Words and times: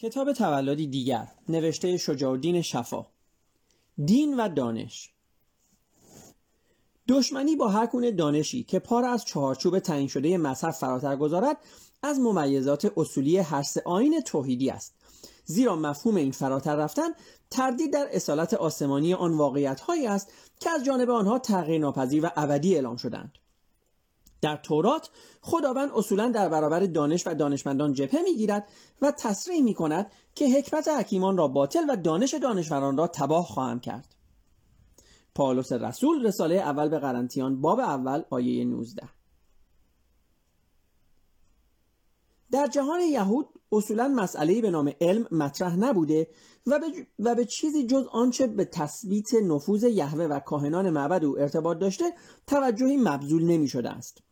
کتاب 0.00 0.32
تولدی 0.32 0.86
دیگر 0.86 1.28
نوشته 1.48 1.96
شجاعالدین 1.96 2.62
شفا. 2.62 3.06
دین 4.04 4.40
و 4.40 4.48
دانش. 4.48 5.10
دشمنی 7.08 7.56
با 7.56 7.68
هر 7.68 7.86
گونه 7.86 8.10
دانشی 8.10 8.62
که 8.64 8.78
پار 8.78 9.04
از 9.04 9.24
چهارچوب 9.24 9.78
تعیین 9.78 10.08
شده 10.08 10.38
مذهب 10.38 10.70
فراتر 10.70 11.16
گذارد 11.16 11.56
از 12.02 12.18
ممیزات 12.20 12.92
اصولی 12.96 13.38
هر 13.38 13.62
سه 13.62 13.82
آین 13.84 14.20
توحیدی 14.20 14.70
است. 14.70 14.94
زیرا 15.44 15.76
مفهوم 15.76 16.16
این 16.16 16.32
فراتر 16.32 16.76
رفتن 16.76 17.08
تردید 17.50 17.92
در 17.92 18.08
اصالت 18.12 18.54
آسمانی 18.54 19.14
آن 19.14 19.34
واقعیت 19.34 19.80
هایی 19.80 20.06
است 20.06 20.32
که 20.60 20.70
از 20.70 20.84
جانب 20.84 21.10
آنها 21.10 21.38
تغییر 21.38 21.80
ناپذیر 21.80 22.26
و 22.26 22.30
ابدی 22.36 22.74
اعلام 22.74 22.96
شدند. 22.96 23.32
در 24.40 24.56
تورات 24.56 25.10
خداوند 25.40 25.90
اصولا 25.94 26.28
در 26.28 26.48
برابر 26.48 26.86
دانش 26.86 27.26
و 27.26 27.34
دانشمندان 27.34 27.92
جبهه 27.92 28.22
می‌گیرد 28.22 28.68
و 29.02 29.12
تصریح 29.18 29.62
می 29.62 29.74
کند 29.74 30.12
که 30.34 30.58
حکمت 30.58 30.88
حکیمان 30.88 31.36
را 31.36 31.48
باطل 31.48 31.84
و 31.88 31.96
دانش 31.96 32.34
دانشوران 32.34 32.96
را 32.96 33.06
تباه 33.06 33.44
خواهم 33.44 33.80
کرد. 33.80 34.14
پالوس 35.34 35.72
رسول 35.72 36.26
رساله 36.26 36.54
اول 36.54 36.88
به 36.88 36.98
قرنتیان 36.98 37.60
باب 37.60 37.80
اول 37.80 38.22
آیه 38.30 38.64
19 38.64 39.08
در 42.50 42.66
جهان 42.66 43.00
یهود 43.00 43.48
اصولا 43.72 44.08
مسئله 44.08 44.60
به 44.60 44.70
نام 44.70 44.92
علم 45.00 45.28
مطرح 45.30 45.76
نبوده 45.76 46.28
و 46.66 46.78
به, 46.78 47.06
و 47.18 47.34
به 47.34 47.44
چیزی 47.44 47.86
جز 47.86 48.06
آنچه 48.12 48.46
به 48.46 48.64
تثبیت 48.64 49.34
نفوذ 49.34 49.84
یهوه 49.84 50.24
و 50.24 50.40
کاهنان 50.40 50.90
معبد 50.90 51.24
او 51.24 51.38
ارتباط 51.38 51.78
داشته 51.78 52.04
توجهی 52.46 52.96
مبذول 52.96 53.44
نمی 53.44 53.68
شده 53.68 53.90
است. 53.90 54.22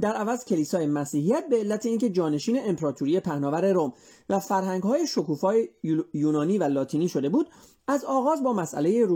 در 0.00 0.12
عوض 0.12 0.44
کلیسای 0.44 0.86
مسیحیت 0.86 1.44
به 1.50 1.56
علت 1.56 1.86
اینکه 1.86 2.10
جانشین 2.10 2.58
امپراتوری 2.64 3.20
پهناور 3.20 3.72
روم 3.72 3.92
و 4.28 4.40
فرهنگ‌های 4.40 5.06
شکوفای 5.06 5.68
یونانی 6.14 6.58
و 6.58 6.64
لاتینی 6.64 7.08
شده 7.08 7.28
بود 7.28 7.50
از 7.86 8.04
آغاز 8.04 8.42
با 8.42 8.52
مسئله 8.52 9.06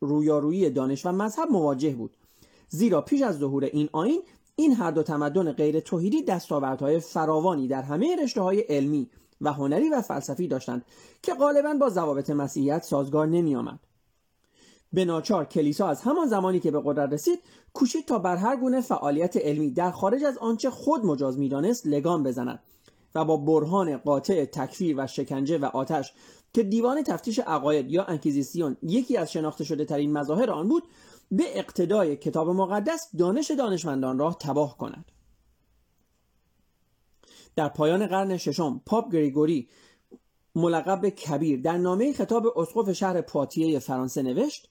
رویارویی 0.00 0.70
دانش 0.70 1.06
و 1.06 1.12
مذهب 1.12 1.48
مواجه 1.50 1.94
بود 1.94 2.16
زیرا 2.68 3.00
پیش 3.00 3.22
از 3.22 3.38
ظهور 3.38 3.64
این 3.64 3.88
آین 3.92 4.22
این 4.56 4.72
هر 4.72 4.90
دو 4.90 5.02
تمدن 5.02 5.52
غیر 5.52 5.80
توحیدی 5.80 6.22
دستاوردهای 6.22 7.00
فراوانی 7.00 7.68
در 7.68 7.82
همه 7.82 8.16
رشته 8.22 8.40
های 8.40 8.60
علمی 8.60 9.10
و 9.40 9.52
هنری 9.52 9.88
و 9.88 10.00
فلسفی 10.00 10.48
داشتند 10.48 10.84
که 11.22 11.34
غالبا 11.34 11.74
با 11.74 11.90
ضوابط 11.90 12.30
مسیحیت 12.30 12.82
سازگار 12.82 13.26
نمی 13.26 13.56
آمد. 13.56 13.80
به 14.96 15.04
ناچار 15.04 15.44
کلیسا 15.44 15.88
از 15.88 16.02
همان 16.02 16.26
زمانی 16.26 16.60
که 16.60 16.70
به 16.70 16.82
قدرت 16.84 17.12
رسید 17.12 17.38
کوشید 17.72 18.06
تا 18.06 18.18
بر 18.18 18.36
هر 18.36 18.56
گونه 18.56 18.80
فعالیت 18.80 19.36
علمی 19.36 19.70
در 19.70 19.90
خارج 19.90 20.24
از 20.24 20.38
آنچه 20.38 20.70
خود 20.70 21.04
مجاز 21.04 21.38
می‌دانست 21.38 21.86
لگام 21.86 22.22
بزند 22.22 22.62
و 23.14 23.24
با 23.24 23.36
برهان 23.36 23.96
قاطع 23.96 24.44
تکفیر 24.44 24.94
و 24.98 25.06
شکنجه 25.06 25.58
و 25.58 25.64
آتش 25.64 26.12
که 26.52 26.62
دیوان 26.62 27.02
تفتیش 27.02 27.38
عقاید 27.38 27.90
یا 27.90 28.04
انکیزیسیون 28.04 28.76
یکی 28.82 29.16
از 29.16 29.32
شناخته 29.32 29.64
شده 29.64 29.84
ترین 29.84 30.12
مظاهر 30.12 30.50
آن 30.50 30.68
بود 30.68 30.82
به 31.30 31.58
اقتدای 31.58 32.16
کتاب 32.16 32.48
مقدس 32.48 33.08
دانش 33.18 33.50
دانشمندان 33.50 34.18
را 34.18 34.36
تباه 34.40 34.78
کند. 34.78 35.12
در 37.56 37.68
پایان 37.68 38.06
قرن 38.06 38.36
ششم 38.36 38.82
پاپ 38.86 39.12
گریگوری 39.12 39.68
ملقب 40.54 41.08
کبیر 41.08 41.60
در 41.60 41.76
نامه 41.76 42.12
خطاب 42.12 42.58
اسقف 42.58 42.92
شهر 42.92 43.20
پاتیه 43.20 43.78
فرانسه 43.78 44.22
نوشت 44.22 44.70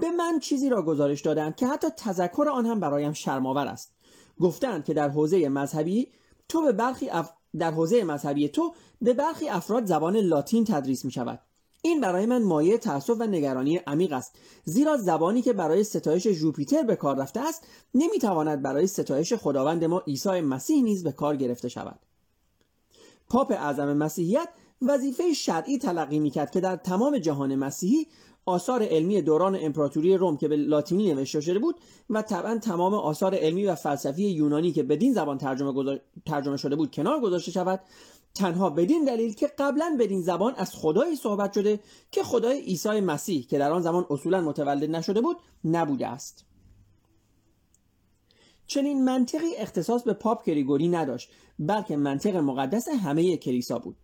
به 0.00 0.10
من 0.10 0.38
چیزی 0.38 0.68
را 0.68 0.82
گزارش 0.82 1.20
دادند 1.20 1.56
که 1.56 1.66
حتی 1.66 1.88
تذکر 1.96 2.48
آن 2.52 2.66
هم 2.66 2.80
برایم 2.80 3.12
شرماور 3.12 3.66
است. 3.66 3.94
گفتند 4.40 4.84
که 4.84 4.94
در 4.94 5.08
حوزه 5.08 5.48
مذهبی 5.48 6.08
تو 6.48 6.62
به 6.62 6.72
برخی 6.72 7.10
اف... 7.10 7.30
در 7.58 7.70
حوزه 7.70 8.04
مذهبی 8.04 8.48
تو 8.48 8.74
به 9.00 9.12
برخی 9.12 9.48
افراد 9.48 9.86
زبان 9.86 10.16
لاتین 10.16 10.64
تدریس 10.64 11.04
می 11.04 11.10
شود 11.10 11.40
این 11.82 12.00
برای 12.00 12.26
من 12.26 12.42
مایه 12.42 12.78
تأسف 12.78 13.16
و 13.18 13.26
نگرانی 13.26 13.76
عمیق 13.76 14.12
است. 14.12 14.34
زیرا 14.64 14.96
زبانی 14.96 15.42
که 15.42 15.52
برای 15.52 15.84
ستایش 15.84 16.26
جوپیتر 16.26 16.82
به 16.82 16.96
کار 16.96 17.16
رفته 17.16 17.40
است 17.40 17.66
نمی‌تواند 17.94 18.62
برای 18.62 18.86
ستایش 18.86 19.32
خداوند 19.32 19.84
ما 19.84 20.02
عیسی 20.06 20.40
مسیح 20.40 20.82
نیز 20.82 21.04
به 21.04 21.12
کار 21.12 21.36
گرفته 21.36 21.68
شود. 21.68 21.98
پاپ 23.28 23.52
اعظم 23.52 23.96
مسیحیت 23.96 24.48
وظیفه 24.82 25.32
شرعی 25.32 25.78
تلقی 25.78 26.18
می‌کرد 26.18 26.50
که 26.50 26.60
در 26.60 26.76
تمام 26.76 27.18
جهان 27.18 27.54
مسیحی 27.54 28.06
آثار 28.46 28.82
علمی 28.82 29.22
دوران 29.22 29.58
امپراتوری 29.60 30.16
روم 30.16 30.36
که 30.36 30.48
به 30.48 30.56
لاتینی 30.56 31.14
نوشته 31.14 31.40
شده 31.40 31.58
بود 31.58 31.80
و 32.10 32.22
طبعا 32.22 32.58
تمام 32.58 32.94
آثار 32.94 33.34
علمی 33.34 33.66
و 33.66 33.74
فلسفی 33.74 34.22
یونانی 34.22 34.72
که 34.72 34.82
بدین 34.82 35.12
زبان 35.12 35.38
ترجمه, 35.38 36.00
ترجمه 36.26 36.56
شده 36.56 36.76
بود 36.76 36.90
کنار 36.90 37.20
گذاشته 37.20 37.50
شود 37.50 37.80
تنها 38.34 38.70
بدین 38.70 39.04
دلیل 39.04 39.34
که 39.34 39.46
قبلا 39.58 39.96
بدین 40.00 40.22
زبان 40.22 40.54
از 40.56 40.74
خدایی 40.74 41.16
صحبت 41.16 41.52
شده 41.52 41.80
که 42.10 42.22
خدای 42.22 42.60
عیسی 42.60 43.00
مسیح 43.00 43.46
که 43.46 43.58
در 43.58 43.72
آن 43.72 43.82
زمان 43.82 44.06
اصولا 44.10 44.40
متولد 44.40 44.90
نشده 44.90 45.20
بود 45.20 45.36
نبوده 45.64 46.06
است. 46.06 46.44
چنین 48.66 49.04
منطقی 49.04 49.56
اختصاص 49.58 50.02
به 50.02 50.12
پاپ 50.12 50.44
گریگوری 50.44 50.88
نداشت 50.88 51.30
بلکه 51.58 51.96
منطق 51.96 52.36
مقدس 52.36 52.88
همه 52.88 53.36
کلیسا 53.36 53.78
بود. 53.78 53.96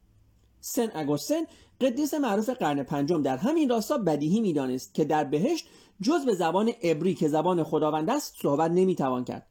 سن 0.61 0.91
اگوستن 0.95 1.43
قدیس 1.81 2.15
معروف 2.15 2.51
قرن 2.51 2.83
پنجم 2.83 3.23
در 3.23 3.37
همین 3.37 3.69
راستا 3.69 3.99
بدیهی 3.99 4.41
می‌دانست 4.41 4.95
که 4.95 5.05
در 5.05 5.25
بهشت 5.25 5.67
جز 6.03 6.25
به 6.25 6.35
زبان 6.35 6.73
عبری 6.83 7.15
که 7.15 7.29
زبان 7.29 7.63
خداوند 7.63 8.11
است 8.11 8.35
صحبت 8.43 8.71
نمی‌توان 8.71 9.25
کرد. 9.25 9.47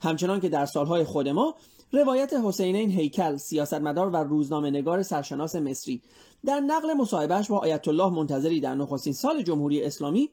همچنان 0.00 0.40
که 0.40 0.48
در 0.48 0.66
سالهای 0.66 1.04
خود 1.04 1.28
ما 1.28 1.54
روایت 1.92 2.32
حسینین 2.44 2.90
هیکل 2.90 3.36
سیاستمدار 3.36 4.10
و 4.10 4.16
روزنامه 4.16 4.70
نگار 4.70 5.02
سرشناس 5.02 5.56
مصری 5.56 6.02
در 6.44 6.60
نقل 6.60 6.92
مصاحبهش 6.92 7.48
با 7.48 7.58
آیت 7.58 7.88
الله 7.88 8.10
منتظری 8.10 8.60
در 8.60 8.74
نخستین 8.74 9.12
سال 9.12 9.42
جمهوری 9.42 9.82
اسلامی 9.82 10.30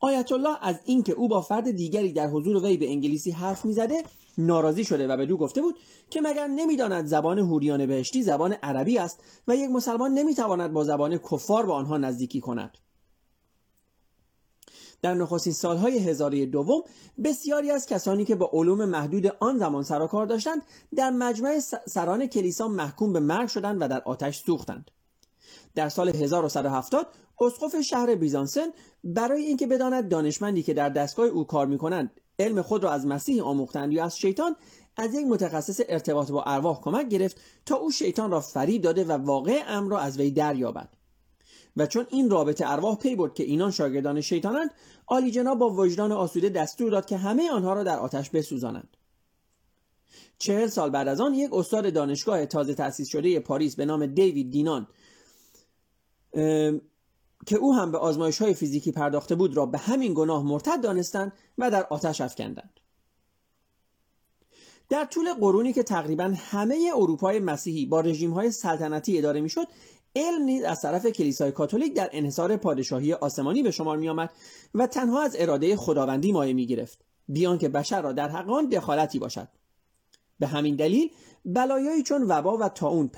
آیت 0.00 0.32
الله 0.32 0.56
از 0.60 0.80
اینکه 0.84 1.12
او 1.12 1.28
با 1.28 1.40
فرد 1.40 1.70
دیگری 1.70 2.12
در 2.12 2.28
حضور 2.28 2.64
وی 2.64 2.76
به 2.76 2.90
انگلیسی 2.90 3.30
حرف 3.30 3.64
می‌زده 3.64 4.02
ناراضی 4.38 4.84
شده 4.84 5.06
و 5.06 5.16
به 5.16 5.26
دو 5.26 5.36
گفته 5.36 5.62
بود 5.62 5.78
که 6.10 6.20
مگر 6.20 6.46
نمی‌داند 6.46 7.06
زبان 7.06 7.38
هوریان 7.38 7.86
بهشتی 7.86 8.22
زبان 8.22 8.52
عربی 8.52 8.98
است 8.98 9.24
و 9.48 9.56
یک 9.56 9.70
مسلمان 9.70 10.12
نمی‌تواند 10.12 10.72
با 10.72 10.84
زبان 10.84 11.18
کفار 11.18 11.66
به 11.66 11.72
آنها 11.72 11.98
نزدیکی 11.98 12.40
کند. 12.40 12.78
در 15.02 15.14
نخستین 15.14 15.52
سالهای 15.52 15.98
هزاره 15.98 16.46
دوم 16.46 16.82
بسیاری 17.24 17.70
از 17.70 17.86
کسانی 17.86 18.24
که 18.24 18.34
با 18.34 18.50
علوم 18.52 18.84
محدود 18.84 19.26
آن 19.40 19.58
زمان 19.58 19.82
سر 19.82 20.06
کار 20.06 20.26
داشتند 20.26 20.62
در 20.96 21.10
مجمع 21.10 21.58
سران 21.86 22.26
کلیسا 22.26 22.68
محکوم 22.68 23.12
به 23.12 23.20
مرگ 23.20 23.48
شدند 23.48 23.82
و 23.82 23.88
در 23.88 24.02
آتش 24.04 24.38
سوختند. 24.38 24.90
در 25.74 25.88
سال 25.88 26.08
1170 26.08 27.06
اسقف 27.40 27.80
شهر 27.80 28.14
بیزانسن 28.14 28.66
برای 29.04 29.44
اینکه 29.44 29.66
بداند 29.66 30.08
دانشمندی 30.08 30.62
که 30.62 30.74
در 30.74 30.88
دستگاه 30.88 31.26
او 31.26 31.44
کار 31.44 31.66
می‌کنند 31.66 32.10
علم 32.38 32.62
خود 32.62 32.84
را 32.84 32.90
از 32.90 33.06
مسیح 33.06 33.42
آموختند 33.42 33.92
یا 33.92 34.04
از 34.04 34.18
شیطان 34.18 34.56
از 34.96 35.14
یک 35.14 35.26
متخصص 35.26 35.80
ارتباط 35.88 36.30
با 36.30 36.42
ارواح 36.42 36.80
کمک 36.80 37.08
گرفت 37.08 37.36
تا 37.66 37.76
او 37.76 37.90
شیطان 37.90 38.30
را 38.30 38.40
فریب 38.40 38.82
داده 38.82 39.04
و 39.04 39.12
واقع 39.12 39.62
امر 39.66 39.90
را 39.90 39.98
از 39.98 40.18
وی 40.20 40.30
دریابد. 40.30 40.88
و 41.76 41.86
چون 41.86 42.06
این 42.10 42.30
رابطه 42.30 42.70
ارواح 42.70 42.96
پی 42.96 43.16
برد 43.16 43.34
که 43.34 43.44
اینان 43.44 43.70
شاگردان 43.70 44.20
شیطانند 44.20 44.70
عالی 45.08 45.30
جناب 45.30 45.58
با 45.58 45.70
وجدان 45.70 46.12
آسوده 46.12 46.48
دستور 46.48 46.90
داد 46.90 47.06
که 47.06 47.16
همه 47.16 47.50
آنها 47.50 47.72
را 47.72 47.82
در 47.82 47.98
آتش 47.98 48.30
بسوزانند. 48.30 48.96
چهل 50.38 50.66
سال 50.66 50.90
بعد 50.90 51.08
از 51.08 51.20
آن 51.20 51.34
یک 51.34 51.52
استاد 51.52 51.92
دانشگاه 51.92 52.46
تازه 52.46 52.74
تأسیس 52.74 53.08
شده 53.08 53.40
پاریس 53.40 53.76
به 53.76 53.84
نام 53.84 54.06
دیوید 54.06 54.50
دینان 54.50 54.86
که 57.46 57.56
او 57.56 57.74
هم 57.74 57.92
به 57.92 57.98
آزمایش 57.98 58.42
های 58.42 58.54
فیزیکی 58.54 58.92
پرداخته 58.92 59.34
بود 59.34 59.56
را 59.56 59.66
به 59.66 59.78
همین 59.78 60.14
گناه 60.14 60.42
مرتد 60.42 60.80
دانستند 60.80 61.32
و 61.58 61.70
در 61.70 61.86
آتش 61.90 62.20
افکندند. 62.20 62.80
در 64.88 65.04
طول 65.04 65.34
قرونی 65.34 65.72
که 65.72 65.82
تقریبا 65.82 66.34
همه 66.36 66.90
اروپای 66.96 67.38
مسیحی 67.38 67.86
با 67.86 68.00
رژیم 68.00 68.30
های 68.30 68.50
سلطنتی 68.50 69.18
اداره 69.18 69.40
می‌شد 69.40 69.66
علم 70.16 70.42
نیز 70.42 70.64
از 70.64 70.82
طرف 70.82 71.06
کلیسای 71.06 71.52
کاتولیک 71.52 71.94
در 71.94 72.10
انحصار 72.12 72.56
پادشاهی 72.56 73.12
آسمانی 73.12 73.62
به 73.62 73.70
شمار 73.70 73.96
می 73.96 74.08
آمد 74.08 74.30
و 74.74 74.86
تنها 74.86 75.22
از 75.22 75.36
اراده 75.38 75.76
خداوندی 75.76 76.32
مایه 76.32 76.52
می 76.52 76.66
گرفت 76.66 76.98
بیان 77.28 77.58
که 77.58 77.68
بشر 77.68 78.02
را 78.02 78.12
در 78.12 78.28
حق 78.28 78.50
آن 78.50 78.66
دخالتی 78.66 79.18
باشد. 79.18 79.48
به 80.38 80.46
همین 80.46 80.76
دلیل 80.76 81.10
بلایایی 81.44 82.02
چون 82.02 82.22
وبا 82.22 82.56
و 82.56 82.68
تاون 82.68 83.10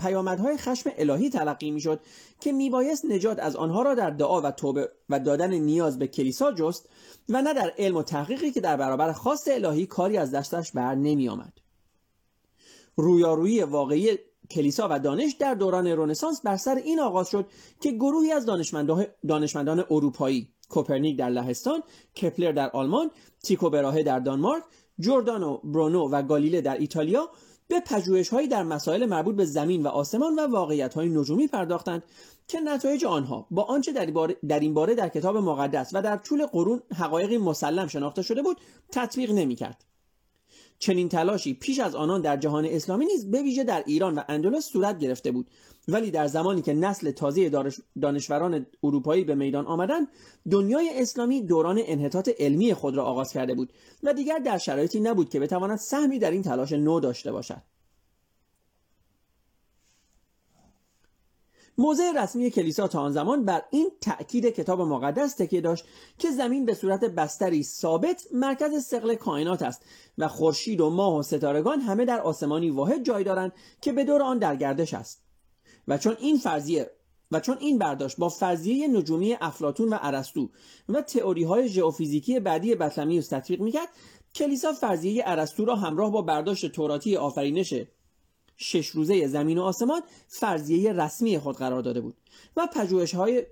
پیامدهای 0.00 0.56
خشم 0.56 0.90
الهی 0.98 1.30
تلقی 1.30 1.70
می‌شد 1.70 2.00
که 2.40 2.52
میبایست 2.52 3.04
نجات 3.04 3.38
از 3.38 3.56
آنها 3.56 3.82
را 3.82 3.94
در 3.94 4.10
دعا 4.10 4.40
و 4.40 4.50
توبه 4.50 4.88
و 5.08 5.20
دادن 5.20 5.54
نیاز 5.54 5.98
به 5.98 6.06
کلیسا 6.06 6.52
جست 6.52 6.88
و 7.28 7.42
نه 7.42 7.54
در 7.54 7.72
علم 7.78 7.96
و 7.96 8.02
تحقیقی 8.02 8.50
که 8.50 8.60
در 8.60 8.76
برابر 8.76 9.12
خواست 9.12 9.48
الهی 9.48 9.86
کاری 9.86 10.16
از 10.16 10.30
دستش 10.30 10.72
بر 10.72 10.94
نمی 10.94 11.28
آمد. 11.28 11.52
رویارویی 12.96 13.62
واقعی 13.62 14.18
کلیسا 14.50 14.88
و 14.90 14.98
دانش 14.98 15.32
در 15.32 15.54
دوران 15.54 15.86
رنسانس 15.86 16.40
بر 16.40 16.56
سر 16.56 16.74
این 16.74 17.00
آغاز 17.00 17.30
شد 17.30 17.46
که 17.80 17.92
گروهی 17.92 18.32
از 18.32 18.46
دانشمندان 19.28 19.84
اروپایی 19.90 20.48
کوپرنیک 20.68 21.18
در 21.18 21.28
لهستان، 21.28 21.82
کپلر 22.22 22.52
در 22.52 22.70
آلمان، 22.70 23.10
تیکو 23.42 23.70
براهه 23.70 24.02
در 24.02 24.18
دانمارک، 24.18 24.62
جوردانو 24.98 25.58
برونو 25.58 26.08
و 26.08 26.22
گالیله 26.22 26.60
در 26.60 26.78
ایتالیا 26.78 27.30
به 27.70 27.80
پژوهش‌هایی 27.80 28.48
در 28.48 28.62
مسائل 28.62 29.06
مربوط 29.06 29.36
به 29.36 29.44
زمین 29.44 29.82
و 29.82 29.88
آسمان 29.88 30.38
و 30.38 30.46
واقعیت‌های 30.46 31.08
نجومی 31.08 31.46
پرداختند 31.46 32.02
که 32.48 32.60
نتایج 32.60 33.04
آنها 33.04 33.46
با 33.50 33.62
آنچه 33.62 33.92
در 34.48 34.60
این 34.60 34.74
باره 34.74 34.94
در 34.94 35.08
کتاب 35.08 35.36
مقدس 35.36 35.90
و 35.94 36.02
در 36.02 36.16
طول 36.16 36.46
قرون 36.46 36.82
حقایقی 36.98 37.38
مسلم 37.38 37.86
شناخته 37.86 38.22
شده 38.22 38.42
بود 38.42 38.56
تطبیق 38.92 39.30
نمی‌کرد. 39.30 39.84
چنین 40.80 41.08
تلاشی 41.08 41.54
پیش 41.54 41.80
از 41.80 41.94
آنان 41.94 42.20
در 42.20 42.36
جهان 42.36 42.64
اسلامی 42.64 43.06
نیز 43.06 43.30
به 43.30 43.42
ویژه 43.42 43.64
در 43.64 43.82
ایران 43.86 44.14
و 44.14 44.22
اندلس 44.28 44.66
صورت 44.66 44.98
گرفته 44.98 45.30
بود. 45.30 45.50
ولی 45.88 46.10
در 46.10 46.26
زمانی 46.26 46.62
که 46.62 46.74
نسل 46.74 47.10
تازه 47.10 47.50
دانشوران 48.02 48.66
اروپایی 48.82 49.24
به 49.24 49.34
میدان 49.34 49.66
آمدند 49.66 50.08
دنیای 50.50 50.90
اسلامی 50.94 51.42
دوران 51.42 51.80
انحطاط 51.86 52.30
علمی 52.38 52.74
خود 52.74 52.96
را 52.96 53.04
آغاز 53.04 53.32
کرده 53.32 53.54
بود 53.54 53.72
و 54.02 54.14
دیگر 54.14 54.38
در 54.38 54.58
شرایطی 54.58 55.00
نبود 55.00 55.30
که 55.30 55.40
بتواند 55.40 55.78
سهمی 55.78 56.18
در 56.18 56.30
این 56.30 56.42
تلاش 56.42 56.72
نو 56.72 57.00
داشته 57.00 57.32
باشد. 57.32 57.62
موضع 61.80 62.12
رسمی 62.12 62.50
کلیسا 62.50 62.88
تا 62.88 63.00
آن 63.00 63.12
زمان 63.12 63.44
بر 63.44 63.62
این 63.70 63.90
تأکید 64.00 64.46
کتاب 64.46 64.80
مقدس 64.80 65.34
تکیه 65.34 65.60
داشت 65.60 65.84
که 66.18 66.30
زمین 66.30 66.64
به 66.64 66.74
صورت 66.74 67.04
بستری 67.04 67.62
ثابت 67.62 68.26
مرکز 68.32 68.84
سقل 68.84 69.14
کائنات 69.14 69.62
است 69.62 69.82
و 70.18 70.28
خورشید 70.28 70.80
و 70.80 70.90
ماه 70.90 71.16
و 71.18 71.22
ستارگان 71.22 71.80
همه 71.80 72.04
در 72.04 72.20
آسمانی 72.20 72.70
واحد 72.70 73.04
جای 73.04 73.24
دارند 73.24 73.52
که 73.80 73.92
به 73.92 74.04
دور 74.04 74.22
آن 74.22 74.38
در 74.38 74.56
گردش 74.56 74.94
است. 74.94 75.22
و 75.88 75.98
چون 75.98 76.16
این 76.20 76.38
فرضیه 76.38 76.90
و 77.30 77.40
چون 77.40 77.56
این 77.60 77.78
برداشت 77.78 78.16
با 78.16 78.28
فرضیه 78.28 78.88
نجومی 78.88 79.36
افلاتون 79.40 79.88
و 79.88 79.98
ارسطو 80.00 80.48
و 80.88 81.02
تئوری 81.02 81.44
های 81.44 81.68
ژئوفیزیکی 81.68 82.40
بعدی 82.40 82.74
بطلمیوس 82.74 83.28
تطبیق 83.28 83.60
می‌کرد 83.60 83.88
کلیسا 84.34 84.72
فرضیه 84.72 85.22
ارسطو 85.26 85.64
را 85.64 85.76
همراه 85.76 86.12
با 86.12 86.22
برداشت 86.22 86.72
توراتی 86.72 87.16
آفرینش 87.16 87.74
شش 88.60 88.86
روزه 88.86 89.26
زمین 89.26 89.58
و 89.58 89.62
آسمان 89.62 90.02
فرضیه 90.28 90.92
رسمی 90.92 91.38
خود 91.38 91.56
قرار 91.56 91.82
داده 91.82 92.00
بود 92.00 92.16
و 92.56 92.68
پژوهش 92.74 93.14
های 93.14 93.42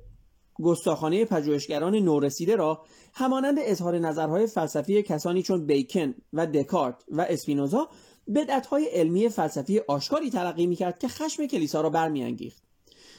گستاخانه 0.62 1.24
پژوهشگران 1.24 1.94
نورسیده 1.94 2.56
را 2.56 2.84
همانند 3.14 3.58
اظهار 3.60 3.98
نظرهای 3.98 4.46
فلسفی 4.46 5.02
کسانی 5.02 5.42
چون 5.42 5.66
بیکن 5.66 6.14
و 6.32 6.46
دکارت 6.46 7.04
و 7.08 7.20
اسپینوزا 7.20 7.88
بدعتهای 8.34 8.84
علمی 8.84 9.28
فلسفی 9.28 9.78
آشکاری 9.78 10.30
تلقی 10.30 10.66
می‌کرد 10.66 10.98
که 10.98 11.08
خشم 11.08 11.46
کلیسا 11.46 11.80
را 11.80 11.90
برمیانگیخت 11.90 12.62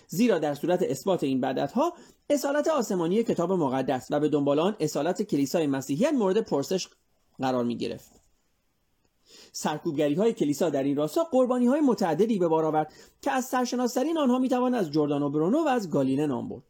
زیرا 0.07 0.39
در 0.39 0.55
صورت 0.55 0.83
اثبات 0.83 1.23
این 1.23 1.41
بدعتها 1.41 1.93
اصالت 2.29 2.67
آسمانی 2.67 3.23
کتاب 3.23 3.51
مقدس 3.51 4.07
و 4.09 4.19
به 4.19 4.29
دنبال 4.29 4.59
آن 4.59 4.75
اصالت 4.79 5.21
کلیسای 5.21 5.67
مسیحیت 5.67 6.13
مورد 6.13 6.37
پرسش 6.41 6.87
قرار 7.39 7.63
می 7.63 7.77
گرفت. 7.77 8.18
سرکوبگری 9.51 10.13
های 10.13 10.33
کلیسا 10.33 10.69
در 10.69 10.83
این 10.83 10.95
راستا 10.95 11.23
قربانی 11.23 11.67
های 11.67 11.81
متعددی 11.81 12.39
به 12.39 12.47
بار 12.47 12.65
آورد 12.65 12.93
که 13.21 13.31
از 13.31 13.45
سرشناسترین 13.45 14.17
آنها 14.17 14.39
می‌توان 14.39 14.73
از 14.73 14.91
جردانو 14.91 15.29
برونو 15.29 15.65
و 15.65 15.67
از 15.67 15.89
گالیله 15.89 16.27
نام 16.27 16.49
برد. 16.49 16.63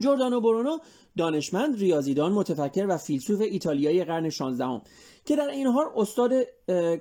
جردانو 0.00 0.40
برونو 0.40 0.78
دانشمند 1.16 1.78
ریاضیدان 1.78 2.32
متفکر 2.32 2.86
و 2.88 2.96
فیلسوف 2.96 3.40
ایتالیایی 3.40 4.04
قرن 4.04 4.30
16 4.30 4.80
که 5.24 5.36
در 5.36 5.48
این 5.48 5.66
حال 5.66 5.86
استاد 5.96 6.32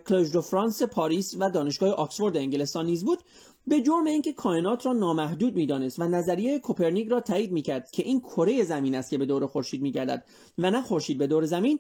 کلژ 0.08 0.32
دو 0.32 0.42
فرانس 0.42 0.84
پاریس 0.84 1.36
و 1.40 1.50
دانشگاه 1.50 1.90
آکسفورد 1.90 2.38
انگلستان 2.38 2.86
نیز 2.86 3.06
بود 3.06 3.20
به 3.68 3.82
جرم 3.82 4.06
اینکه 4.06 4.34
کائنات 4.34 4.86
را 4.86 4.94
نامحدود 4.94 5.56
می‌دانست 5.56 6.00
و 6.00 6.04
نظریه 6.04 6.60
کوپرنیک 6.60 7.08
را 7.08 7.20
تایید 7.20 7.52
می‌کرد 7.52 7.92
که 7.92 8.04
این 8.04 8.20
کره 8.20 8.64
زمین 8.64 8.96
است 8.96 9.10
که 9.10 9.18
به 9.18 9.26
دور 9.26 9.48
خورشید 9.48 9.82
میگردد 9.82 10.26
و 10.58 10.72
نه 10.72 10.82
خورشید 10.82 11.18
به 11.18 11.28
دور 11.28 11.46
زمین. 11.46 11.80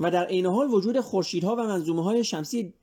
و 0.00 0.10
در 0.10 0.26
عین 0.26 0.46
حال 0.46 0.70
وجود 0.70 1.00
خورشیدها 1.00 1.56
و 1.56 1.58
منظومه 1.58 2.02
های 2.02 2.24
شمسی 2.24 2.74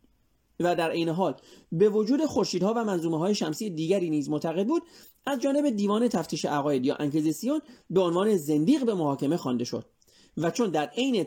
و 0.59 0.75
در 0.75 0.91
عین 0.91 1.09
حال 1.09 1.35
به 1.71 1.89
وجود 1.89 2.25
خورشیدها 2.25 2.73
و 2.73 2.83
منظومه 2.83 3.17
های 3.17 3.35
شمسی 3.35 3.69
دیگری 3.69 4.09
نیز 4.09 4.29
معتقد 4.29 4.67
بود 4.67 4.83
از 5.25 5.39
جانب 5.39 5.69
دیوان 5.69 6.07
تفتیش 6.07 6.45
عقاید 6.45 6.85
یا 6.85 6.95
انکیزیسیون 6.95 7.61
به 7.89 8.01
عنوان 8.01 8.37
زندیق 8.37 8.85
به 8.85 8.93
محاکمه 8.93 9.37
خوانده 9.37 9.63
شد 9.63 9.85
و 10.37 10.51
چون 10.51 10.69
در 10.69 10.85
عین 10.85 11.23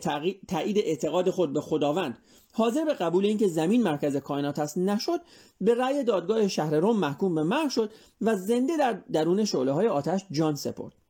تایید 0.48 0.78
اعتقاد 0.78 1.30
خود 1.30 1.52
به 1.52 1.60
خداوند 1.60 2.18
حاضر 2.52 2.84
به 2.84 2.94
قبول 2.94 3.26
اینکه 3.26 3.48
زمین 3.48 3.82
مرکز 3.82 4.16
کائنات 4.16 4.58
است 4.58 4.78
نشد 4.78 5.20
به 5.60 5.74
رأی 5.74 6.04
دادگاه 6.04 6.48
شهر 6.48 6.74
روم 6.74 6.96
محکوم 6.96 7.34
به 7.34 7.42
مرگ 7.42 7.68
شد 7.68 7.90
و 8.20 8.36
زنده 8.36 8.76
در 8.76 8.92
درون 8.92 9.44
شعله 9.44 9.72
های 9.72 9.88
آتش 9.88 10.26
جان 10.30 10.54
سپرد. 10.54 11.05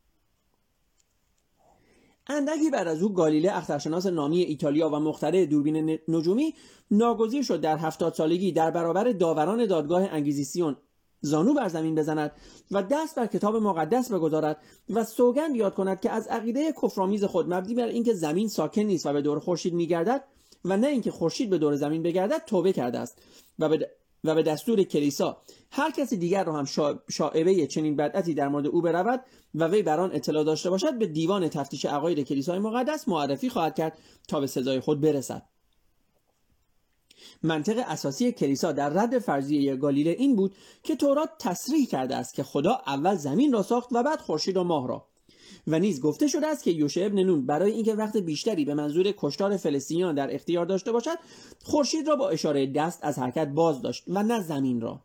اندکی 2.29 2.71
بعد 2.71 2.89
از 2.89 3.03
او 3.03 3.13
گالیله 3.13 3.57
اخترشناس 3.57 4.07
نامی 4.07 4.43
ایتالیا 4.43 4.89
و 4.89 4.93
مخترع 4.93 5.47
دوربین 5.47 5.99
نجومی 6.09 6.55
ناگزیر 6.91 7.43
شد 7.43 7.61
در 7.61 7.77
هفتاد 7.77 8.15
سالگی 8.15 8.53
در 8.53 8.71
برابر 8.71 9.13
داوران 9.13 9.67
دادگاه 9.67 10.03
انگیزیسیون 10.03 10.77
زانو 11.21 11.55
بر 11.55 11.69
زمین 11.69 11.95
بزند 11.95 12.33
و 12.71 12.83
دست 12.83 13.15
بر 13.15 13.27
کتاب 13.27 13.57
مقدس 13.57 14.13
بگذارد 14.13 14.57
و 14.91 15.05
سوگند 15.05 15.57
یاد 15.57 15.75
کند 15.75 16.01
که 16.01 16.11
از 16.11 16.27
عقیده 16.27 16.73
کفرآمیز 16.83 17.25
خود 17.25 17.55
مبنی 17.55 17.75
بر 17.75 17.87
اینکه 17.87 18.15
زمین 18.15 18.49
ساکن 18.49 18.83
نیست 18.83 19.07
و 19.07 19.13
به 19.13 19.23
دور 19.23 19.39
خورشید 19.39 19.75
میگردد 19.75 20.25
و 20.65 20.77
نه 20.77 20.87
اینکه 20.87 21.11
خورشید 21.11 21.51
به 21.51 21.59
دور 21.59 21.77
زمین 21.77 22.03
بگردد 22.03 22.43
توبه 22.47 22.73
کرده 22.73 22.99
است 22.99 23.19
و 23.59 23.69
به 23.69 23.91
و 24.27 24.35
به 24.35 24.43
دستور 24.43 24.83
کلیسا. 24.83 25.43
هر 25.71 25.91
کسی 25.91 26.17
دیگر 26.17 26.45
را 26.45 26.53
هم 26.53 26.65
شاعبه 27.11 27.67
چنین 27.67 27.97
بدعتی 27.97 28.35
در 28.35 28.49
مورد 28.49 28.67
او 28.67 28.83
برود 28.83 29.21
و 29.55 29.65
وی 29.65 29.83
بر 29.83 30.01
آن 30.01 30.11
اطلاع 30.13 30.45
داشته 30.45 30.71
باشد 30.71 30.99
به 30.99 31.07
دیوان 31.07 31.49
تفتیش 31.49 31.85
عقاید 31.85 32.21
کلیسای 32.21 32.59
مقدس 32.59 33.09
معرفی 33.09 33.49
خواهد 33.49 33.75
کرد 33.75 33.99
تا 34.29 34.41
به 34.41 34.47
سزای 34.47 34.81
خود 34.81 35.01
برسد. 35.01 35.43
منطق 37.43 37.85
اساسی 37.87 38.33
کلیسا 38.33 38.73
در 38.73 38.89
رد 38.89 39.19
فرضیه 39.19 39.77
گالیله 39.77 40.11
این 40.11 40.37
بود 40.37 40.55
که 40.83 40.97
تورات 40.97 41.31
تصریح 41.39 41.87
کرده 41.87 42.17
است 42.17 42.35
که 42.35 42.43
خدا 42.43 42.81
اول 42.87 43.15
زمین 43.15 43.53
را 43.53 43.63
ساخت 43.63 43.89
و 43.93 44.03
بعد 44.03 44.21
خورشید 44.21 44.57
و 44.57 44.65
ماه 44.65 44.89
را. 44.89 45.07
و 45.67 45.79
نیز 45.79 46.01
گفته 46.01 46.27
شده 46.27 46.47
است 46.47 46.65
که 46.65 46.71
یوشع 46.71 47.07
ابن 47.07 47.23
نون 47.23 47.47
برای 47.47 47.73
اینکه 47.73 47.95
وقت 47.95 48.17
بیشتری 48.17 48.65
به 48.65 48.75
منظور 48.75 49.15
کشتار 49.17 49.57
فلسطینیان 49.57 50.15
در 50.15 50.35
اختیار 50.35 50.67
داشته 50.67 50.93
باشد 50.93 51.19
خورشید 51.65 52.09
را 52.09 52.17
با 52.17 52.29
اشاره 52.29 52.67
دست 52.67 52.99
از 53.03 53.19
حرکت 53.19 53.49
باز 53.49 53.83
داشت 53.83 54.05
و 54.09 54.23
نه 54.23 54.43
زمین 54.43 54.81
را 54.81 55.01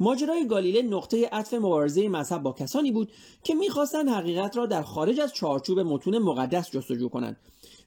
ماجرای 0.00 0.46
گالیله 0.46 0.82
نقطه 0.82 1.28
عطف 1.32 1.54
مبارزه 1.54 2.08
مذهب 2.08 2.42
با 2.42 2.52
کسانی 2.52 2.92
بود 2.92 3.12
که 3.42 3.54
می‌خواستند 3.54 4.08
حقیقت 4.08 4.56
را 4.56 4.66
در 4.66 4.82
خارج 4.82 5.20
از 5.20 5.32
چارچوب 5.32 5.80
متون 5.80 6.18
مقدس 6.18 6.70
جستجو 6.70 7.08
کنند 7.08 7.36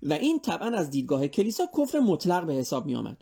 و 0.04 0.14
این 0.14 0.40
طبعا 0.40 0.68
از 0.68 0.90
دیدگاه 0.90 1.28
کلیسا 1.28 1.68
کفر 1.78 2.00
مطلق 2.00 2.46
به 2.46 2.54
حساب 2.54 2.86
می 2.86 2.96
آمد. 2.96 3.18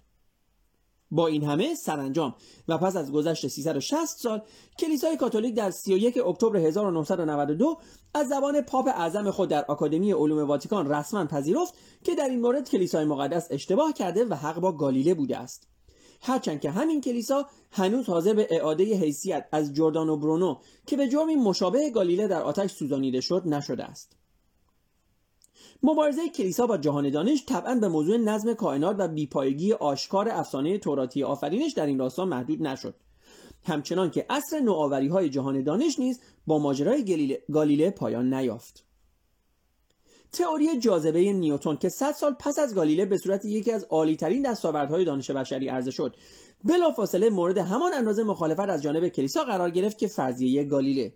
با 1.11 1.27
این 1.27 1.43
همه 1.43 1.75
سرانجام. 1.75 2.35
و 2.67 2.77
پس 2.77 2.95
از 2.95 3.11
گذشت 3.11 3.47
360 3.47 4.17
سال 4.17 4.41
کلیسای 4.79 5.17
کاتولیک 5.17 5.55
در 5.55 5.71
31 5.71 6.17
اکتبر 6.25 6.57
1992 6.57 7.77
از 8.13 8.27
زبان 8.27 8.61
پاپ 8.61 8.87
اعظم 8.87 9.31
خود 9.31 9.49
در 9.49 9.65
آکادمی 9.65 10.11
علوم 10.11 10.47
واتیکان 10.47 10.91
رسما 10.91 11.25
پذیرفت 11.25 11.73
که 12.03 12.15
در 12.15 12.29
این 12.29 12.41
مورد 12.41 12.69
کلیسای 12.69 13.05
مقدس 13.05 13.47
اشتباه 13.51 13.93
کرده 13.93 14.25
و 14.25 14.33
حق 14.33 14.59
با 14.59 14.71
گالیله 14.71 15.13
بوده 15.13 15.37
است. 15.37 15.67
هرچند 16.21 16.61
که 16.61 16.71
همین 16.71 17.01
کلیسا 17.01 17.45
هنوز 17.71 18.05
حاضر 18.05 18.33
به 18.33 18.47
اعاده 18.51 18.83
حیثیت 18.83 19.45
از 19.51 19.73
جردان 19.73 20.09
و 20.09 20.17
برونو 20.17 20.55
که 20.85 20.97
به 20.97 21.07
جرمی 21.07 21.35
مشابه 21.35 21.89
گالیله 21.89 22.27
در 22.27 22.41
آتش 22.41 22.71
سوزانیده 22.71 23.21
شد 23.21 23.43
نشده 23.45 23.83
است. 23.83 24.18
مبارزه 25.83 26.29
کلیسا 26.29 26.67
با 26.67 26.77
جهان 26.77 27.09
دانش 27.09 27.45
طبعا 27.45 27.75
به 27.75 27.87
موضوع 27.87 28.17
نظم 28.17 28.53
کائنات 28.53 28.95
و 28.99 29.07
بیپایگی 29.07 29.73
آشکار 29.73 30.29
افسانه 30.29 30.77
توراتی 30.77 31.23
آفرینش 31.23 31.73
در 31.73 31.85
این 31.85 31.99
راستا 31.99 32.25
محدود 32.25 32.63
نشد. 32.63 32.95
همچنان 33.63 34.11
که 34.11 34.25
اصر 34.29 34.59
نوآوری 34.59 35.07
های 35.07 35.29
جهان 35.29 35.63
دانش 35.63 35.99
نیز 35.99 36.19
با 36.47 36.59
ماجرای 36.59 37.37
گالیله 37.51 37.89
پایان 37.89 38.33
نیافت. 38.33 38.85
تئوری 40.31 40.79
جاذبه 40.79 41.33
نیوتن 41.33 41.75
که 41.75 41.89
100 41.89 42.11
سال 42.11 42.35
پس 42.39 42.59
از 42.59 42.75
گالیله 42.75 43.05
به 43.05 43.17
صورت 43.17 43.45
یکی 43.45 43.71
از 43.71 43.83
عالیترین 43.83 44.51
دستاوردهای 44.51 45.05
دانش 45.05 45.31
بشری 45.31 45.69
عرضه 45.69 45.91
شد 45.91 46.15
بلافاصله 46.63 47.29
مورد 47.29 47.57
همان 47.57 47.93
اندازه 47.93 48.23
مخالفت 48.23 48.59
از 48.69 48.81
جانب 48.81 49.07
کلیسا 49.07 49.43
قرار 49.43 49.69
گرفت 49.69 49.97
که 49.97 50.07
فرضیه 50.07 50.63
گالیله. 50.63 51.13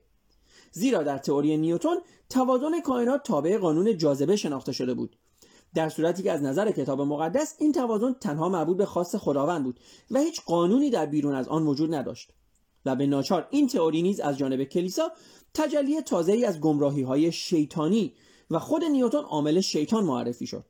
زیرا 0.74 1.04
در 1.04 1.18
تئوری 1.18 1.58
نیوتن 1.58 1.96
توازن 2.30 2.82
کائنات 2.82 3.24
تابع 3.24 3.58
قانون 3.58 3.98
جاذبه 3.98 4.36
شناخته 4.36 4.72
شده 4.72 4.94
بود. 4.94 5.16
در 5.74 5.90
صورتی 5.90 6.24
که 6.24 6.32
از 6.32 6.44
نظر 6.44 6.72
کتاب 6.72 7.02
مقدس 7.02 7.56
این 7.60 7.72
توازن 7.72 8.14
تنها 8.14 8.50
مربوط 8.50 8.78
به 8.78 8.86
خاص 8.86 9.16
خداوند 9.16 9.64
بود 9.64 9.80
و 10.12 10.20
هیچ 10.20 10.42
قانونی 10.42 10.90
در 10.90 11.06
بیرون 11.06 11.36
از 11.36 11.48
آن 11.48 11.68
وجود 11.68 11.94
نداشت 11.94 12.32
و 12.86 12.96
به 12.96 13.06
ناچار 13.06 13.48
این 13.52 13.68
تئوری 13.68 14.02
نیز 14.02 14.20
از 14.20 14.38
جانب 14.38 14.64
کلیسا 14.64 15.12
تجلی 15.54 16.02
تازه‌ای 16.02 16.46
از 16.46 16.60
گمراهی 16.60 17.02
های 17.02 17.32
شیطانی 17.32 18.14
و 18.52 18.60
خود 18.60 18.84
نیوتن 18.84 19.18
عامل 19.18 19.62
شیطان 19.62 20.04
معرفی 20.04 20.48
شد. 20.48 20.66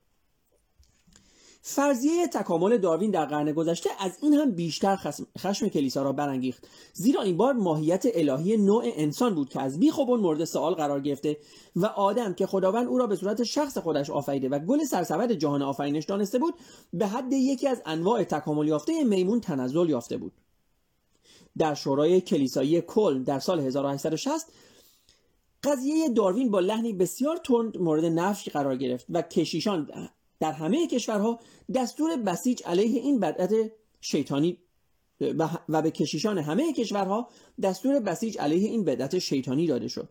فرضیه 1.66 2.28
تکامل 2.28 2.78
داروین 2.78 3.12
در 3.12 3.26
قرن 3.26 3.52
گذشته 3.52 3.90
از 4.00 4.18
این 4.22 4.34
هم 4.34 4.52
بیشتر 4.52 5.00
خشم 5.38 5.68
کلیسا 5.68 6.04
را 6.04 6.14
برانگیخت. 6.14 6.68
زیرا 6.94 7.22
این 7.22 7.38
بار 7.38 7.54
ماهیت 7.54 8.06
الهی 8.14 8.58
نوع 8.58 8.84
انسان 8.86 9.36
بود 9.36 9.50
که 9.50 9.62
از 9.62 9.80
بیخ 9.80 9.98
و 9.98 10.18
مورد 10.18 10.44
سوال 10.44 10.74
قرار 10.74 11.00
گرفته 11.02 11.38
و 11.76 11.86
آدم 11.86 12.34
که 12.34 12.46
خداوند 12.46 12.88
او 12.88 12.98
را 12.98 13.08
به 13.08 13.16
صورت 13.16 13.44
شخص 13.44 13.78
خودش 13.78 14.10
آفریده 14.10 14.50
و 14.50 14.60
گل 14.60 14.84
سرسبد 14.84 15.32
جهان 15.32 15.62
آفرینش 15.62 16.06
دانسته 16.06 16.40
بود 16.40 16.54
به 16.94 17.08
حد 17.08 17.34
یکی 17.34 17.68
از 17.68 17.82
انواع 17.86 18.24
تکامل 18.24 18.68
یافته 18.68 19.04
میمون 19.04 19.42
تنزل 19.42 19.90
یافته 19.90 20.18
بود. 20.18 20.34
در 21.58 21.74
شورای 21.74 22.22
کلیسایی 22.22 22.82
کل 22.82 23.24
در 23.24 23.40
سال 23.40 23.60
1860 23.60 24.48
قضیه 25.64 26.10
داروین 26.10 26.52
با 26.52 26.60
لحنی 26.60 26.94
بسیار 26.94 27.38
تند 27.38 27.78
مورد 27.78 28.06
نفی 28.06 28.52
قرار 28.52 28.76
گرفت 28.76 29.06
و 29.10 29.22
کشیشان 29.22 29.88
در 30.44 30.52
همه 30.52 30.88
کشورها 30.88 31.40
دستور 31.74 32.18
بسیج 32.18 32.64
علیه 32.66 33.02
این 33.02 33.20
بدعت 33.20 33.72
شیطانی 34.02 34.58
و 35.70 35.82
به 35.82 35.92
کشیشان 35.92 36.38
همه 36.38 36.74
کشورها 36.74 37.30
دستور 37.62 38.00
بسیج 38.00 38.38
علیه 38.38 38.70
این 38.70 38.84
بدعت 38.84 39.20
شیطانی 39.20 39.68
داده 39.68 39.88
شد. 39.88 40.10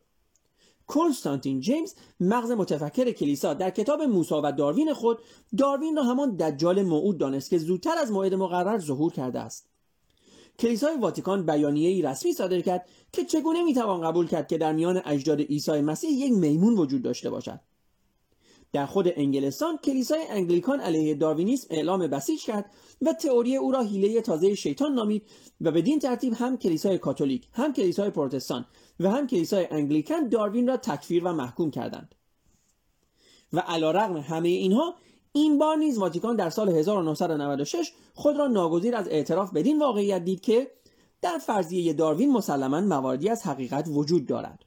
کنستانتین 0.87 1.61
جیمز 1.61 1.95
مغز 2.21 2.51
متفکر 2.51 3.11
کلیسا 3.11 3.55
در 3.55 3.71
کتاب 3.71 4.03
موسی 4.03 4.35
و 4.35 4.53
داروین 4.53 4.95
خود 4.95 5.19
داروین 5.59 5.97
را 5.97 6.03
همان 6.03 6.37
دجال 6.37 6.83
موعود 6.83 7.19
دانست 7.19 7.51
که 7.51 7.59
زودتر 7.59 7.99
از 7.99 8.12
موعد 8.12 8.35
مقرر 8.35 8.79
ظهور 8.79 9.12
کرده 9.12 9.41
است. 9.41 9.69
کلیسای 10.59 10.97
واتیکان 10.97 11.47
بیانیه‌ای 11.47 12.03
رسمی 12.03 12.33
صادر 12.33 12.61
کرد 12.61 12.89
که 13.12 13.25
چگونه 13.25 13.62
می‌توان 13.62 14.01
قبول 14.01 14.29
کرد 14.29 14.49
که 14.49 14.59
در 14.59 14.73
میان 14.73 15.03
اجداد 15.05 15.41
عیسی 15.41 15.81
مسیح 15.81 16.11
یک 16.11 16.33
میمون 16.33 16.79
وجود 16.79 17.03
داشته 17.03 17.31
باشد. 17.31 17.61
در 18.73 18.87
خود 18.87 19.09
انگلستان 19.17 19.76
کلیسای 19.76 20.26
انگلیکان 20.29 20.81
علیه 20.81 21.14
داروینیسم 21.14 21.67
اعلام 21.71 22.07
بسیج 22.07 22.45
کرد 22.45 22.71
و 23.02 23.12
تئوری 23.12 23.57
او 23.57 23.73
را 23.73 23.83
حیله 23.83 24.21
تازه 24.21 24.55
شیطان 24.55 24.95
نامید 24.95 25.23
و 25.61 25.71
بدین 25.71 25.99
ترتیب 25.99 26.35
هم 26.35 26.57
کلیسای 26.57 26.99
کاتولیک 26.99 27.49
هم 27.52 27.73
کلیسای 27.73 28.11
پروتستان 28.11 28.67
و 29.00 29.11
هم 29.11 29.26
کلیسای 29.26 29.67
انگلیکان 29.71 30.29
داروین 30.29 30.69
را 30.69 30.76
تکفیر 30.76 31.25
و 31.25 31.33
محکوم 31.33 31.71
کردند. 31.71 32.14
و 33.52 33.59
علیرغم 33.61 34.17
همه 34.17 34.49
اینها 34.49 34.95
این 35.33 35.59
بار 35.59 35.76
نیز 35.76 35.99
واتیکان 35.99 36.37
در 36.37 36.50
سال 36.50 36.69
1996 36.69 37.93
خود 38.14 38.37
را 38.37 38.47
ناگزیر 38.47 38.97
از 38.97 39.09
اعتراف 39.09 39.52
بدین 39.52 39.79
واقعیت 39.79 40.25
دید 40.25 40.41
که 40.41 40.71
در 41.23 41.38
فرضیه 41.38 41.93
داروین 41.93 42.33
مسلما 42.33 42.81
مواردی 42.81 43.29
از 43.29 43.43
حقیقت 43.43 43.88
وجود 43.88 44.26
دارد. 44.26 44.64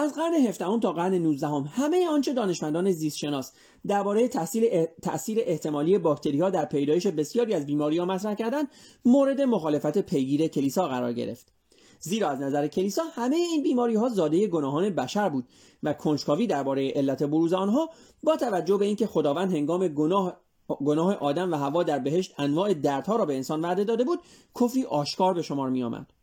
از 0.00 0.14
قرن 0.14 0.34
هفدهم 0.34 0.80
تا 0.80 0.92
قرن 0.92 1.14
19 1.14 1.46
همه 1.46 2.08
آنچه 2.08 2.32
دانشمندان 2.32 2.92
زیستشناس 2.92 3.52
درباره 3.86 4.28
تاثیر 4.28 4.84
تاثیر 5.02 5.38
احتمالی 5.40 5.98
باکتری 5.98 6.40
ها 6.40 6.50
در 6.50 6.64
پیدایش 6.64 7.06
بسیاری 7.06 7.54
از 7.54 7.66
بیماری 7.66 7.98
ها 7.98 8.04
مطرح 8.04 8.34
کردند 8.34 8.68
مورد 9.04 9.40
مخالفت 9.40 9.98
پیگیر 9.98 10.48
کلیسا 10.48 10.88
قرار 10.88 11.12
گرفت 11.12 11.52
زیرا 12.00 12.28
از 12.28 12.40
نظر 12.40 12.66
کلیسا 12.66 13.02
همه 13.14 13.36
این 13.36 13.62
بیماری 13.62 13.94
ها 13.94 14.08
زاده 14.08 14.46
گناهان 14.46 14.90
بشر 14.90 15.28
بود 15.28 15.48
و 15.82 15.92
کنجکاوی 15.92 16.46
درباره 16.46 16.90
علت 16.90 17.22
بروز 17.22 17.52
آنها 17.52 17.90
با 18.22 18.36
توجه 18.36 18.76
به 18.76 18.84
اینکه 18.84 19.06
خداوند 19.06 19.52
هنگام 19.52 19.88
گناه 19.88 20.36
گناه 20.68 21.14
آدم 21.14 21.52
و 21.52 21.56
هوا 21.56 21.82
در 21.82 21.98
بهشت 21.98 22.34
انواع 22.38 22.74
دردها 22.74 23.16
را 23.16 23.24
به 23.26 23.34
انسان 23.34 23.60
وعده 23.60 23.84
داده 23.84 24.04
بود 24.04 24.20
کفری 24.60 24.84
آشکار 24.84 25.34
به 25.34 25.42
شمار 25.42 25.70
می 25.70 25.82
آمد. 25.82 26.19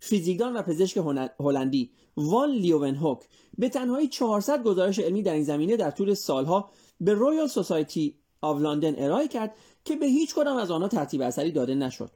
فیزیکدان 0.00 0.56
و 0.56 0.62
پزشک 0.62 1.00
هلندی 1.40 1.90
وان 2.16 2.50
لیوونهوک 2.50 3.18
به 3.58 3.68
تنهایی 3.68 4.08
400 4.08 4.62
گزارش 4.62 4.98
علمی 4.98 5.22
در 5.22 5.32
این 5.32 5.44
زمینه 5.44 5.76
در 5.76 5.90
طول 5.90 6.14
سالها 6.14 6.70
به 7.00 7.14
Royal 7.14 7.46
Society 7.46 8.18
of 8.40 8.60
London 8.60 8.94
ارائه 8.98 9.28
کرد 9.28 9.54
که 9.84 9.96
به 9.96 10.06
هیچ 10.06 10.34
کدام 10.34 10.56
از 10.56 10.70
آنها 10.70 10.88
ترتیب 10.88 11.22
اثری 11.22 11.52
داده 11.52 11.74
نشد 11.74 12.10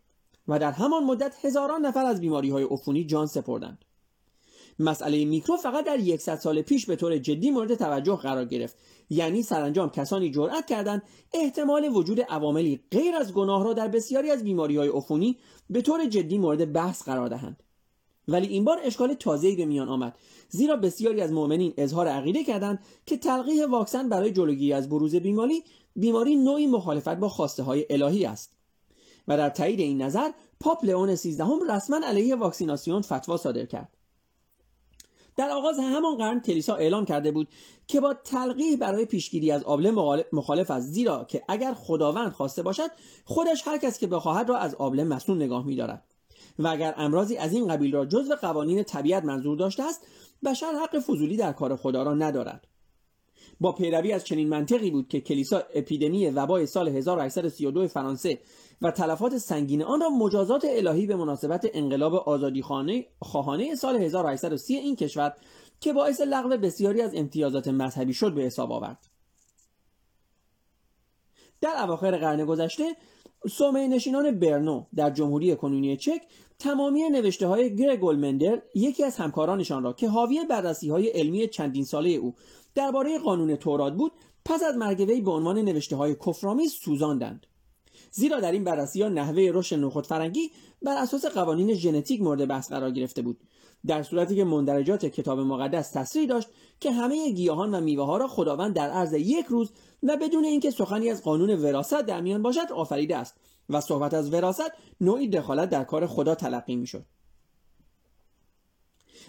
و 0.48 0.58
در 0.58 0.72
همان 0.72 1.04
مدت 1.04 1.44
هزاران 1.44 1.86
نفر 1.86 2.04
از 2.04 2.20
بیماری 2.20 2.50
های 2.50 2.64
عفونی 2.64 3.04
جان 3.04 3.26
سپردند. 3.26 3.84
مسئله 4.78 5.24
میکروب 5.24 5.56
فقط 5.56 5.84
در 5.84 6.00
یکصد 6.00 6.38
سال 6.38 6.62
پیش 6.62 6.86
به 6.86 6.96
طور 6.96 7.18
جدی 7.18 7.50
مورد 7.50 7.74
توجه 7.74 8.16
قرار 8.16 8.44
گرفت. 8.44 8.76
یعنی 9.10 9.42
سرانجام 9.42 9.90
کسانی 9.90 10.30
جرأت 10.30 10.66
کردند 10.66 11.02
احتمال 11.34 11.88
وجود 11.94 12.20
عواملی 12.20 12.80
غیر 12.90 13.14
از 13.14 13.32
گناه 13.32 13.64
را 13.64 13.72
در 13.72 13.88
بسیاری 13.88 14.30
از 14.30 14.44
بیماری 14.44 14.76
های 14.76 14.88
عفونی 14.88 15.38
به 15.70 15.82
طور 15.82 16.06
جدی 16.06 16.38
مورد 16.38 16.72
بحث 16.72 17.02
قرار 17.02 17.28
دهند. 17.28 17.62
ولی 18.28 18.46
این 18.46 18.64
بار 18.64 18.78
اشکال 18.84 19.14
تازه‌ای 19.14 19.56
به 19.56 19.64
میان 19.64 19.88
آمد. 19.88 20.18
زیرا 20.48 20.76
بسیاری 20.76 21.20
از 21.20 21.32
مؤمنین 21.32 21.74
اظهار 21.76 22.08
عقیده 22.08 22.44
کردند 22.44 22.78
که 23.06 23.16
تلقیح 23.16 23.66
واکسن 23.66 24.08
برای 24.08 24.32
جلوگیری 24.32 24.72
از 24.72 24.88
بروز 24.88 25.14
بیماری 25.14 25.64
بیماری 25.96 26.36
نوعی 26.36 26.66
مخالفت 26.66 27.14
با 27.14 27.28
خواسته 27.28 27.62
های 27.62 27.86
الهی 27.90 28.26
است. 28.26 28.52
و 29.28 29.36
در 29.36 29.50
تایید 29.50 29.80
این 29.80 30.02
نظر 30.02 30.30
پاپ 30.60 30.84
لئون 30.84 31.14
سیزدهم 31.14 31.70
رسما 31.70 32.00
علیه 32.06 32.36
واکسیناسیون 32.36 33.02
فتوا 33.02 33.36
صادر 33.36 33.64
کرد. 33.64 33.97
در 35.38 35.50
آغاز 35.50 35.78
همان 35.78 36.16
قرن 36.16 36.40
کلیسا 36.40 36.74
اعلام 36.74 37.04
کرده 37.04 37.30
بود 37.30 37.48
که 37.86 38.00
با 38.00 38.14
تلقیح 38.14 38.76
برای 38.76 39.04
پیشگیری 39.04 39.50
از 39.50 39.64
آبله 39.64 39.90
مخالف 40.32 40.70
است 40.70 40.86
زیرا 40.86 41.24
که 41.24 41.42
اگر 41.48 41.74
خداوند 41.74 42.32
خواسته 42.32 42.62
باشد 42.62 42.90
خودش 43.24 43.62
هر 43.66 43.78
کس 43.78 43.98
که 43.98 44.06
بخواهد 44.06 44.48
را 44.48 44.56
از 44.56 44.74
آبله 44.74 45.04
مسئول 45.04 45.36
نگاه 45.36 45.66
می‌دارد. 45.66 46.02
و 46.58 46.68
اگر 46.68 46.94
امراضی 46.96 47.36
از 47.36 47.52
این 47.52 47.68
قبیل 47.68 47.92
را 47.92 48.06
جزو 48.06 48.34
قوانین 48.34 48.82
طبیعت 48.82 49.24
منظور 49.24 49.56
داشته 49.56 49.82
است 49.82 50.06
بشر 50.44 50.72
حق 50.82 50.98
فضولی 50.98 51.36
در 51.36 51.52
کار 51.52 51.76
خدا 51.76 52.02
را 52.02 52.14
ندارد. 52.14 52.66
با 53.60 53.72
پیروی 53.72 54.12
از 54.12 54.24
چنین 54.24 54.48
منطقی 54.48 54.90
بود 54.90 55.08
که 55.08 55.20
کلیسا 55.20 55.62
اپیدمی 55.74 56.30
وبای 56.30 56.66
سال 56.66 56.88
1832 56.88 57.88
فرانسه 57.88 58.38
و 58.82 58.90
تلفات 58.90 59.38
سنگین 59.38 59.82
آن 59.82 60.00
را 60.00 60.08
مجازات 60.08 60.64
الهی 60.68 61.06
به 61.06 61.16
مناسبت 61.16 61.70
انقلاب 61.72 62.14
آزادی 62.14 62.62
خواهانه 63.20 63.74
سال 63.74 63.96
1830 63.96 64.76
این 64.76 64.96
کشور 64.96 65.34
که 65.80 65.92
باعث 65.92 66.20
لغو 66.20 66.48
بسیاری 66.48 67.02
از 67.02 67.14
امتیازات 67.14 67.68
مذهبی 67.68 68.14
شد 68.14 68.34
به 68.34 68.42
حساب 68.42 68.72
آورد. 68.72 69.06
در 71.60 71.82
اواخر 71.82 72.16
قرن 72.16 72.44
گذشته 72.44 72.96
سومه 73.50 73.88
نشینان 73.88 74.38
برنو 74.38 74.84
در 74.94 75.10
جمهوری 75.10 75.56
کنونی 75.56 75.96
چک 75.96 76.22
تمامی 76.58 77.10
نوشته 77.10 77.46
های 77.46 77.76
گرگول 77.76 78.16
مندر 78.16 78.62
یکی 78.74 79.04
از 79.04 79.16
همکارانشان 79.16 79.82
را 79.82 79.92
که 79.92 80.08
حاوی 80.08 80.44
بررسی 80.50 80.90
های 80.90 81.08
علمی 81.08 81.48
چندین 81.48 81.84
ساله 81.84 82.10
او 82.10 82.34
درباره 82.74 83.18
قانون 83.18 83.56
تورات 83.56 83.92
بود 83.92 84.12
پس 84.44 84.62
از 84.62 84.76
مرگ 84.76 85.00
وی 85.08 85.20
به 85.20 85.30
عنوان 85.30 85.58
نوشته 85.58 85.96
های 85.96 86.14
کفرآمیز 86.14 86.72
سوزاندند. 86.72 87.46
زیرا 88.10 88.40
در 88.40 88.52
این 88.52 88.64
بررسی 88.64 89.02
ها 89.02 89.08
نحوه 89.08 89.50
رشد 89.54 89.76
نخود 89.76 90.06
فرنگی 90.06 90.50
بر 90.82 90.96
اساس 90.96 91.26
قوانین 91.26 91.74
ژنتیک 91.74 92.20
مورد 92.20 92.48
بحث 92.48 92.68
قرار 92.68 92.90
گرفته 92.90 93.22
بود. 93.22 93.40
در 93.86 94.02
صورتی 94.02 94.36
که 94.36 94.44
مندرجات 94.44 95.06
کتاب 95.06 95.40
مقدس 95.40 95.90
تصریح 95.90 96.28
داشت 96.28 96.48
که 96.80 96.90
همه 96.90 97.30
گیاهان 97.32 97.74
و 97.74 97.80
میوه 97.80 98.04
ها 98.04 98.16
را 98.16 98.28
خداوند 98.28 98.74
در 98.74 98.90
عرض 98.90 99.12
یک 99.12 99.46
روز 99.46 99.72
و 100.02 100.16
بدون 100.16 100.44
اینکه 100.44 100.70
سخنی 100.70 101.10
از 101.10 101.22
قانون 101.22 101.50
وراست 101.50 102.00
در 102.00 102.20
میان 102.20 102.42
باشد 102.42 102.72
آفریده 102.74 103.16
است 103.16 103.34
و 103.68 103.80
صحبت 103.80 104.14
از 104.14 104.32
وراست 104.32 104.70
نوعی 105.00 105.28
دخالت 105.28 105.70
در 105.70 105.84
کار 105.84 106.06
خدا 106.06 106.34
تلقی 106.34 106.76
می‌شد. 106.76 107.04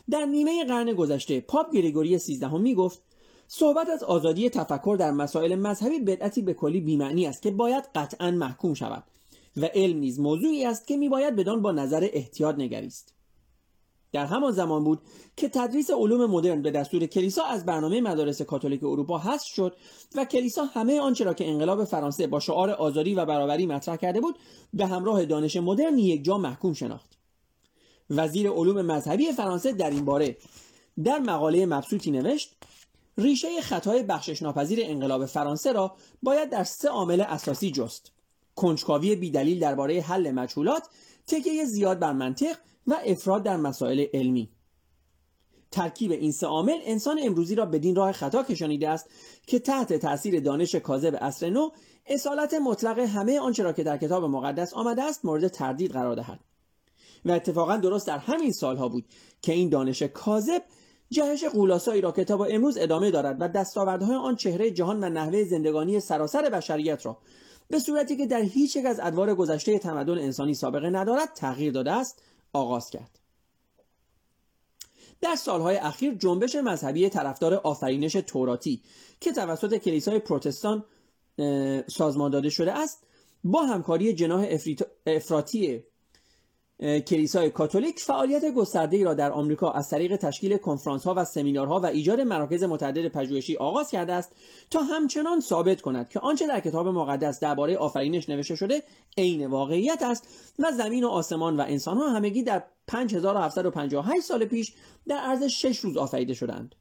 در 0.09 0.25
نیمه 0.25 0.65
قرن 0.65 0.93
گذشته 0.93 1.41
پاپ 1.41 1.73
گریگوری 1.73 2.17
سیزدهم 2.17 2.61
می 2.61 2.75
گفت 2.75 3.01
صحبت 3.51 3.89
از 3.89 4.03
آزادی 4.03 4.49
تفکر 4.49 4.97
در 4.99 5.11
مسائل 5.11 5.55
مذهبی 5.55 5.99
بدعتی 5.99 6.41
به 6.41 6.53
کلی 6.53 6.81
بیمعنی 6.81 7.27
است 7.27 7.41
که 7.41 7.51
باید 7.51 7.83
قطعا 7.95 8.31
محکوم 8.31 8.73
شود 8.73 9.03
و 9.57 9.65
علم 9.65 9.99
نیز 9.99 10.19
موضوعی 10.19 10.65
است 10.65 10.87
که 10.87 10.97
میباید 10.97 11.35
بدان 11.35 11.61
با 11.61 11.71
نظر 11.71 12.09
احتیاط 12.13 12.55
نگریست. 12.55 13.13
در 14.11 14.25
همان 14.25 14.51
زمان 14.51 14.83
بود 14.83 15.01
که 15.37 15.49
تدریس 15.49 15.91
علوم 15.91 16.31
مدرن 16.31 16.61
به 16.61 16.71
دستور 16.71 17.05
کلیسا 17.05 17.43
از 17.43 17.65
برنامه 17.65 18.01
مدارس 18.01 18.41
کاتولیک 18.41 18.83
اروپا 18.83 19.17
حذف 19.17 19.47
شد 19.47 19.75
و 20.15 20.25
کلیسا 20.25 20.65
همه 20.65 20.99
آنچه 20.99 21.23
را 21.23 21.33
که 21.33 21.49
انقلاب 21.49 21.83
فرانسه 21.83 22.27
با 22.27 22.39
شعار 22.39 22.69
آزادی 22.69 23.15
و 23.15 23.25
برابری 23.25 23.65
مطرح 23.65 23.95
کرده 23.95 24.21
بود 24.21 24.35
به 24.73 24.85
همراه 24.85 25.25
دانش 25.25 25.55
مدرن 25.55 25.97
یک 25.97 26.23
جا 26.23 26.37
محکوم 26.37 26.73
شناخت. 26.73 27.17
وزیر 28.09 28.49
علوم 28.49 28.81
مذهبی 28.81 29.31
فرانسه 29.31 29.71
در 29.71 29.89
این 29.89 30.05
باره 30.05 30.37
در 31.03 31.19
مقاله 31.19 31.65
مبسوطی 31.65 32.11
نوشت 32.11 32.55
ریشه 33.19 33.61
خطای 33.61 34.03
بخشش 34.03 34.41
ناپذیر 34.41 34.79
انقلاب 34.81 35.25
فرانسه 35.25 35.71
را 35.71 35.95
باید 36.23 36.49
در 36.49 36.63
سه 36.63 36.89
عامل 36.89 37.21
اساسی 37.21 37.71
جست. 37.71 38.11
کنجکاوی 38.55 39.15
بیدلیل 39.15 39.59
درباره 39.59 40.01
حل 40.01 40.31
مجهولات 40.31 40.83
تکیه 41.27 41.65
زیاد 41.65 41.99
بر 41.99 42.13
منطق 42.13 42.57
و 42.87 42.97
افراد 43.05 43.43
در 43.43 43.57
مسائل 43.57 44.05
علمی. 44.13 44.49
ترکیب 45.71 46.11
این 46.11 46.31
سه 46.31 46.47
عامل 46.47 46.77
انسان 46.83 47.19
امروزی 47.23 47.55
را 47.55 47.65
بدین 47.65 47.95
راه 47.95 48.11
خطا 48.11 48.43
کشانیده 48.43 48.89
است 48.89 49.09
که 49.47 49.59
تحت 49.59 49.93
تاثیر 49.93 50.39
دانش 50.39 50.75
کاذب 50.75 51.15
عصر 51.21 51.49
نو 51.49 51.69
اصالت 52.05 52.53
مطلق 52.53 52.99
همه 52.99 53.39
آنچه 53.39 53.63
را 53.63 53.73
که 53.73 53.83
در 53.83 53.97
کتاب 53.97 54.23
مقدس 54.23 54.73
آمده 54.73 55.03
است 55.03 55.25
مورد 55.25 55.47
تردید 55.47 55.91
قرار 55.91 56.15
دهد. 56.15 56.39
و 57.25 57.31
اتفاقا 57.31 57.77
درست 57.77 58.07
در 58.07 58.17
همین 58.17 58.51
سالها 58.51 58.89
بود 58.89 59.05
که 59.41 59.53
این 59.53 59.69
دانش 59.69 60.01
کاذب 60.01 60.61
جهش 61.11 61.43
قولاسایی 61.43 62.01
را 62.01 62.11
کتاب 62.11 62.41
امروز 62.49 62.77
ادامه 62.77 63.11
دارد 63.11 63.37
و 63.39 63.47
دستاوردهای 63.47 64.15
آن 64.15 64.35
چهره 64.35 64.71
جهان 64.71 65.03
و 65.03 65.09
نحوه 65.09 65.43
زندگانی 65.43 65.99
سراسر 65.99 66.49
بشریت 66.49 67.05
را 67.05 67.17
به 67.69 67.79
صورتی 67.79 68.17
که 68.17 68.25
در 68.25 68.41
هیچ 68.41 68.75
یک 68.75 68.85
از 68.85 68.99
ادوار 69.03 69.35
گذشته 69.35 69.79
تمدن 69.79 70.17
انسانی 70.17 70.53
سابقه 70.53 70.89
ندارد 70.89 71.33
تغییر 71.33 71.73
داده 71.73 71.91
است 71.91 72.21
آغاز 72.53 72.89
کرد. 72.89 73.19
در 75.21 75.35
سالهای 75.35 75.75
اخیر 75.75 76.13
جنبش 76.13 76.55
مذهبی 76.55 77.09
طرفدار 77.09 77.53
آفرینش 77.53 78.13
توراتی 78.13 78.81
که 79.19 79.31
توسط 79.31 79.77
کلیسای 79.77 80.19
پروتستان 80.19 80.85
سازمان 81.87 82.31
داده 82.31 82.49
شده 82.49 82.73
است 82.73 83.03
با 83.43 83.65
همکاری 83.65 84.13
جناح 84.13 84.47
افراطی 85.05 85.83
کلیسای 86.79 87.49
کاتولیک 87.49 87.99
فعالیت 87.99 88.53
گسترده 88.53 89.03
را 89.03 89.13
در 89.13 89.31
آمریکا 89.31 89.71
از 89.71 89.89
طریق 89.89 90.15
تشکیل 90.15 90.57
کنفرانس 90.57 91.03
ها 91.03 91.13
و 91.17 91.25
سمینارها 91.25 91.79
و 91.79 91.85
ایجاد 91.85 92.21
مراکز 92.21 92.63
متعدد 92.63 93.07
پژوهشی 93.07 93.57
آغاز 93.57 93.91
کرده 93.91 94.13
است 94.13 94.35
تا 94.69 94.79
همچنان 94.79 95.39
ثابت 95.39 95.81
کند 95.81 96.09
که 96.09 96.19
آنچه 96.19 96.47
در 96.47 96.59
کتاب 96.59 96.87
مقدس 96.87 97.39
درباره 97.39 97.77
آفرینش 97.77 98.29
نوشته 98.29 98.55
شده 98.55 98.83
عین 99.17 99.47
واقعیت 99.47 100.01
است 100.01 100.27
و 100.59 100.71
زمین 100.71 101.03
و 101.03 101.07
آسمان 101.07 101.57
و 101.57 101.63
انسان 101.67 101.97
ها 101.97 102.09
همگی 102.09 102.43
در 102.43 102.63
5758 102.87 104.19
سال 104.19 104.45
پیش 104.45 104.73
در 105.07 105.17
عرض 105.17 105.43
6 105.43 105.79
روز 105.79 105.97
آفریده 105.97 106.33
شدند. 106.33 106.75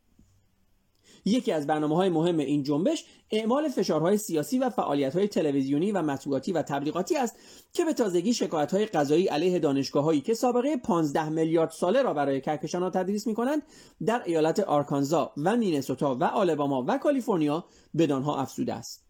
یکی 1.24 1.52
از 1.52 1.66
برنامه 1.66 1.96
های 1.96 2.08
مهم 2.08 2.38
این 2.38 2.62
جنبش 2.62 3.04
اعمال 3.30 3.68
فشارهای 3.68 4.16
سیاسی 4.16 4.58
و 4.58 4.70
فعالیت 4.70 5.16
های 5.16 5.28
تلویزیونی 5.28 5.92
و 5.92 6.02
مطبوعاتی 6.02 6.52
و 6.52 6.62
تبلیغاتی 6.62 7.16
است 7.16 7.36
که 7.72 7.84
به 7.84 7.92
تازگی 7.92 8.34
شکایت 8.34 8.74
های 8.74 8.86
قضایی 8.86 9.26
علیه 9.26 9.58
دانشگاه 9.58 10.04
هایی 10.04 10.20
که 10.20 10.34
سابقه 10.34 10.76
15 10.76 11.28
میلیارد 11.28 11.70
ساله 11.70 12.02
را 12.02 12.14
برای 12.14 12.40
کهکشان 12.40 12.90
تدریس 12.90 13.26
می 13.26 13.34
کنند 13.34 13.62
در 14.06 14.22
ایالت 14.26 14.60
آرکانزا 14.60 15.32
و 15.36 15.56
مینسوتا 15.56 16.14
و 16.14 16.24
آلباما 16.24 16.84
و 16.88 16.98
کالیفرنیا 16.98 17.64
بدانها 17.98 18.36
افزوده 18.36 18.74
است. 18.74 19.08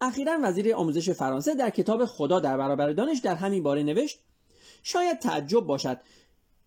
اخیرا 0.00 0.38
وزیر 0.42 0.74
آموزش 0.74 1.10
فرانسه 1.10 1.54
در 1.54 1.70
کتاب 1.70 2.04
خدا 2.04 2.40
در 2.40 2.56
برابر 2.56 2.92
دانش 2.92 3.18
در 3.18 3.34
همین 3.34 3.62
باره 3.62 3.82
نوشت 3.82 4.20
شاید 4.82 5.18
تعجب 5.18 5.60
باشد 5.60 5.98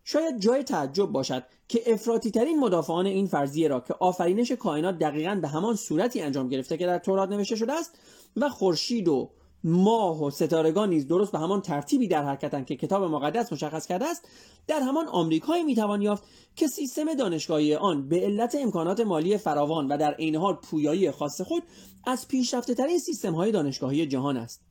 شاید 0.08 0.40
جای 0.40 0.64
تعجب 0.64 1.06
باشد 1.06 1.44
که 1.68 1.94
افراطی 1.94 2.32
ترین 2.32 2.60
مدافعان 2.60 3.06
این 3.06 3.28
فرضیه 3.28 3.68
را 3.68 3.80
که 3.80 3.96
آفرینش 4.00 4.52
کائنات 4.52 5.00
دقیقا 5.00 5.40
به 5.42 5.48
همان 5.48 5.76
صورتی 5.76 6.22
انجام 6.22 6.50
گرفته 6.50 6.78
که 6.78 6.86
در 6.86 7.00
تورات 7.00 7.30
نوشته 7.30 7.56
شده 7.56 7.74
است 7.74 8.00
و 8.36 8.50
خورشید 8.50 9.08
و 9.08 9.30
ماه 9.64 10.24
و 10.24 10.30
ستارگان 10.30 10.90
نیز 10.90 11.08
درست 11.08 11.32
به 11.32 11.40
همان 11.40 11.62
ترتیبی 11.62 12.08
در 12.08 12.24
حرکتند 12.24 12.66
که 12.66 12.76
کتاب 12.76 13.04
مقدس 13.04 13.54
مشخص 13.54 13.88
کرده 13.88 14.06
است 14.06 14.28
در 14.68 14.80
همان 14.80 15.08
آمریکایی 15.08 15.64
می‌توان 15.64 16.02
یافت 16.02 16.24
که 16.56 16.68
سیستم 16.68 17.14
دانشگاهی 17.14 17.76
آن 17.76 18.10
به 18.10 18.20
علت 18.22 18.56
امکانات 18.60 19.00
مالی 19.00 19.38
فراوان 19.38 19.88
و 19.88 19.98
در 19.98 20.14
عین 20.14 20.36
حال 20.36 20.54
پویایی 20.54 21.12
خاص 21.12 21.42
خود 21.42 21.64
از 22.06 22.28
پیشرفته 22.28 22.74
ترین 22.74 23.00
سیستم 23.00 23.34
های 23.36 23.52
دانشگاهی 23.52 24.08
جهان 24.08 24.38
است. 24.38 24.65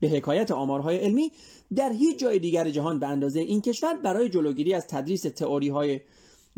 به 0.00 0.08
حکایت 0.08 0.50
آمارهای 0.50 0.96
علمی 0.96 1.32
در 1.74 1.92
هیچ 1.92 2.18
جای 2.18 2.38
دیگر 2.38 2.70
جهان 2.70 2.98
به 2.98 3.06
اندازه 3.06 3.40
این 3.40 3.60
کشور 3.60 3.94
برای 3.94 4.28
جلوگیری 4.28 4.74
از 4.74 4.86
تدریس 4.86 5.22
تئوری 5.22 5.68
های 5.68 6.00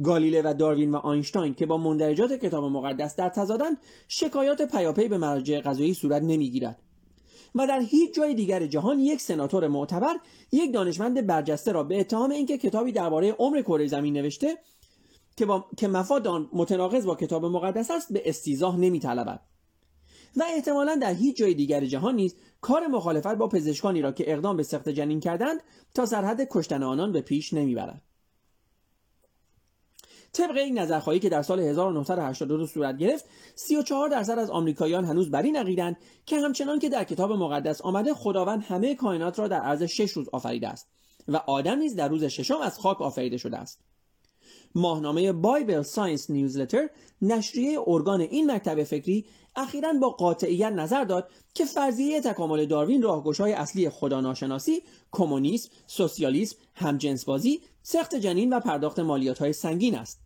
گالیله 0.02 0.42
و 0.44 0.54
داروین 0.58 0.90
و 0.90 0.96
آینشتاین 0.96 1.54
که 1.54 1.66
با 1.66 1.76
مندرجات 1.76 2.32
کتاب 2.32 2.64
مقدس 2.64 3.16
در 3.16 3.28
تضادند 3.28 3.76
شکایات 4.08 4.62
پیاپی 4.62 5.08
به 5.08 5.18
مراجع 5.18 5.60
قضایی 5.60 5.94
صورت 5.94 6.22
نمی‌گیرد. 6.22 6.78
و 7.54 7.66
در 7.66 7.80
هیچ 7.80 8.14
جای 8.14 8.34
دیگر 8.34 8.66
جهان 8.66 8.98
یک 8.98 9.20
سناتور 9.20 9.68
معتبر 9.68 10.16
یک 10.52 10.72
دانشمند 10.72 11.26
برجسته 11.26 11.72
را 11.72 11.82
به 11.82 12.00
اتهام 12.00 12.30
اینکه 12.30 12.58
کتابی 12.58 12.92
درباره 12.92 13.32
عمر 13.32 13.62
کره 13.62 13.86
زمین 13.86 14.14
نوشته 14.14 14.58
که, 15.36 15.46
با... 15.46 15.66
که 15.76 15.88
مفاد 15.88 16.26
آن 16.26 16.48
متناقض 16.52 17.06
با 17.06 17.14
کتاب 17.14 17.44
مقدس 17.44 17.90
است 17.90 18.12
به 18.12 18.22
استیزاه 18.24 18.76
نمیطلبد. 18.76 19.40
و 20.36 20.44
احتمالا 20.54 20.94
در 20.96 21.14
هیچ 21.14 21.36
جای 21.36 21.54
دیگر 21.54 21.84
جهان 21.84 22.14
نیز 22.14 22.36
کار 22.60 22.86
مخالفت 22.86 23.34
با 23.34 23.48
پزشکانی 23.48 24.02
را 24.02 24.12
که 24.12 24.32
اقدام 24.32 24.56
به 24.56 24.62
سخت 24.62 24.88
جنین 24.88 25.20
کردند 25.20 25.60
تا 25.94 26.06
سرحد 26.06 26.48
کشتن 26.50 26.82
آنان 26.82 27.12
به 27.12 27.20
پیش 27.20 27.52
نمی‌برد. 27.52 28.02
طبق 30.32 30.56
این 30.56 30.78
نظرخواهی 30.78 31.18
که 31.18 31.28
در 31.28 31.42
سال 31.42 31.60
1982 31.60 32.66
صورت 32.66 32.96
گرفت 32.96 33.24
34 33.54 34.08
درصد 34.08 34.38
از 34.38 34.50
آمریکاییان 34.50 35.04
هنوز 35.04 35.30
بر 35.30 35.42
این 35.42 35.56
عقیدند 35.56 35.96
که 36.26 36.36
همچنان 36.36 36.78
که 36.78 36.88
در 36.88 37.04
کتاب 37.04 37.32
مقدس 37.32 37.80
آمده 37.80 38.14
خداوند 38.14 38.62
همه 38.62 38.94
کائنات 38.94 39.38
را 39.38 39.48
در 39.48 39.60
عرض 39.60 39.82
شش 39.82 40.10
روز 40.10 40.28
آفریده 40.32 40.68
است 40.68 40.88
و 41.28 41.36
آدم 41.36 41.78
نیز 41.78 41.96
در 41.96 42.08
روز 42.08 42.24
ششم 42.24 42.60
از 42.62 42.78
خاک 42.78 43.02
آفریده 43.02 43.36
شده 43.36 43.56
است. 43.56 43.80
ماهنامه 44.74 45.32
بایبل 45.32 45.82
ساینس 45.82 46.30
نیوزلتر 46.30 46.88
نشریه 47.22 47.78
ارگان 47.86 48.20
این 48.20 48.50
مکتب 48.50 48.82
فکری 48.82 49.24
اخیرا 49.56 49.92
با 49.92 50.10
قاطعیت 50.10 50.72
نظر 50.72 51.04
داد 51.04 51.30
که 51.54 51.64
فرضیه 51.64 52.20
تکامل 52.20 52.66
داروین 52.66 53.02
راهگشای 53.02 53.52
اصلی 53.52 53.90
خداناشناسی 53.90 54.82
کمونیسم 55.12 55.70
سوسیالیسم 55.86 56.56
همجنسبازی 56.74 57.60
سخت 57.82 58.14
جنین 58.14 58.52
و 58.52 58.60
پرداخت 58.60 58.98
مالیات 58.98 59.38
های 59.38 59.52
سنگین 59.52 59.94
است 59.94 60.20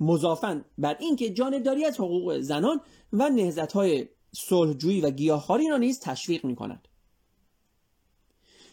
مضافن 0.00 0.64
بر 0.78 0.96
اینکه 1.00 1.30
جانبداری 1.30 1.84
از 1.84 1.94
حقوق 1.94 2.38
زنان 2.38 2.80
و 3.12 3.28
نهزت 3.28 3.72
های 3.72 4.08
صلحجویی 4.32 5.00
و 5.00 5.10
گیاهخواری 5.10 5.68
را 5.68 5.76
نیز 5.76 6.00
تشویق 6.00 6.44
می 6.44 6.56
کند. 6.56 6.88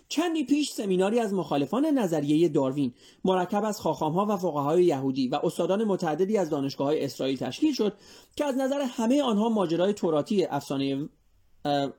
چندی 0.07 0.43
پیش 0.43 0.71
سمیناری 0.71 1.19
از 1.19 1.33
مخالفان 1.33 1.85
نظریه 1.85 2.49
داروین 2.49 2.93
مرکب 3.25 3.63
از 3.63 3.81
خاخامها 3.81 4.25
و 4.29 4.37
فقهای 4.37 4.85
یهودی 4.85 5.27
و 5.27 5.39
استادان 5.43 5.83
متعددی 5.83 6.37
از 6.37 6.49
دانشگاه 6.49 6.87
های 6.87 7.05
اسرائیل 7.05 7.37
تشکیل 7.37 7.73
شد 7.73 7.93
که 8.35 8.45
از 8.45 8.57
نظر 8.57 8.81
همه 8.81 9.21
آنها 9.21 9.49
ماجرای 9.49 9.93
توراتی 9.93 10.45
افسانه 10.45 11.09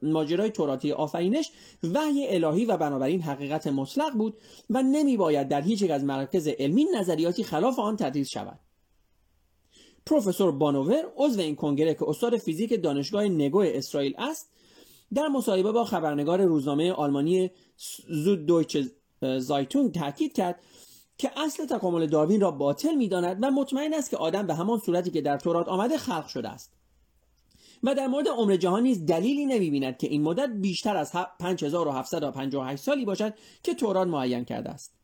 ماجرای 0.03 0.51
توراتی 0.51 0.93
آفرینش 0.93 1.51
وحی 1.95 2.27
الهی 2.29 2.65
و 2.65 2.77
بنابراین 2.77 3.23
حقیقت 3.23 3.67
مطلق 3.67 4.13
بود 4.13 4.37
و 4.71 4.83
نمی 4.83 5.17
باید 5.17 5.49
در 5.49 5.61
هیچ 5.61 5.83
یک 5.83 5.91
از 5.91 6.05
مراکز 6.05 6.49
علمی 6.49 6.87
نظریاتی 6.95 7.45
خلاف 7.45 7.79
آن 7.79 7.97
تدریس 7.97 8.29
شود. 8.29 8.61
پروفسور 10.07 10.53
بانوور 10.53 11.05
عضو 11.17 11.41
این 11.41 11.57
کنگره 11.57 11.95
که 11.95 12.09
استاد 12.09 12.37
فیزیک 12.37 12.83
دانشگاه 12.83 13.25
نگو 13.25 13.59
اسرائیل 13.61 14.15
است 14.19 14.51
در 15.15 15.29
مصاحبه 15.29 15.73
با 15.73 15.85
خبرنگار 15.85 16.43
روزنامه 16.43 16.93
آلمانی 16.93 17.51
زود 18.09 18.47
دویچ 18.47 18.79
زایتون 19.39 19.93
تاکید 19.93 20.33
کرد 20.33 20.61
که 21.19 21.31
اصل 21.37 21.67
تکامل 21.67 22.07
داروین 22.07 22.41
را 22.41 22.51
باطل 22.51 22.95
می‌داند 22.95 23.39
و 23.43 23.51
مطمئن 23.51 23.95
است 23.95 24.11
که 24.11 24.17
آدم 24.17 24.47
به 24.47 24.55
همان 24.55 24.79
صورتی 24.79 25.11
که 25.11 25.21
در 25.21 25.39
تورات 25.39 25.69
آمده 25.69 25.99
خلق 25.99 26.27
شده 26.27 26.49
است. 26.49 26.73
و 27.83 27.95
در 27.95 28.07
مورد 28.07 28.29
عمر 28.29 28.57
جهان 28.57 28.83
نیز 28.83 29.07
دلیلی 29.07 29.47
نمی‌بیند 29.47 29.99
که 29.99 30.07
این 30.07 30.23
مدت 30.23 30.51
بیشتر 30.51 30.97
از 30.97 31.13
5758 31.41 32.83
سالی 32.83 33.05
باشد 33.05 33.35
که 33.63 33.75
تورات 33.75 34.09
معین 34.09 34.45
کرده 34.45 34.71
است. 34.71 34.95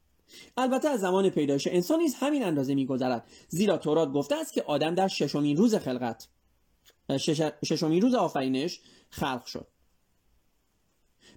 البته 0.57 0.89
از 0.89 1.01
زمان 1.01 1.31
پیدایش 1.31 1.67
انسان 1.67 1.99
نیز 1.99 2.15
همین 2.15 2.45
اندازه 2.45 2.75
میگذرد 2.75 3.27
زیرا 3.49 3.79
تورات 3.79 4.13
گفته 4.13 4.35
است 4.35 4.53
که 4.53 4.63
آدم 4.63 4.95
در 4.95 5.09
ششمین 5.09 5.57
روز 5.57 5.75
خلقت 5.75 6.29
ششمین 7.65 8.03
روز 8.03 8.15
آفرینش 8.15 8.81
خلق 9.11 9.45
شد. 9.45 9.67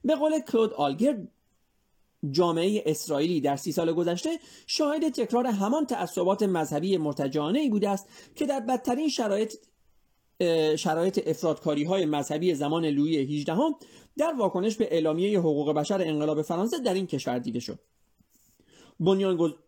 به 0.03 0.15
قول 0.15 0.39
کلود 0.39 0.73
آلگر 0.73 1.17
جامعه 2.31 2.83
اسرائیلی 2.85 3.41
در 3.41 3.55
سی 3.55 3.71
سال 3.71 3.93
گذشته 3.93 4.29
شاهد 4.67 5.09
تکرار 5.09 5.47
همان 5.47 5.85
تعصبات 5.85 6.43
مذهبی 6.43 6.97
مرتجعانه 6.97 7.59
ای 7.59 7.69
بوده 7.69 7.89
است 7.89 8.07
که 8.35 8.45
در 8.45 8.59
بدترین 8.59 9.09
شرایط 9.09 9.53
شرایط 10.75 11.27
افرادکاری 11.27 11.83
های 11.83 12.05
مذهبی 12.05 12.53
زمان 12.53 12.85
لویی 12.85 13.17
18 13.17 13.53
هم 13.53 13.75
در 14.17 14.33
واکنش 14.33 14.75
به 14.75 14.87
اعلامیه 14.91 15.39
حقوق 15.39 15.73
بشر 15.73 16.01
انقلاب 16.01 16.41
فرانسه 16.41 16.79
در 16.79 16.93
این 16.93 17.07
کشور 17.07 17.39
دیده 17.39 17.59
شد. 17.59 17.79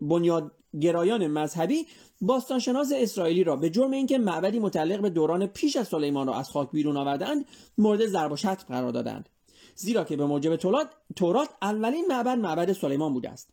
بنیادگرایان 0.02 1.28
مذهبی 1.28 1.86
باستانشناس 2.22 2.92
اسرائیلی 2.96 3.44
را 3.44 3.56
به 3.56 3.70
جرم 3.70 3.92
اینکه 3.92 4.18
معبدی 4.18 4.60
متعلق 4.60 5.02
به 5.02 5.10
دوران 5.10 5.48
پیش 5.48 5.76
از 5.76 5.88
سلیمان 5.88 6.28
را 6.28 6.36
از 6.36 6.50
خاک 6.50 6.72
بیرون 6.72 6.98
آوردند 6.98 7.46
مورد 7.78 8.06
ضرب 8.06 8.32
و 8.32 8.36
شتم 8.36 8.66
قرار 8.68 8.92
دادند 8.92 9.30
زیرا 9.76 10.04
که 10.04 10.16
به 10.16 10.26
موجب 10.26 10.56
تورات 10.56 10.90
تورات 11.16 11.50
اولین 11.62 12.06
معبد 12.10 12.38
معبد 12.38 12.74
سلیمان 12.74 13.14
بوده 13.14 13.30
است. 13.30 13.50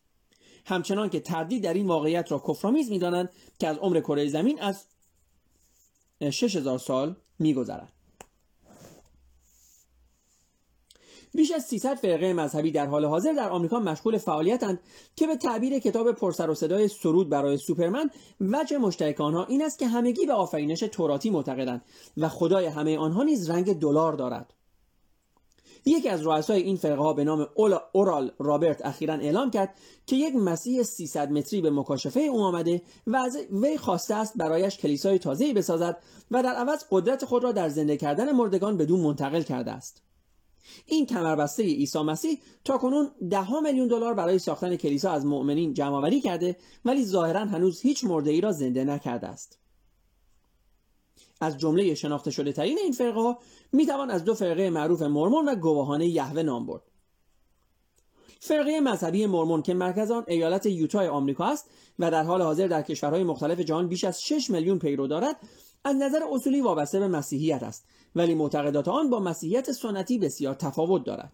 همچنان 0.65 1.09
که 1.09 1.19
تردید 1.19 1.63
در 1.63 1.73
این 1.73 1.87
واقعیت 1.87 2.31
را 2.31 2.43
کفرآمیز 2.47 2.89
می‌دانند 2.89 3.29
که 3.59 3.67
از 3.67 3.77
عمر 3.77 3.99
کره 3.99 4.27
زمین 4.27 4.61
از 4.61 4.85
6000 6.31 6.77
سال 6.77 7.15
میگذرد. 7.39 7.93
بیش 11.35 11.51
از 11.51 11.65
300 11.65 11.95
فرقه 11.95 12.33
مذهبی 12.33 12.71
در 12.71 12.85
حال 12.85 13.05
حاضر 13.05 13.33
در 13.33 13.49
آمریکا 13.49 13.79
مشغول 13.79 14.17
فعالیتند 14.17 14.79
که 15.15 15.27
به 15.27 15.35
تعبیر 15.35 15.79
کتاب 15.79 16.11
پرسر 16.11 16.49
و 16.49 16.55
صدای 16.55 16.87
سرود 16.87 17.29
برای 17.29 17.57
سوپرمن 17.57 18.09
وجه 18.41 18.77
مشترک 18.77 19.21
آنها 19.21 19.45
این 19.45 19.61
است 19.61 19.79
که 19.79 19.87
همگی 19.87 20.25
به 20.25 20.33
آفرینش 20.33 20.79
توراتی 20.79 21.29
معتقدند 21.29 21.81
و 22.17 22.29
خدای 22.29 22.65
همه 22.65 22.97
آنها 22.97 23.23
نیز 23.23 23.49
رنگ 23.49 23.79
دلار 23.79 24.13
دارد. 24.13 24.53
یکی 25.85 26.09
از 26.09 26.27
رؤسای 26.27 26.61
این 26.61 26.75
فرقه 26.75 27.01
ها 27.01 27.13
به 27.13 27.23
نام 27.23 27.47
اورال 27.91 28.31
رابرت 28.39 28.85
اخیرا 28.85 29.13
اعلام 29.13 29.51
کرد 29.51 29.77
که 30.05 30.15
یک 30.15 30.35
مسیح 30.35 30.83
300 30.83 31.31
متری 31.31 31.61
به 31.61 31.71
مکاشفه 31.71 32.19
او 32.19 32.41
آمده 32.41 32.81
و 33.07 33.15
از 33.15 33.37
وی 33.51 33.77
خواسته 33.77 34.15
است 34.15 34.37
برایش 34.37 34.77
کلیسای 34.77 35.19
تازه‌ای 35.19 35.53
بسازد 35.53 35.97
و 36.31 36.43
در 36.43 36.53
عوض 36.55 36.83
قدرت 36.91 37.25
خود 37.25 37.43
را 37.43 37.51
در 37.51 37.69
زنده 37.69 37.97
کردن 37.97 38.31
مردگان 38.31 38.77
بدون 38.77 38.99
منتقل 38.99 39.41
کرده 39.41 39.71
است. 39.71 40.01
این 40.85 41.05
کمربسته 41.05 41.63
عیسی 41.63 41.99
مسیح 41.99 42.39
تا 42.63 42.77
کنون 42.77 43.11
ده 43.29 43.61
میلیون 43.61 43.87
دلار 43.87 44.13
برای 44.13 44.39
ساختن 44.39 44.75
کلیسا 44.75 45.11
از 45.11 45.25
مؤمنین 45.25 45.73
جمع 45.73 46.19
کرده 46.19 46.57
ولی 46.85 47.05
ظاهرا 47.05 47.45
هنوز 47.45 47.81
هیچ 47.81 48.03
مرده 48.03 48.31
ای 48.31 48.41
را 48.41 48.51
زنده 48.51 48.83
نکرده 48.83 49.27
است. 49.27 49.62
از 51.43 51.57
جمله 51.57 51.95
شناخته 51.95 52.31
شده 52.31 52.51
ترین 52.51 52.77
این 52.77 52.91
فرقه 52.91 53.19
ها 53.21 53.39
می 53.71 53.85
توان 53.85 54.09
از 54.09 54.23
دو 54.23 54.33
فرقه 54.33 54.69
معروف 54.69 55.01
مرمون 55.01 55.49
و 55.49 55.55
گواهان 55.55 56.01
یهوه 56.01 56.43
نام 56.43 56.65
برد. 56.65 56.83
فرقه 58.39 58.79
مذهبی 58.79 59.25
مرمون 59.25 59.61
که 59.61 59.73
مرکز 59.73 60.11
آن 60.11 60.23
ایالت 60.27 60.65
یوتای 60.65 61.07
آمریکا 61.07 61.45
است 61.45 61.69
و 61.99 62.11
در 62.11 62.23
حال 62.23 62.41
حاضر 62.41 62.67
در 62.67 62.81
کشورهای 62.81 63.23
مختلف 63.23 63.59
جهان 63.59 63.87
بیش 63.87 64.03
از 64.03 64.21
6 64.21 64.49
میلیون 64.49 64.79
پیرو 64.79 65.07
دارد 65.07 65.35
از 65.83 65.95
نظر 65.95 66.19
اصولی 66.31 66.61
وابسته 66.61 66.99
به 66.99 67.07
مسیحیت 67.07 67.63
است 67.63 67.85
ولی 68.15 68.35
معتقدات 68.35 68.87
آن 68.87 69.09
با 69.09 69.19
مسیحیت 69.19 69.71
سنتی 69.71 70.17
بسیار 70.17 70.53
تفاوت 70.53 71.03
دارد. 71.03 71.33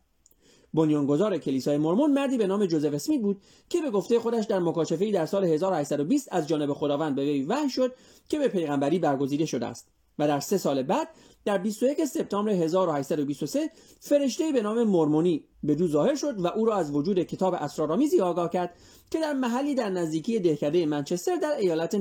بنیانگذار 0.73 1.37
کلیسای 1.37 1.77
مرمون 1.77 2.11
مردی 2.11 2.37
به 2.37 2.47
نام 2.47 2.65
جوزف 2.65 2.93
اسمیت 2.93 3.21
بود 3.21 3.41
که 3.69 3.81
به 3.81 3.91
گفته 3.91 4.19
خودش 4.19 4.45
در 4.45 4.59
مکاشفه‌ای 4.59 5.11
در 5.11 5.25
سال 5.25 5.43
1820 5.43 6.27
از 6.31 6.47
جانب 6.47 6.73
خداوند 6.73 7.15
به 7.15 7.21
وی 7.21 7.43
وحی 7.43 7.69
شد 7.69 7.95
که 8.29 8.39
به 8.39 8.47
پیغمبری 8.47 8.99
برگزیده 8.99 9.45
شده 9.45 9.65
است. 9.65 9.87
و 10.19 10.27
در 10.27 10.39
سه 10.39 10.57
سال 10.57 10.83
بعد 10.83 11.07
در 11.45 11.57
21 11.57 12.05
سپتامبر 12.05 12.51
1823 12.51 13.69
فرشته 13.99 14.51
به 14.51 14.61
نام 14.61 14.83
مرمونی 14.83 15.45
به 15.63 15.75
دو 15.75 15.87
ظاهر 15.87 16.15
شد 16.15 16.39
و 16.39 16.47
او 16.47 16.65
را 16.65 16.75
از 16.75 16.95
وجود 16.95 17.19
کتاب 17.19 17.53
اسرارآمیزی 17.53 18.21
آگاه 18.21 18.49
کرد 18.49 18.75
که 19.11 19.19
در 19.19 19.33
محلی 19.33 19.75
در 19.75 19.89
نزدیکی 19.89 20.39
دهکده 20.39 20.85
منچستر 20.85 21.35
در 21.35 21.51
ایالت 21.51 21.95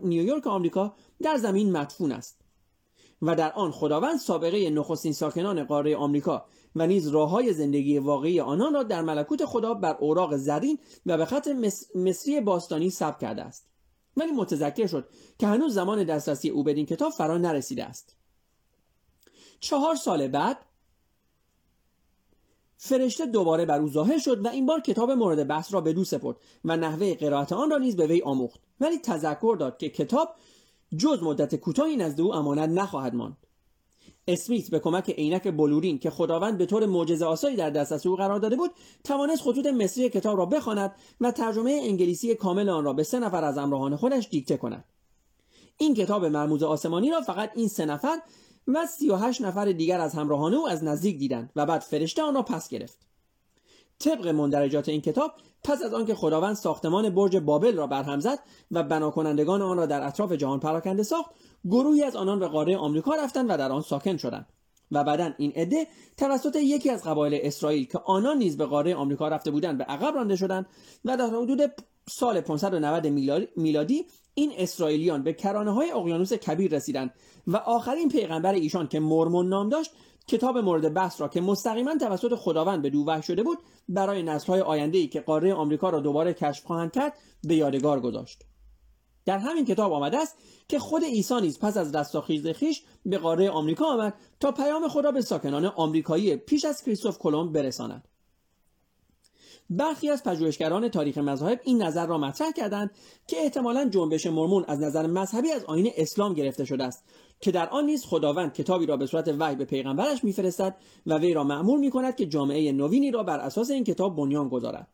نیویورک 0.00 0.46
آمریکا 0.46 0.94
در 1.22 1.36
زمین 1.36 1.72
مدفون 1.72 2.12
است. 2.12 2.42
و 3.22 3.34
در 3.34 3.52
آن 3.52 3.70
خداوند 3.70 4.18
سابقه 4.18 4.70
نخستین 4.70 5.12
ساکنان 5.12 5.64
قاره 5.64 5.96
آمریکا 5.96 6.44
و 6.76 6.86
نیز 6.86 7.08
راه 7.08 7.30
های 7.30 7.52
زندگی 7.52 7.98
واقعی 7.98 8.40
آنان 8.40 8.74
را 8.74 8.82
در 8.82 9.02
ملکوت 9.02 9.44
خدا 9.44 9.74
بر 9.74 9.96
اوراق 10.00 10.36
زرین 10.36 10.78
و 11.06 11.16
به 11.16 11.24
خط 11.24 11.48
مصری 11.94 12.40
باستانی 12.40 12.90
ثبت 12.90 13.18
کرده 13.18 13.42
است. 13.42 13.71
ولی 14.16 14.32
متذکر 14.32 14.86
شد 14.86 15.08
که 15.38 15.46
هنوز 15.46 15.74
زمان 15.74 16.04
دسترسی 16.04 16.48
او 16.48 16.62
بدین 16.62 16.86
کتاب 16.86 17.12
فرا 17.12 17.38
نرسیده 17.38 17.84
است. 17.84 18.16
چهار 19.60 19.94
سال 19.94 20.28
بعد 20.28 20.58
فرشته 22.76 23.26
دوباره 23.26 23.66
بر 23.66 23.80
او 23.80 23.88
ظاهر 23.88 24.18
شد 24.18 24.44
و 24.44 24.48
این 24.48 24.66
بار 24.66 24.80
کتاب 24.80 25.10
مورد 25.10 25.46
بحث 25.46 25.74
را 25.74 25.80
به 25.80 25.92
دو 25.92 26.04
سپرد 26.04 26.36
و 26.64 26.76
نحوه 26.76 27.14
قرائت 27.14 27.52
آن 27.52 27.70
را 27.70 27.78
نیز 27.78 27.96
به 27.96 28.06
وی 28.06 28.22
آموخت. 28.22 28.60
ولی 28.80 28.98
تذکر 28.98 29.56
داد 29.60 29.76
که 29.78 29.88
کتاب 29.88 30.34
جز 30.96 31.22
مدت 31.22 31.54
کوتاهی 31.54 31.96
نزد 31.96 32.20
او 32.20 32.34
امانت 32.34 32.68
نخواهد 32.68 33.14
ماند. 33.14 33.36
اسمیت 34.28 34.70
به 34.70 34.78
کمک 34.78 35.10
عینک 35.10 35.48
بلورین 35.48 35.98
که 35.98 36.10
خداوند 36.10 36.58
به 36.58 36.66
طور 36.66 36.86
معجزه 36.86 37.24
آسایی 37.24 37.56
در 37.56 37.70
دسترس 37.70 38.06
او 38.06 38.16
قرار 38.16 38.38
داده 38.38 38.56
بود 38.56 38.70
توانست 39.04 39.42
خطوط 39.42 39.66
مصری 39.66 40.08
کتاب 40.08 40.38
را 40.38 40.46
بخواند 40.46 40.92
و 41.20 41.30
ترجمه 41.30 41.80
انگلیسی 41.84 42.34
کامل 42.34 42.68
آن 42.68 42.84
را 42.84 42.92
به 42.92 43.02
سه 43.02 43.18
نفر 43.18 43.44
از 43.44 43.58
همراهان 43.58 43.96
خودش 43.96 44.28
دیکته 44.30 44.56
کند. 44.56 44.84
این 45.78 45.94
کتاب 45.94 46.24
مرموز 46.24 46.62
آسمانی 46.62 47.10
را 47.10 47.20
فقط 47.20 47.50
این 47.54 47.68
سه 47.68 47.84
نفر 47.84 48.18
و 48.68 48.86
38 48.86 49.42
نفر 49.42 49.64
دیگر 49.64 50.00
از 50.00 50.14
همراهان 50.14 50.54
او 50.54 50.68
از 50.68 50.84
نزدیک 50.84 51.18
دیدند 51.18 51.50
و 51.56 51.66
بعد 51.66 51.80
فرشته 51.80 52.22
آن 52.22 52.34
را 52.34 52.42
پس 52.42 52.68
گرفت. 52.68 53.11
طبق 54.02 54.28
مندرجات 54.28 54.88
این 54.88 55.00
کتاب 55.00 55.32
پس 55.64 55.82
از 55.82 55.94
آنکه 55.94 56.14
خداوند 56.14 56.54
ساختمان 56.54 57.10
برج 57.10 57.36
بابل 57.36 57.76
را 57.76 57.86
برهم 57.86 58.20
زد 58.20 58.38
و 58.70 58.82
بناکنندگان 58.82 59.62
آن 59.62 59.76
را 59.76 59.86
در 59.86 60.06
اطراف 60.06 60.32
جهان 60.32 60.60
پراکنده 60.60 61.02
ساخت 61.02 61.30
گروهی 61.64 62.02
از 62.02 62.16
آنان 62.16 62.38
به 62.38 62.48
قاره 62.48 62.76
آمریکا 62.76 63.14
رفتند 63.14 63.50
و 63.50 63.56
در 63.56 63.72
آن 63.72 63.82
ساکن 63.82 64.16
شدند. 64.16 64.46
و 64.92 65.04
بعدا 65.04 65.32
این 65.38 65.52
عده 65.56 65.86
توسط 66.16 66.56
یکی 66.56 66.90
از 66.90 67.04
قبایل 67.04 67.40
اسرائیل 67.42 67.86
که 67.86 67.98
آنان 67.98 68.38
نیز 68.38 68.56
به 68.56 68.66
قاره 68.66 68.94
آمریکا 68.94 69.28
رفته 69.28 69.50
بودند 69.50 69.78
به 69.78 69.84
عقب 69.84 70.14
رانده 70.14 70.36
شدند 70.36 70.66
و 71.04 71.16
در 71.16 71.26
حدود 71.26 71.72
سال 72.08 72.40
590 72.40 73.06
میلادی 73.56 74.06
این 74.34 74.52
اسرائیلیان 74.56 75.22
به 75.22 75.32
کرانه 75.32 75.70
های 75.70 75.90
اقیانوس 75.90 76.32
کبیر 76.32 76.74
رسیدند 76.74 77.14
و 77.46 77.56
آخرین 77.56 78.08
پیغمبر 78.08 78.52
ایشان 78.52 78.88
که 78.88 79.00
مرمون 79.00 79.48
نام 79.48 79.68
داشت 79.68 79.90
کتاب 80.28 80.58
مورد 80.58 80.94
بحث 80.94 81.20
را 81.20 81.28
که 81.28 81.40
مستقیما 81.40 81.96
توسط 81.96 82.34
خداوند 82.34 82.82
به 82.82 82.90
دو 82.90 83.22
شده 83.22 83.42
بود 83.42 83.58
برای 83.88 84.22
نسل‌های 84.22 84.60
آینده 84.60 85.06
که 85.06 85.20
قاره 85.20 85.54
آمریکا 85.54 85.90
را 85.90 86.00
دوباره 86.00 86.34
کشف 86.34 86.64
خواهند 86.64 86.92
کرد 86.92 87.12
به 87.42 87.54
یادگار 87.54 88.00
گذاشت. 88.00 88.42
در 89.24 89.38
همین 89.38 89.64
کتاب 89.64 89.92
آمده 89.92 90.18
است 90.18 90.36
که 90.68 90.78
خود 90.78 91.04
عیسی 91.04 91.40
نیز 91.40 91.58
پس 91.58 91.76
از 91.76 91.94
رستاخیز 91.94 92.46
خیش 92.46 92.82
به 93.06 93.18
قاره 93.18 93.50
آمریکا 93.50 93.86
آمد 93.86 94.14
تا 94.40 94.52
پیام 94.52 94.88
خود 94.88 95.04
را 95.04 95.12
به 95.12 95.20
ساکنان 95.20 95.66
آمریکایی 95.66 96.36
پیش 96.36 96.64
از 96.64 96.82
کریستوف 96.82 97.18
کلمب 97.18 97.52
برساند. 97.52 98.08
برخی 99.76 100.10
از 100.10 100.22
پژوهشگران 100.22 100.88
تاریخ 100.88 101.18
مذاهب 101.18 101.60
این 101.64 101.82
نظر 101.82 102.06
را 102.06 102.18
مطرح 102.18 102.50
کردند 102.50 102.90
که 103.26 103.36
احتمالا 103.40 103.88
جنبش 103.88 104.26
مرمون 104.26 104.64
از 104.68 104.80
نظر 104.80 105.06
مذهبی 105.06 105.50
از 105.50 105.64
آین 105.64 105.90
اسلام 105.96 106.34
گرفته 106.34 106.64
شده 106.64 106.84
است 106.84 107.04
که 107.40 107.50
در 107.50 107.68
آن 107.68 107.86
نیز 107.86 108.04
خداوند 108.04 108.52
کتابی 108.52 108.86
را 108.86 108.96
به 108.96 109.06
صورت 109.06 109.28
وحی 109.38 109.56
به 109.56 109.64
پیغمبرش 109.64 110.24
میفرستد 110.24 110.76
و 111.06 111.18
وی 111.18 111.34
را 111.34 111.44
معمول 111.44 111.80
می 111.80 111.90
کند 111.90 112.16
که 112.16 112.26
جامعه 112.26 112.72
نوینی 112.72 113.10
را 113.10 113.22
بر 113.22 113.38
اساس 113.38 113.70
این 113.70 113.84
کتاب 113.84 114.16
بنیان 114.16 114.48
گذارد. 114.48 114.88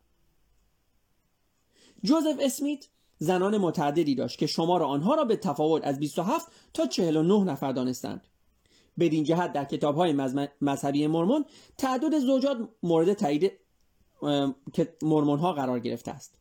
جوزف 2.03 2.35
اسمیت 2.39 2.87
زنان 3.17 3.57
متعددی 3.57 4.15
داشت 4.15 4.39
که 4.39 4.47
شمار 4.47 4.83
آنها 4.83 5.15
را 5.15 5.23
به 5.23 5.35
تفاوت 5.35 5.87
از 5.87 5.99
27 5.99 6.51
تا 6.73 6.85
49 6.85 7.43
نفر 7.43 7.71
دانستند. 7.71 8.27
بدین 8.99 9.23
جهت 9.23 9.53
در 9.53 9.65
کتاب 9.65 9.95
های 9.95 10.13
مذهبی 10.61 11.07
مرمون 11.07 11.45
تعداد 11.77 12.19
زوجات 12.19 12.57
مورد 12.83 13.13
تایید 13.13 13.51
که 14.73 14.93
مرمون 15.01 15.39
ها 15.39 15.53
قرار 15.53 15.79
گرفته 15.79 16.11
است. 16.11 16.39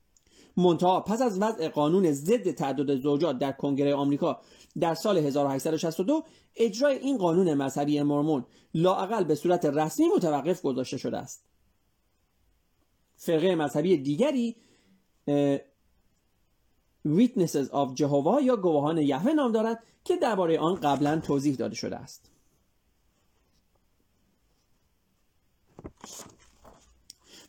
منتها 0.57 1.01
پس 1.01 1.23
از 1.23 1.43
وضع 1.43 1.69
قانون 1.69 2.13
ضد 2.13 2.51
تعداد 2.51 2.97
زوجات 2.97 3.39
در 3.39 3.53
کنگره 3.53 3.95
آمریکا 3.95 4.41
در 4.81 4.95
سال 4.95 5.19
1862 5.19 6.25
اجرای 6.57 6.99
این 6.99 7.19
قانون 7.19 7.55
مذهبی 7.55 8.03
مرمون 8.03 8.45
لاعقل 8.75 9.25
به 9.25 9.35
صورت 9.35 9.65
رسمی 9.65 10.07
متوقف 10.17 10.63
گذاشته 10.63 10.97
شده 10.97 11.19
است. 11.19 11.45
فرقه 13.17 13.55
مذهبی 13.55 13.97
دیگری 13.97 14.57
Witnesses 17.07 17.69
of 17.71 17.95
Jehovah 17.95 18.43
یا 18.43 18.57
گواهان 18.57 18.99
یهوه 18.99 19.33
نام 19.33 19.53
دارد 19.53 19.83
که 20.05 20.17
درباره 20.17 20.59
آن 20.59 20.75
قبلا 20.75 21.21
توضیح 21.21 21.57
داده 21.57 21.75
شده 21.75 21.97
است. 21.97 22.31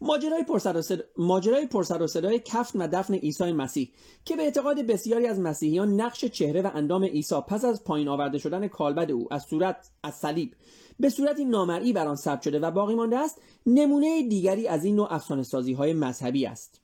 ماجرای 0.02 0.44
پرسر 0.44 0.78
و, 0.78 0.82
صد... 0.82 1.00
ماجرای 1.18 1.66
پرسر 1.66 2.02
و 2.02 2.08
صدای 2.08 2.40
کفن 2.40 2.82
و 2.82 2.88
دفن 2.88 3.14
عیسی 3.14 3.52
مسیح 3.52 3.92
که 4.26 4.36
به 4.36 4.44
اعتقاد 4.44 4.82
بسیاری 4.82 5.28
از 5.28 5.40
مسیحیان 5.40 6.02
نقش 6.02 6.26
چهره 6.26 6.62
و 6.62 6.72
اندام 6.74 7.04
عیسی 7.04 7.36
پس 7.48 7.66
از 7.66 7.84
پایین 7.84 8.08
آورده 8.08 8.38
شدن 8.38 8.68
کالبد 8.68 9.12
او 9.12 9.28
از 9.34 9.44
صورت 9.44 9.90
از 10.04 10.16
صلیب 10.16 10.56
به 11.00 11.10
صورتی 11.10 11.46
نامرئی 11.46 11.94
بر 11.94 12.08
آن 12.08 12.16
ثبت 12.16 12.42
شده 12.42 12.60
و 12.60 12.72
باقی 12.72 12.96
مانده 12.96 13.18
است 13.18 13.42
نمونه 13.66 14.28
دیگری 14.28 14.68
از 14.68 14.86
این 14.86 14.96
نوع 14.96 15.14
افسانه 15.14 15.44
سازی 15.44 15.74
های 15.74 15.94
مذهبی 15.94 16.46
است. 16.46 16.82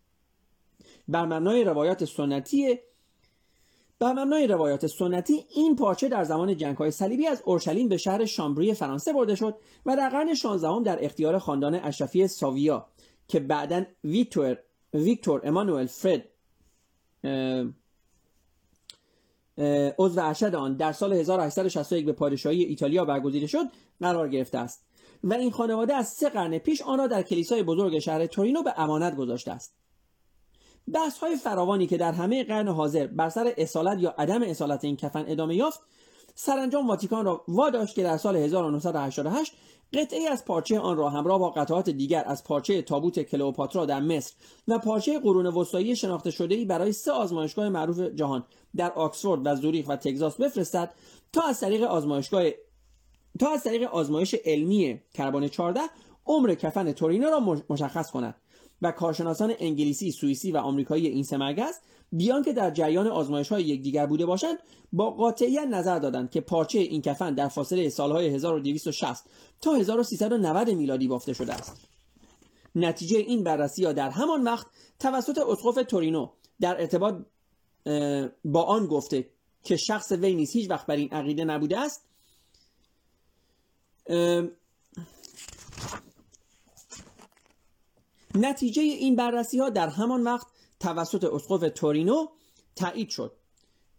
بر 1.08 1.26
مبنای 1.26 1.64
روایات 1.64 2.06
سنتی 2.06 2.80
بر 4.00 4.14
مبنای 4.14 4.48
روایات 4.48 4.88
سنتی 4.88 5.46
این 5.56 5.76
پارچه 5.76 6.10
در 6.10 6.24
زمان 6.24 6.58
جنگ 6.58 6.78
های 6.78 6.92
صلیبی 6.92 7.28
از 7.28 7.42
اورشلیم 7.46 7.90
به 7.90 7.98
شهر 7.98 8.26
شامبری 8.26 8.74
فرانسه 8.74 9.14
برده 9.14 9.36
شد 9.36 9.56
و 9.86 9.96
در 9.96 10.10
قرن 10.10 10.34
16 10.34 10.84
در 10.84 11.06
اختیار 11.06 11.40
خاندان 11.40 11.76
اشرفی 11.76 12.28
ساویا 12.28 12.88
که 13.28 13.40
بعدا 13.40 13.86
ویکتور 14.04 14.58
ویکتور 14.94 15.42
امانوئل 15.44 15.86
فرد 15.86 16.30
عضو 20.00 20.22
ارشد 20.22 20.56
آن 20.56 20.76
در 20.76 20.92
سال 20.92 21.14
1861 21.14 22.06
به 22.06 22.14
پادشاهی 22.14 22.64
ایتالیا 22.64 23.06
برگزیده 23.06 23.48
شد 23.48 23.66
قرار 24.02 24.30
گرفته 24.30 24.58
است 24.58 24.86
و 25.24 25.34
این 25.34 25.52
خانواده 25.52 25.96
از 25.96 26.08
سه 26.08 26.30
قرن 26.30 26.58
پیش 26.58 26.82
آن 26.82 26.98
را 26.98 27.08
در 27.08 27.22
کلیسای 27.22 27.64
بزرگ 27.64 28.00
شهر 28.00 28.26
تورینو 28.26 28.64
به 28.64 28.74
امانت 28.80 29.16
گذاشته 29.16 29.52
است. 29.52 29.76
بحث 30.94 31.18
های 31.18 31.36
فراوانی 31.36 31.88
که 31.88 31.98
در 31.98 32.12
همه 32.12 32.44
قرن 32.44 32.68
حاضر 32.68 33.08
بر 33.08 33.30
سر 33.30 33.54
اصالت 33.58 34.00
یا 34.00 34.16
عدم 34.18 34.44
اصالت 34.44 34.84
این 34.84 34.96
کفن 34.96 35.26
ادامه 35.28 35.56
یافت 35.56 35.80
سرانجام 36.36 36.88
واتیکان 36.88 37.26
را 37.26 37.44
واداشت 37.48 37.96
که 37.96 38.04
در 38.04 38.18
سال 38.18 38.36
1988 38.36 39.54
قطعه 39.94 40.30
از 40.30 40.46
پارچه 40.46 40.80
آن 40.80 40.98
را 40.98 41.10
همراه 41.10 41.40
با 41.40 41.50
قطعات 41.50 41.90
دیگر 41.90 42.24
از 42.28 42.44
پارچه 42.44 42.82
تابوت 42.82 43.20
کلئوپاترا 43.20 43.86
در 43.86 44.00
مصر 44.00 44.34
و 44.68 44.80
پارچه 44.80 45.20
قرون 45.20 45.46
وسطایی 45.46 45.96
شناخته 45.96 46.32
شده 46.32 46.56
ای 46.56 46.66
برای 46.66 46.92
سه 46.92 47.12
آزمایشگاه 47.12 47.70
معروف 47.70 48.00
جهان 48.00 48.44
در 48.76 48.92
آکسفورد 48.92 49.42
و 49.46 49.56
زوریخ 49.56 49.90
و 49.90 49.96
تگزاس 49.96 50.36
بفرستد 50.36 50.94
تا 51.34 51.42
از 51.42 51.60
طریق 51.60 51.84
آزمایشگاه 51.84 52.44
تا 53.40 53.52
از 53.54 53.64
طریق 53.64 53.84
آزمایش 53.84 54.36
علمی 54.46 55.02
کربن 55.14 55.48
14 55.48 55.82
عمر 56.26 56.56
کفن 56.56 56.92
تورینو 56.92 57.30
را 57.30 57.40
مشخص 57.70 58.12
کند. 58.12 58.36
و 58.86 58.92
کارشناسان 58.92 59.54
انگلیسی، 59.60 60.12
سوئیسی 60.12 60.52
و 60.52 60.58
آمریکایی 60.58 61.08
این 61.08 61.24
سه 61.24 61.38
مرکز 61.38 61.74
بیان 62.12 62.44
که 62.44 62.54
در 62.54 62.72
جریان 62.72 63.08
آزمایش 63.08 63.50
های 63.50 63.64
یکدیگر 63.64 64.06
بوده 64.06 64.26
باشند 64.26 64.58
با 64.94 65.12
قاطعیت 65.12 65.68
نظر 65.68 66.00
دادند 66.00 66.32
که 66.32 66.42
پارچه 66.42 66.80
این 66.80 67.02
کفن 67.02 67.34
در 67.34 67.48
فاصله 67.48 67.90
سالهای 67.90 68.28
1260 68.28 69.30
تا 69.62 69.74
1390 69.74 70.70
میلادی 70.70 71.08
بافته 71.08 71.34
شده 71.34 71.54
است. 71.54 71.76
نتیجه 72.76 73.18
این 73.18 73.44
بررسی 73.44 73.86
ها 73.86 73.94
در 73.94 74.10
همان 74.10 74.44
وقت 74.44 74.68
توسط 75.00 75.38
اسقف 75.38 75.84
تورینو 75.84 76.30
در 76.60 76.82
ارتباط 76.82 77.16
با 78.46 78.64
آن 78.64 78.88
گفته 78.88 79.30
که 79.64 79.76
شخص 79.78 80.12
وی 80.12 80.36
نیز 80.36 80.52
هیچ 80.52 80.70
وقت 80.70 80.86
بر 80.86 80.96
این 80.96 81.10
عقیده 81.10 81.44
نبوده 81.44 81.80
است. 81.80 82.06
نتیجه 88.36 88.82
این 88.82 89.16
بررسی 89.16 89.60
ها 89.60 89.70
در 89.70 89.88
همان 89.88 90.24
وقت 90.24 90.48
توسط 90.80 91.24
اسقف 91.24 91.72
تورینو 91.76 92.28
تایید 92.76 93.10
شد 93.10 93.32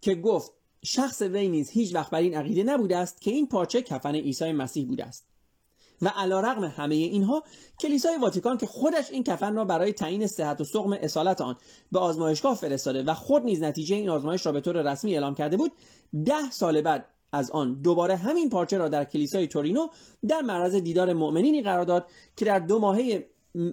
که 0.01 0.15
گفت 0.15 0.53
شخص 0.85 1.23
وی 1.23 1.49
نیز 1.49 1.71
هیچ 1.71 1.95
وقت 1.95 2.11
بر 2.11 2.19
این 2.19 2.35
عقیده 2.35 2.63
نبوده 2.63 2.97
است 2.97 3.21
که 3.21 3.31
این 3.31 3.47
پارچه 3.47 3.83
کفن 3.83 4.15
عیسی 4.15 4.53
مسیح 4.53 4.87
بوده 4.87 5.05
است 5.05 5.27
و 6.03 6.09
علا 6.09 6.41
رقم 6.41 6.65
همه 6.65 6.95
اینها 6.95 7.45
کلیسای 7.81 8.19
واتیکان 8.19 8.59
که 8.59 8.67
خودش 8.67 9.11
این 9.11 9.25
کفن 9.25 9.55
را 9.55 9.65
برای 9.65 9.93
تعیین 9.93 10.27
صحت 10.27 10.61
و 10.61 10.65
سقم 10.65 10.93
اصالت 10.93 11.41
آن 11.41 11.57
به 11.93 11.99
آزمایشگاه 11.99 12.55
فرستاده 12.55 13.03
و 13.03 13.15
خود 13.15 13.45
نیز 13.45 13.63
نتیجه 13.63 13.97
این 13.97 14.09
آزمایش 14.09 14.47
را 14.47 14.53
به 14.53 14.61
طور 14.61 14.93
رسمی 14.93 15.15
اعلام 15.15 15.35
کرده 15.35 15.57
بود 15.57 15.73
ده 16.25 16.51
سال 16.51 16.81
بعد 16.81 17.07
از 17.33 17.51
آن 17.51 17.75
دوباره 17.75 18.17
همین 18.17 18.51
پارچه 18.51 18.79
را 18.79 18.89
در 18.89 19.05
کلیسای 19.05 19.47
تورینو 19.47 19.89
در 20.29 20.41
معرض 20.41 20.75
دیدار 20.75 21.13
مؤمنینی 21.13 21.63
قرار 21.63 21.85
داد 21.85 22.07
که 22.37 22.45
در 22.45 22.59
دو 22.59 22.79
ماهه 22.79 23.27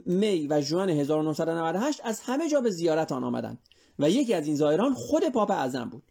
می 0.06 0.48
و 0.48 0.62
ژوئن 0.62 0.90
1998 0.90 2.02
از 2.04 2.20
همه 2.20 2.50
جا 2.50 2.62
به 2.62 2.70
زیارت 2.70 3.12
آن 3.12 3.24
آمدند 3.24 3.58
و 4.00 4.10
یکی 4.10 4.34
از 4.34 4.48
این 4.48 4.56
زائران 4.56 4.94
خود 4.94 5.30
پاپ 5.30 5.52
اعظم 5.52 5.90
بود. 5.90 6.04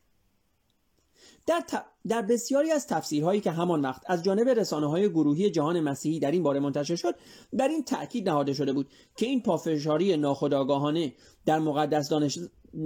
در, 1.47 1.63
در 2.09 2.23
بسیاری 2.23 2.71
از 2.71 2.87
تفسیرهایی 2.87 3.41
که 3.41 3.51
همان 3.51 3.81
وقت 3.81 4.03
از 4.07 4.25
جانب 4.25 4.49
رسانه 4.49 4.91
های 4.91 5.09
گروهی 5.09 5.51
جهان 5.51 5.81
مسیحی 5.81 6.21
در 6.21 6.31
این 6.31 6.43
باره 6.43 6.61
منتشر 6.61 6.97
شد 6.97 7.15
بر 7.53 7.69
این 7.69 7.85
تاکید 7.85 8.29
نهاده 8.29 8.55
شده 8.55 8.73
بود 8.73 8.89
که 9.17 9.27
این 9.27 9.43
پافشاری 9.43 10.17
ناخودآگاهانه 10.17 11.13
در 11.47 11.59
مقدس 11.59 12.09
دانش... 12.09 12.39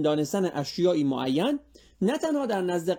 دانستن 0.04 0.50
اشیایی 0.54 1.04
معین 1.04 1.58
نه 2.02 2.18
تنها 2.18 2.46
در 2.46 2.60
نزد 2.60 2.90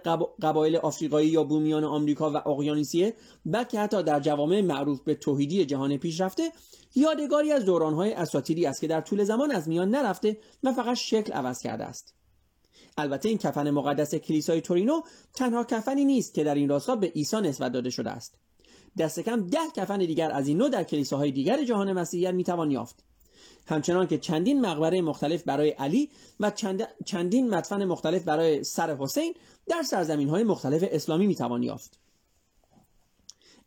قبایل 0.42 0.76
آفریقایی 0.76 1.30
یا 1.30 1.44
بومیان 1.44 1.84
آمریکا 1.84 2.32
و 2.32 2.50
اقیانوسیه 2.50 3.14
بلکه 3.46 3.80
حتی 3.80 4.04
در 4.04 4.20
جوامع 4.20 4.62
معروف 4.62 5.02
به 5.02 5.16
توحیدی 5.16 5.66
جهان 5.66 5.98
پیشرفته 5.98 6.52
یادگاری 6.96 7.52
از 7.52 7.66
دورانهای 7.66 8.14
اساطیری 8.14 8.66
است 8.66 8.82
که 8.82 8.88
در 8.88 9.02
طول 9.02 9.24
زمان 9.24 9.52
از 9.52 9.70
میان 9.70 9.90
نرفته 9.90 10.38
و 10.64 10.74
فقط 10.74 10.98
شکل 10.98 11.34
عوض 11.34 11.62
کرده 11.62 11.84
است. 11.84 12.14
البته 12.98 13.30
این 13.30 13.38
کفن 13.38 13.70
مقدس 13.70 14.16
کلیسای 14.16 14.62
تورینو 14.62 15.02
تنها 15.34 15.64
کفنی 15.64 16.06
نیست 16.06 16.34
که 16.34 16.44
در 16.44 16.56
این 16.56 16.70
راستا 16.70 16.96
به 16.96 17.08
عیسی 17.08 17.38
نسبت 17.38 17.72
داده 17.72 17.90
شده 17.90 18.10
است. 18.10 18.36
دست 18.98 19.20
کم 19.20 19.48
ده 19.48 19.60
کفن 19.76 19.98
دیگر 19.98 20.32
از 20.32 20.48
این 20.48 20.58
نوع 20.58 20.70
در 20.70 20.84
کلیساهای 20.84 21.32
دیگر 21.32 21.64
جهان 21.64 21.94
مسیحیت 21.94 22.34
می‌توان 22.34 22.72
یافت. 22.72 23.04
همچنان 23.68 24.08
که 24.08 24.18
چندین 24.18 24.62
مقبره 24.62 25.02
مختلف 25.02 25.44
برای 25.44 25.70
علی 25.70 26.10
و 26.40 26.52
چندین 27.06 27.50
مدفن 27.50 27.86
مختلف 27.86 28.24
برای 28.24 28.64
سر 28.64 28.96
حسین 28.96 29.34
در 29.68 29.82
سرزمین 29.82 30.30
های 30.30 30.44
مختلف 30.44 30.84
اسلامی 30.92 31.28
می‌توان 31.28 31.64
یافت. 31.64 32.00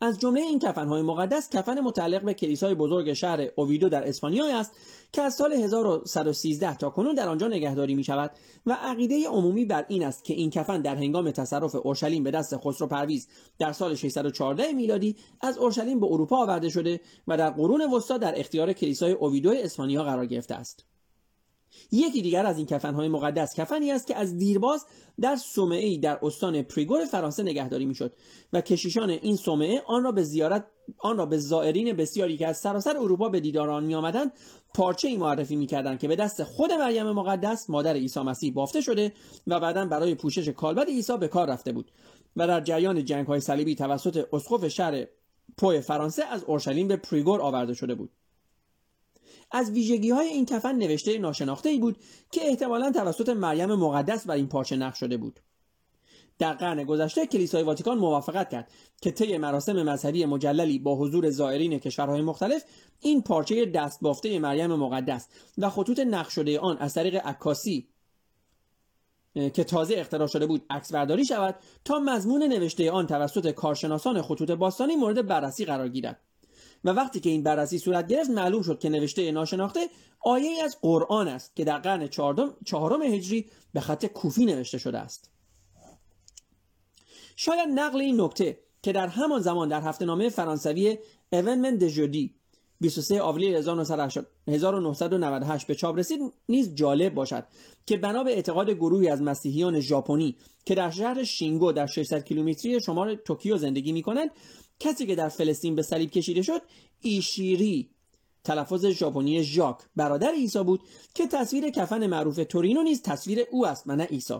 از 0.01 0.19
جمله 0.19 0.41
این 0.41 0.59
کفنهای 0.59 1.03
مقدس 1.03 1.51
کفن 1.51 1.81
متعلق 1.81 2.23
به 2.23 2.35
کلیسای 2.35 2.75
بزرگ 2.75 3.13
شهر 3.13 3.49
اوویدو 3.57 3.89
در 3.89 4.09
اسپانیا 4.09 4.59
است 4.59 4.73
که 5.13 5.23
از 5.23 5.35
سال 5.35 5.53
1113 5.53 6.77
تا 6.77 6.91
کنون 6.91 7.15
در 7.15 7.29
آنجا 7.29 7.49
نگهداری 7.49 7.95
می 7.95 8.05
شود 8.05 8.31
و 8.67 8.73
عقیده 8.73 9.29
عمومی 9.29 9.65
بر 9.65 9.85
این 9.89 10.05
است 10.05 10.25
که 10.25 10.35
این 10.35 10.51
کفن 10.51 10.81
در 10.81 10.97
هنگام 10.97 11.31
تصرف 11.31 11.75
اورشلیم 11.75 12.23
به 12.23 12.31
دست 12.31 12.57
خسرو 12.57 12.87
پرویز 12.87 13.29
در 13.59 13.73
سال 13.73 13.95
614 13.95 14.73
میلادی 14.73 15.17
از 15.41 15.59
اورشلیم 15.59 16.01
به 16.01 16.07
اروپا 16.07 16.37
آورده 16.37 16.69
شده 16.69 17.01
و 17.29 17.37
در 17.37 17.51
قرون 17.51 17.93
وسطا 17.95 18.19
در 18.19 18.41
اختیار 18.41 18.73
کلیسای 18.73 19.13
اوویدو 19.13 19.51
اسپانیا 19.51 20.05
قرار 20.05 20.27
گرفته 20.27 20.55
است. 20.55 20.90
یکی 21.93 22.23
دیگر 22.23 22.47
از 22.47 22.57
این 22.57 22.67
کفنهای 22.67 23.09
مقدس 23.09 23.55
کفنی 23.55 23.93
است 23.93 24.07
که 24.07 24.17
از 24.17 24.39
دیرباز 24.39 24.87
در 25.21 25.37
صومعه 25.37 25.99
در 25.99 26.19
استان 26.23 26.63
پریگور 26.63 27.05
فرانسه 27.05 27.43
نگهداری 27.43 27.87
می‌شد 27.87 28.13
و 28.53 28.61
کشیشان 28.61 29.11
این 29.11 29.37
صومعه 29.37 29.83
آن 29.87 30.05
را 30.05 30.13
به 30.13 30.23
زیارت 30.23 30.67
آن 30.99 31.17
را 31.17 31.27
به 31.27 31.39
زائرین 31.39 31.97
بسیاری 31.97 32.37
که 32.37 32.47
از 32.47 32.59
سراسر 32.59 32.97
اروپا 32.97 33.29
به 33.29 33.41
دیدار 33.41 33.71
آن 33.71 33.85
میآمدند 33.85 34.33
پارچه 34.75 35.09
ای 35.09 35.17
معرفی 35.17 35.57
می‌کردند 35.57 35.99
که 35.99 36.09
به 36.09 36.17
دست 36.17 36.43
خود 36.43 36.73
مریم 36.73 37.13
مقدس 37.13 37.71
مادر 37.71 37.95
عیسی 37.95 38.21
مسیح 38.21 38.53
بافته 38.53 38.81
شده 38.81 39.13
و 39.47 39.61
بعدا 39.61 39.87
برای 39.87 40.15
پوشش 40.15 40.49
کالبد 40.49 40.87
عیسی 40.87 41.17
به 41.17 41.29
کار 41.29 41.51
رفته 41.51 41.73
بود 41.73 41.91
و 42.37 42.47
در 42.47 42.61
جریان 42.61 43.05
جنگ 43.05 43.27
های 43.27 43.41
صلیبی 43.41 43.75
توسط 43.75 44.27
اسقف 44.33 44.69
شهر 44.69 45.07
پوی 45.59 45.81
فرانسه 45.81 46.25
از 46.25 46.45
اورشلیم 46.45 46.89
به 46.89 46.97
پریگور 46.97 47.41
آورده 47.41 47.75
شده 47.75 47.95
بود. 47.95 48.11
از 49.51 49.71
ویژگی 49.71 50.11
های 50.11 50.29
این 50.29 50.47
کفن 50.47 50.75
نوشته 50.75 51.19
ناشناخته 51.19 51.69
ای 51.69 51.79
بود 51.79 51.97
که 52.31 52.41
احتمالا 52.49 52.93
توسط 52.93 53.29
مریم 53.29 53.75
مقدس 53.75 54.27
بر 54.27 54.35
این 54.35 54.49
پارچه 54.49 54.77
نقش 54.77 55.01
شده 55.01 55.17
بود. 55.17 55.41
در 56.39 56.53
قرن 56.53 56.85
گذشته 56.85 57.27
کلیسای 57.27 57.63
واتیکان 57.63 57.99
موافقت 57.99 58.51
کرد 58.51 58.71
که 59.03 59.11
طی 59.11 59.39
مراسم 59.39 59.83
مذهبی 59.83 60.25
مجللی 60.25 60.79
با 60.79 60.97
حضور 60.97 61.31
زائرین 61.31 61.79
کشورهای 61.79 62.21
مختلف 62.21 62.65
این 63.01 63.23
پارچه 63.23 63.67
دست 63.67 64.01
بافته 64.01 64.39
مریم 64.39 64.75
مقدس 64.75 65.29
و 65.59 65.71
خطوط 65.71 66.01
نقش 66.01 66.35
شده 66.35 66.59
آن 66.59 66.79
از 66.79 66.95
طریق 66.95 67.27
عکاسی 67.27 67.89
که 69.35 69.65
تازه 69.65 69.95
اختراع 69.99 70.27
شده 70.27 70.47
بود 70.47 70.67
عکس 70.71 70.93
برداری 70.93 71.25
شود 71.25 71.55
تا 71.85 71.99
مضمون 71.99 72.43
نوشته 72.43 72.91
آن 72.91 73.07
توسط 73.07 73.51
کارشناسان 73.51 74.23
خطوط 74.23 74.51
باستانی 74.51 74.97
مورد 74.97 75.27
بررسی 75.27 75.65
قرار 75.65 75.89
گیرد. 75.89 76.21
و 76.85 76.91
وقتی 76.91 77.21
که 77.21 77.31
این 77.31 77.43
بررسی 77.43 77.79
صورت 77.79 78.07
گرفت 78.07 78.31
معلوم 78.31 78.63
شد 78.63 78.79
که 78.79 78.89
نوشته 78.89 79.33
ناشناخته 79.33 79.89
آیه 80.21 80.63
از 80.65 80.77
قرآن 80.81 81.29
است 81.29 81.57
که 81.57 81.65
در 81.65 81.79
قرن 81.79 82.09
چهارم 82.65 83.03
هجری 83.03 83.51
به 83.73 83.81
خط 83.81 84.07
کوفی 84.07 84.47
نوشته 84.47 84.79
شده 84.79 84.99
است. 84.99 85.31
شاید 87.37 87.69
نقل 87.75 88.01
این 88.01 88.21
نکته 88.21 88.59
که 88.83 88.93
در 88.93 89.09
همان 89.09 89.41
زمان 89.41 89.69
در 89.69 89.81
هفته 89.81 90.05
نامه 90.05 90.29
فرانسوی 90.29 90.99
اونمن 91.33 91.77
دژودی 91.77 92.35
23 92.81 93.23
آوریل 93.23 93.55
1998 93.55 95.67
به 95.67 95.75
چاپ 95.75 95.99
رسید 95.99 96.21
نیز 96.49 96.75
جالب 96.75 97.15
باشد 97.15 97.45
که 97.87 97.97
بنا 97.97 98.25
به 98.25 98.31
اعتقاد 98.31 98.71
گروهی 98.71 99.09
از 99.09 99.23
مسیحیان 99.23 99.81
ژاپنی 99.81 100.37
که 100.65 100.75
در 100.75 100.91
شهر 100.91 101.25
شینگو 101.25 101.73
در 101.73 101.87
600 101.87 102.25
کیلومتری 102.25 102.81
شمال 102.81 103.15
توکیو 103.15 103.57
زندگی 103.57 103.93
می 103.93 104.03
کنند 104.03 104.31
کسی 104.81 105.07
که 105.07 105.15
در 105.15 105.29
فلسطین 105.29 105.75
به 105.75 105.83
صلیب 105.83 106.11
کشیده 106.11 106.43
شد 106.43 106.63
ایشیری. 107.01 107.91
تلفظ 108.45 108.87
ژاپنی 108.87 109.43
ژاک 109.43 109.77
برادر 109.97 110.33
عیسی 110.33 110.63
بود 110.63 110.81
که 111.15 111.27
تصویر 111.27 111.71
کفن 111.71 112.07
معروف 112.07 112.41
تورینو 112.49 112.83
نیز 112.83 113.03
تصویر 113.03 113.47
او 113.51 113.67
است 113.67 113.85
و 113.87 113.97
نه 113.97 114.05
عیسی. 114.05 114.35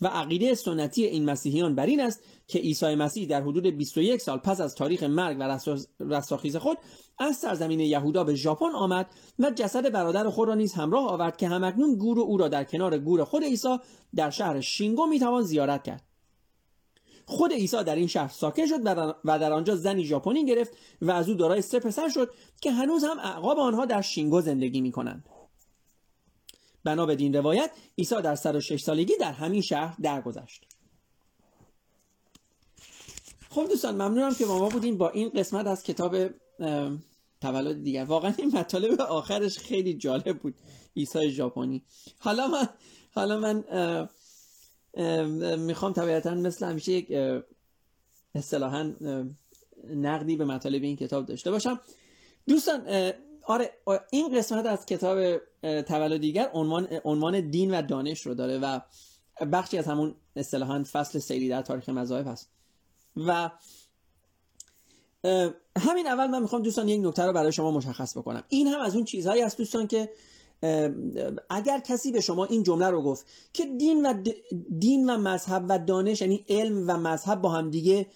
و 0.00 0.06
عقیده 0.06 0.54
سنتی 0.54 1.04
این 1.04 1.24
مسیحیان 1.24 1.74
بر 1.74 1.86
این 1.86 2.00
است 2.00 2.20
که 2.46 2.58
عیسی 2.58 2.94
مسیح 2.94 3.28
در 3.28 3.42
حدود 3.42 3.66
21 3.66 4.20
سال 4.20 4.38
پس 4.38 4.60
از 4.60 4.74
تاریخ 4.74 5.02
مرگ 5.02 5.36
و 5.40 5.58
رستاخیز 6.00 6.56
خود 6.56 6.78
از 7.18 7.36
سرزمین 7.36 7.80
یهودا 7.80 8.24
به 8.24 8.34
ژاپن 8.34 8.70
آمد 8.74 9.06
و 9.38 9.50
جسد 9.50 9.92
برادر 9.92 10.30
خود 10.30 10.48
را 10.48 10.54
نیز 10.54 10.72
همراه 10.72 11.08
آورد 11.08 11.36
که 11.36 11.48
همکنون 11.48 11.94
گور 11.94 12.20
او 12.20 12.36
را 12.36 12.48
در 12.48 12.64
کنار 12.64 12.98
گور 12.98 13.24
خود 13.24 13.44
عیسی 13.44 13.76
در 14.14 14.30
شهر 14.30 14.60
شینگو 14.60 15.06
می‌توان 15.06 15.42
زیارت 15.42 15.84
کرد. 15.84 16.07
خود 17.28 17.52
عیسی 17.52 17.84
در 17.84 17.96
این 17.96 18.06
شهر 18.06 18.28
ساکن 18.28 18.66
شد 18.66 18.86
و 19.24 19.38
در 19.38 19.52
آنجا 19.52 19.76
زنی 19.76 20.04
ژاپنی 20.04 20.46
گرفت 20.46 20.72
و 21.02 21.10
از 21.10 21.28
او 21.28 21.34
دارای 21.34 21.62
سه 21.62 21.80
پسر 21.80 22.08
شد 22.08 22.30
که 22.60 22.70
هنوز 22.70 23.04
هم 23.04 23.18
اعقاب 23.18 23.58
آنها 23.58 23.84
در 23.84 24.02
شینگو 24.02 24.40
زندگی 24.40 24.80
می 24.80 24.92
کنند. 24.92 25.28
بنا 26.84 27.06
به 27.06 27.16
این 27.18 27.34
روایت 27.34 27.70
عیسی 27.98 28.22
در 28.22 28.34
106 28.34 28.82
سالگی 28.82 29.12
در 29.20 29.32
همین 29.32 29.60
شهر 29.60 29.96
درگذشت. 30.02 30.64
خب 33.50 33.68
دوستان 33.68 33.94
ممنونم 33.94 34.34
که 34.34 34.46
با 34.46 34.58
ما 34.58 34.68
بودیم 34.68 34.98
با 34.98 35.10
این 35.10 35.28
قسمت 35.28 35.66
از 35.66 35.82
کتاب 35.82 36.16
تولد 37.40 37.82
دیگر 37.82 38.04
واقعا 38.04 38.34
این 38.38 38.56
مطالب 38.56 39.00
آخرش 39.00 39.58
خیلی 39.58 39.94
جالب 39.94 40.38
بود 40.38 40.54
عیسی 40.96 41.30
ژاپنی 41.30 41.82
حالا 42.18 42.48
من 42.48 42.68
حالا 43.14 43.38
من 43.38 43.64
می‌خوام 45.58 45.92
طبیعتا 45.92 46.34
مثل 46.34 46.66
همیشه 46.66 46.92
یک 46.92 47.42
اصطلاحا 48.34 48.92
نقدی 49.94 50.36
به 50.36 50.44
مطالب 50.44 50.82
این 50.82 50.96
کتاب 50.96 51.26
داشته 51.26 51.50
باشم. 51.50 51.80
دوستان 52.48 53.12
آره 53.42 53.72
این 54.10 54.38
قسمت 54.38 54.66
از 54.66 54.86
کتاب 54.86 55.38
تولد 55.62 56.20
دیگر 56.20 56.50
عنوان 56.52 56.88
عنوان 57.04 57.50
دین 57.50 57.70
و 57.74 57.82
دانش 57.82 58.26
رو 58.26 58.34
داره 58.34 58.58
و 58.58 58.80
بخشی 59.52 59.78
از 59.78 59.86
همون 59.86 60.14
اصطلاحا 60.36 60.84
فصل 60.92 61.18
سیری 61.18 61.48
در 61.48 61.62
تاریخ 61.62 61.88
مذاهب 61.88 62.26
هست. 62.28 62.50
و 63.16 63.50
همین 65.78 66.06
اول 66.06 66.26
من 66.26 66.42
می‌خوام 66.42 66.62
دوستان 66.62 66.88
یک 66.88 67.00
نکته 67.06 67.22
رو 67.22 67.32
برای 67.32 67.52
شما 67.52 67.70
مشخص 67.70 68.16
بکنم. 68.16 68.42
این 68.48 68.66
هم 68.66 68.80
از 68.80 68.94
اون 68.94 69.04
چیزهایی 69.04 69.42
است 69.42 69.58
دوستان 69.58 69.86
که 69.86 70.10
اگر 71.50 71.80
کسی 71.80 72.12
به 72.12 72.20
شما 72.20 72.44
این 72.44 72.62
جمله 72.62 72.90
رو 72.90 73.02
گفت 73.02 73.26
که 73.52 73.64
دین 73.66 74.06
و 74.06 74.22
دین 74.78 75.10
و 75.10 75.18
مذهب 75.18 75.64
و 75.68 75.78
دانش 75.78 76.20
یعنی 76.20 76.44
علم 76.48 76.84
و 76.90 76.96
مذهب 76.96 77.40
با 77.40 77.48
هم 77.48 77.70
دیگه 77.70 78.06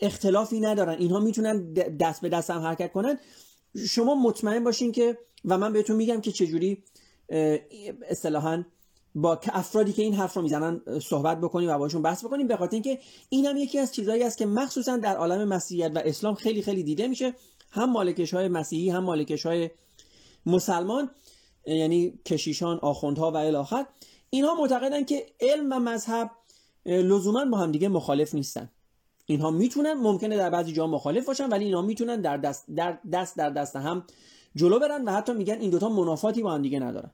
اختلافی 0.00 0.60
ندارن 0.60 0.98
اینها 0.98 1.20
می‌تونن 1.20 1.72
دست 1.72 2.20
به 2.20 2.28
دست 2.28 2.50
هم 2.50 2.60
حرکت 2.60 2.92
کنن 2.92 3.18
شما 3.88 4.14
مطمئن 4.14 4.64
باشین 4.64 4.92
که 4.92 5.18
و 5.44 5.58
من 5.58 5.72
بهتون 5.72 5.96
میگم 5.96 6.20
که 6.20 6.32
چجوری 6.32 6.82
اصطلاحا 8.08 8.64
با 9.14 9.40
افرادی 9.52 9.92
که 9.92 10.02
این 10.02 10.14
حرف 10.14 10.34
رو 10.34 10.42
می‌زنن 10.42 10.80
صحبت 11.02 11.40
بکنیم 11.40 11.70
و 11.70 11.78
باشون 11.78 12.02
بحث 12.02 12.24
بکنیم 12.24 12.46
به 12.46 12.56
خاطر 12.56 12.74
اینکه 12.74 12.98
این 13.28 13.46
هم 13.46 13.56
یکی 13.56 13.78
از 13.78 13.94
چیزهایی 13.94 14.22
است 14.22 14.38
که 14.38 14.46
مخصوصا 14.46 14.96
در 14.96 15.16
عالم 15.16 15.48
مسیحیت 15.48 15.92
و 15.94 15.98
اسلام 16.04 16.34
خیلی 16.34 16.62
خیلی 16.62 16.82
دیده 16.82 17.08
میشه 17.08 17.34
هم 17.70 17.90
مالکش 17.90 18.34
های 18.34 18.48
مسیحی 18.48 18.90
هم 18.90 19.04
مالکش 19.04 19.46
های 19.46 19.70
مسلمان. 20.46 21.10
یعنی 21.66 22.18
کشیشان 22.24 22.78
آخوندها 22.78 23.30
و 23.30 23.36
الاخر 23.36 23.86
اینها 24.30 24.54
معتقدن 24.54 25.04
که 25.04 25.26
علم 25.40 25.72
و 25.72 25.78
مذهب 25.78 26.30
لزوما 26.86 27.44
با 27.44 27.58
هم 27.58 27.72
دیگه 27.72 27.88
مخالف 27.88 28.34
نیستن. 28.34 28.70
اینها 29.26 29.50
می‌تونن 29.50 29.92
ممکنه 29.92 30.36
در 30.36 30.50
بعضی 30.50 30.72
جا 30.72 30.86
مخالف 30.86 31.26
باشن 31.26 31.48
ولی 31.48 31.64
اینها 31.64 31.82
می‌تونن 31.82 32.20
در 32.20 32.36
دست 32.36 32.64
در 32.76 32.98
دست 33.12 33.36
در 33.36 33.50
دست 33.50 33.76
هم 33.76 34.04
جلو 34.54 34.78
برن 34.78 35.04
و 35.04 35.12
حتی 35.12 35.32
میگن 35.32 35.60
این 35.60 35.70
دوتا 35.70 35.88
منافاتی 35.88 36.42
با 36.42 36.52
هم 36.52 36.62
دیگه 36.62 36.80
ندارن. 36.80 37.10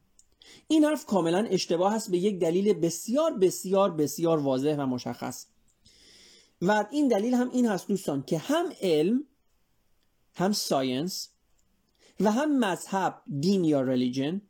این 0.69 0.85
حرف 0.85 1.07
کاملا 1.07 1.47
اشتباه 1.51 1.95
است 1.95 2.11
به 2.11 2.19
یک 2.19 2.39
دلیل 2.39 2.73
بسیار 2.73 3.33
بسیار 3.33 3.91
بسیار 3.91 4.39
واضح 4.39 4.77
و 4.79 4.87
مشخص. 4.87 5.47
و 6.63 6.87
این 6.91 7.09
دلیل 7.09 7.35
هم 7.35 7.51
این 7.51 7.67
هست 7.67 7.89
دوستان 7.89 8.23
که 8.23 8.39
هم 8.39 8.65
علم 8.81 9.25
هم 10.35 10.53
ساینس 10.53 11.29
و 12.23 12.31
هم 12.31 12.59
مذهب 12.59 13.23
دین 13.41 13.65
یا 13.65 13.81
ریلیجن 13.81 14.41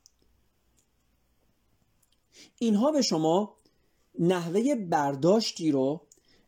اینها 2.59 2.93
به 2.93 3.03
شما 3.03 3.57
نحوه 4.19 4.75
برداشتی 4.75 5.71
رو 5.71 6.01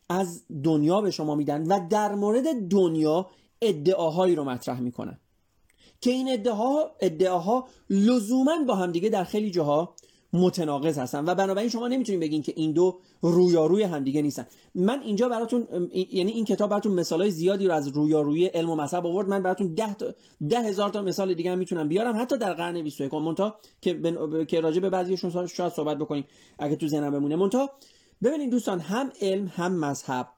از 0.09 0.45
دنیا 0.65 1.01
به 1.01 1.11
شما 1.11 1.35
میدن 1.35 1.67
و 1.67 1.89
در 1.89 2.15
مورد 2.15 2.69
دنیا 2.69 3.31
ادعاهایی 3.63 4.35
رو 4.35 4.45
مطرح 4.45 4.81
می‌کنن. 4.81 5.21
که 6.01 6.11
این 6.11 6.33
ادعاها 6.33 6.97
ادعاها 7.01 7.69
لزوما 7.91 8.65
با 8.69 8.75
همدیگه 8.75 9.09
در 9.09 9.25
خیلی 9.25 9.51
جاها 9.51 9.95
متناقض 10.35 10.99
هستن. 10.99 11.25
و 11.25 11.35
بنابراین 11.35 11.69
شما 11.69 11.89
نمی‌تونید 11.89 12.21
بگین 12.21 12.43
که 12.43 12.53
این 12.57 12.73
دو 12.73 12.99
رویاروی 13.23 13.83
همدیگه 13.83 14.23
نیستن. 14.23 14.47
من 14.75 15.03
اینجا 15.03 15.29
براتون 15.29 15.67
یعنی 15.93 16.33
این 16.33 16.45
کتاب 16.45 16.71
براتون 16.71 16.93
مثالای 16.93 17.31
زیادی 17.31 17.67
رو 17.67 17.75
از 17.75 17.89
رویاروی 17.89 18.47
علم 18.47 18.71
و 18.71 18.77
مذهب 18.77 19.07
آورد. 19.07 19.29
من 19.29 19.43
براتون 19.43 19.75
ده, 19.75 19.95
تا 19.95 20.15
ده 20.49 20.61
هزار 20.61 20.91
تا 20.91 21.03
مثال 21.03 21.35
دیگه 21.35 21.53
هم 21.53 21.59
می‌تونم 21.59 21.89
بیارم. 21.89 22.21
حتی 22.21 22.39
در 22.39 22.53
قرن 22.55 22.83
21 22.83 23.15
مونتا 23.15 23.57
که 23.81 23.95
بن... 23.95 24.45
که 24.45 24.61
راجع 24.61 24.81
به 24.81 24.91
بعضیشون 24.91 25.47
شاید 25.47 25.73
صحبت 25.73 25.99
بکنیم 25.99 26.25
اگه 26.59 26.77
تو 26.77 26.89
ذهنم 26.89 27.11
بمونه. 27.11 27.37
مونتا 27.37 27.71
ببینید 28.23 28.51
دوستان 28.51 28.81
هم 28.81 29.13
علم 29.21 29.53
هم 29.55 29.73
مذهب 29.73 30.29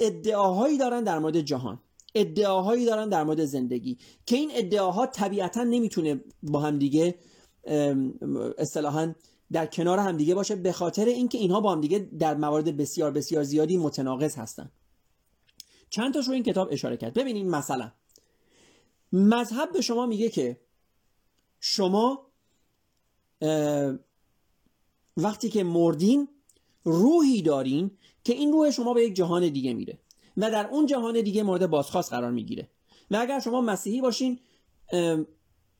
ادعاهایی 0.00 0.78
دارن 0.78 1.04
در 1.04 1.18
مورد 1.18 1.40
جهان. 1.40 1.78
ادعاهایی 2.14 2.84
دارن 2.84 3.08
در 3.08 3.24
مورد 3.24 3.44
زندگی. 3.44 3.98
که 4.26 4.36
این 4.36 4.50
ادعاها 4.54 5.06
طبیعتا 5.06 5.62
نمی‌تونه 5.62 6.20
با 6.42 6.60
هم 6.60 6.78
دیگه 6.78 7.14
اصطلاحا 8.58 9.14
در 9.52 9.66
کنار 9.66 9.98
هم 9.98 10.16
دیگه 10.16 10.34
باشه 10.34 10.56
به 10.56 10.72
خاطر 10.72 11.04
اینکه 11.04 11.38
اینها 11.38 11.60
با 11.60 11.72
هم 11.72 11.80
دیگه 11.80 11.98
در 11.98 12.34
موارد 12.34 12.76
بسیار 12.76 13.10
بسیار 13.10 13.42
زیادی 13.42 13.76
متناقض 13.76 14.36
هستن. 14.36 14.70
چند 15.90 16.14
تاش 16.14 16.26
رو 16.26 16.32
این 16.34 16.42
کتاب 16.42 16.68
اشاره 16.70 16.96
کرد. 16.96 17.14
ببینید 17.14 17.46
مثلا. 17.46 17.92
مذهب 19.12 19.72
به 19.72 19.80
شما 19.80 20.06
میگه 20.06 20.28
که 20.28 20.60
شما 21.60 22.26
وقتی 25.16 25.48
که 25.48 25.64
مردین 25.64 26.28
روحی 26.84 27.42
دارین 27.42 27.90
که 28.24 28.32
این 28.32 28.52
روح 28.52 28.70
شما 28.70 28.94
به 28.94 29.04
یک 29.04 29.14
جهان 29.14 29.48
دیگه 29.48 29.74
میره 29.74 29.98
و 30.36 30.50
در 30.50 30.66
اون 30.66 30.86
جهان 30.86 31.20
دیگه 31.20 31.42
مورد 31.42 31.66
بازخواست 31.66 32.12
قرار 32.12 32.30
می‌گیره. 32.30 32.68
و 33.10 33.16
اگر 33.16 33.40
شما 33.40 33.60
مسیحی 33.60 34.00
باشین 34.00 34.38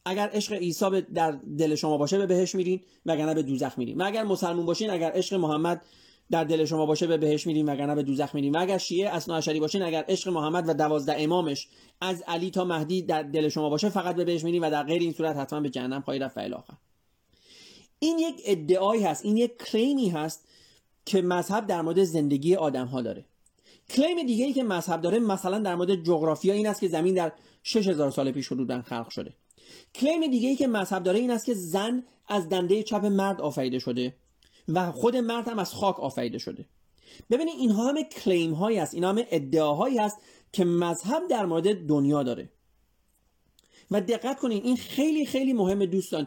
اگر 0.09 0.31
عشق 0.33 0.53
عیسی 0.53 1.01
در 1.01 1.31
دل 1.59 1.75
شما 1.75 1.97
باشه 1.97 2.18
به 2.18 2.27
بهش 2.27 2.55
میرین 2.55 2.81
وگرنه 3.07 3.35
به 3.35 3.42
دوزخ 3.42 3.79
میرین. 3.79 4.03
و 4.03 4.07
اگر 4.07 4.25
مسلمون 4.25 4.66
باشین 4.66 4.90
اگر 4.90 5.11
عشق 5.14 5.37
محمد 5.37 5.83
در 6.31 6.44
دل 6.44 6.64
شما 6.64 6.87
باشه 6.87 7.07
به 7.07 7.16
بهش 7.16 7.47
میرین 7.47 7.68
وگرنه 7.68 7.94
به 7.94 8.03
دوزخ 8.03 8.35
میرین. 8.35 8.57
و 8.57 8.61
اگر 8.61 8.79
شیعه 8.79 9.09
اصلا 9.09 9.40
باشین 9.61 9.83
اگر 9.83 10.05
عشق 10.09 10.29
محمد 10.29 10.68
و 10.68 10.75
دوازده 10.75 11.14
امامش 11.18 11.68
از 12.01 12.23
علی 12.27 12.51
تا 12.51 12.64
مهدی 12.64 13.03
در 13.03 13.23
دل 13.23 13.49
شما 13.49 13.71
باشه 13.71 13.88
فقط 13.88 14.16
به 14.16 14.25
بهش 14.25 14.44
میرین 14.44 14.64
و 14.64 14.71
در 14.71 14.83
غیر 14.83 15.03
این 15.03 15.12
صورت 15.12 15.37
حتما 15.37 15.61
به 15.61 15.71
جهنم 15.71 16.01
خواهید 16.01 16.23
رفت 16.23 16.38
این 17.99 18.18
یک 18.18 18.42
ادعایی 18.44 19.03
هست 19.03 19.25
این 19.25 19.37
یک 19.37 19.59
کلیمی 19.59 20.09
هست 20.09 20.49
که 21.05 21.23
مذهب 21.23 21.66
در 21.66 21.83
مورد 21.83 22.05
زندگی 22.05 22.55
آدم 22.55 22.87
ها 22.87 23.03
داره. 23.03 23.25
کلیم 23.90 24.27
دیگه 24.27 24.44
ای 24.44 24.53
که 24.53 24.62
مذهب 24.62 25.01
داره 25.01 25.18
مثلا 25.18 25.59
در 25.59 25.74
مورد 25.74 25.94
جغرافیا 26.05 26.55
این 26.55 26.66
است 26.66 26.81
که 26.81 26.88
زمین 26.88 27.14
در 27.14 27.33
6000 27.62 28.11
سال 28.11 28.33
پیش 28.33 28.53
حدودا 28.53 28.83
خلق 28.83 29.09
شده. 29.11 29.33
کلیم 29.94 30.31
دیگه 30.31 30.48
ای 30.48 30.57
که 30.57 30.66
مذهب 30.66 31.03
داره 31.03 31.18
این 31.18 31.31
است 31.31 31.46
که 31.46 31.55
زن 31.55 32.03
از 32.29 32.48
دنده 32.48 32.83
چپ 32.83 33.05
مرد 33.05 33.40
آفریده 33.40 33.79
شده 33.79 34.14
و 34.68 34.92
خود 34.92 35.16
مرد 35.16 35.48
هم 35.48 35.59
از 35.59 35.74
خاک 35.74 36.01
آفریده 36.01 36.38
شده. 36.38 36.66
ببینید 37.31 37.55
اینها 37.59 37.88
همه 37.88 38.05
کلیم 38.05 38.53
هایی 38.53 38.79
است 38.79 38.94
اینها 38.94 39.11
همه 39.11 39.27
ادعاهایی 39.31 39.98
هست 39.98 40.16
که 40.53 40.64
مذهب 40.64 41.22
در 41.31 41.46
مورد 41.46 41.87
دنیا 41.87 42.22
داره. 42.22 42.48
و 43.90 44.01
دقت 44.01 44.38
کنین 44.38 44.62
این 44.64 44.77
خیلی 44.77 45.27
خیلی 45.27 45.53
مهمه 45.53 45.87
دوستان. 45.87 46.27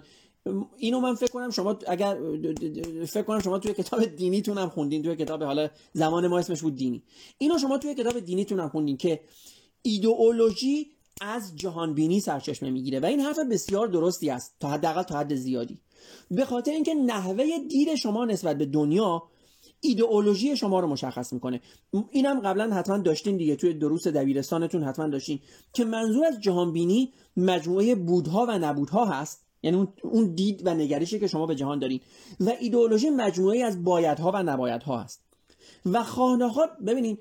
اینو 0.78 1.00
من 1.00 1.16
فکر 1.16 1.32
کنم 1.32 1.50
شما 1.50 1.80
اگر 1.88 2.18
فکر 3.06 3.24
کنم 3.24 3.40
شما 3.40 3.60
توی 3.60 3.74
کتاب 3.74 4.06
دینیتون 4.06 4.58
هم 4.58 4.70
خوندین 4.70 5.04
توی 5.04 5.16
کتاب 5.16 5.44
حالا 5.44 5.70
زمان 5.94 6.28
ما 6.28 6.40
اسمش 6.40 6.62
بود 6.62 6.76
دینی. 6.76 7.04
اینو 7.38 7.58
شما 7.58 7.78
توی 7.78 7.96
کتاب 7.96 8.20
دینیتون 8.20 8.60
هم 8.60 8.70
خوندین 8.70 8.98
که 8.98 9.22
ایدئولوژی 9.82 10.92
از 11.22 11.56
جهان 11.56 11.94
بینی 11.94 12.20
سرچشمه 12.20 12.70
می‌گیره 12.70 13.00
و 13.00 13.06
این 13.06 13.20
حرف 13.20 13.40
بسیار 13.52 13.88
درستی 13.88 14.30
است 14.30 14.56
تا 14.60 14.70
حداقل 14.70 15.04
تا 15.04 15.20
حد 15.20 15.36
زیادی. 15.36 15.80
به 16.32 16.46
خاطر 16.46 16.72
اینکه 16.72 16.94
نحوه 16.94 17.60
دید 17.70 17.96
شما 17.96 18.26
نسبت 18.26 18.58
به 18.58 18.66
دنیا 18.66 19.24
ایدئولوژی 19.82 20.58
شما 20.58 20.80
رو 20.80 20.88
مشخص 20.88 21.34
می‌کنه. 21.34 21.62
اینم 22.12 22.40
قبلا 22.40 22.74
حتما 22.74 22.98
داشتین 22.98 23.38
دیگه 23.38 23.56
توی 23.56 23.74
دروس 23.74 24.08
دبیرستانتون 24.08 24.84
حتما 24.84 25.08
داشتین 25.08 25.40
که 25.74 25.86
منظور 25.86 26.26
از 26.26 26.40
جهان 26.40 26.74
بینی 26.74 27.14
مجموعه 27.38 27.96
بودها 27.96 28.46
و 28.50 28.60
نبودها 28.60 29.06
هست. 29.06 29.51
یعنی 29.64 29.88
اون 30.04 30.36
دید 30.36 30.68
و 30.68 30.74
نگریشی 30.74 31.20
که 31.20 31.28
شما 31.28 31.46
به 31.46 31.56
جهان 31.56 31.80
دارین. 31.80 32.00
و 32.40 32.54
ایدئولوژی 32.60 33.10
مجموعه 33.10 33.64
از 33.64 33.84
بایدها 33.84 34.32
و 34.32 34.44
نبایدها 34.44 35.00
هست. 35.00 35.24
و 35.86 36.04
خانه 36.04 36.48
ها 36.48 36.68
ببینید 36.88 37.20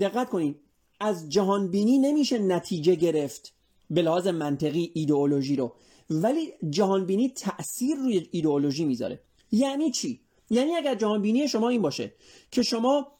دقت 0.00 0.30
کنید 0.30 0.56
از 1.00 1.28
جهان 1.28 1.70
بینی 1.70 1.98
نمیشه 1.98 2.38
نتیجه 2.38 2.94
گرفت 2.94 3.52
به 3.90 4.02
لحاظ 4.02 4.26
منطقی 4.26 4.90
ایدئولوژی 4.94 5.56
رو. 5.56 5.72
ولی 6.10 6.52
جهان 6.70 7.06
بینی 7.06 7.28
تاثیر 7.28 7.96
روی 7.96 8.28
ایدئولوژی 8.30 8.84
می‌ذاره. 8.84 9.20
یعنی 9.52 9.90
چی؟ 9.90 10.20
یعنی 10.50 10.76
اگر 10.76 10.94
جهان 10.94 11.22
بینی 11.22 11.48
شما 11.48 11.68
این 11.68 11.82
باشه 11.82 12.14
که 12.50 12.62
شما 12.62 13.12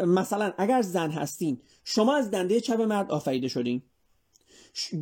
مثلا 0.00 0.52
اگر 0.58 0.82
زن 0.82 1.10
هستین 1.10 1.60
شما 1.84 2.16
از 2.16 2.30
دنده 2.30 2.60
چپ 2.60 2.80
مرد 2.80 3.10
آفریده 3.10 3.48
شدین. 3.48 3.82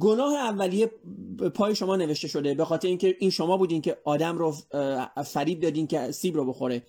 گناه 0.00 0.34
اولیه 0.34 0.90
پای 1.54 1.74
شما 1.74 1.96
نوشته 1.96 2.28
شده 2.28 2.54
به 2.54 2.64
خاطر 2.64 2.88
اینکه 2.88 3.16
این 3.18 3.30
شما 3.30 3.56
بودین 3.56 3.82
که 3.82 3.98
آدم 4.04 4.38
رو 4.38 4.54
فریب 5.24 5.60
دادین 5.60 5.86
که 5.86 6.10
سیب 6.10 6.36
رو 6.36 6.44
بخوره. 6.44 6.82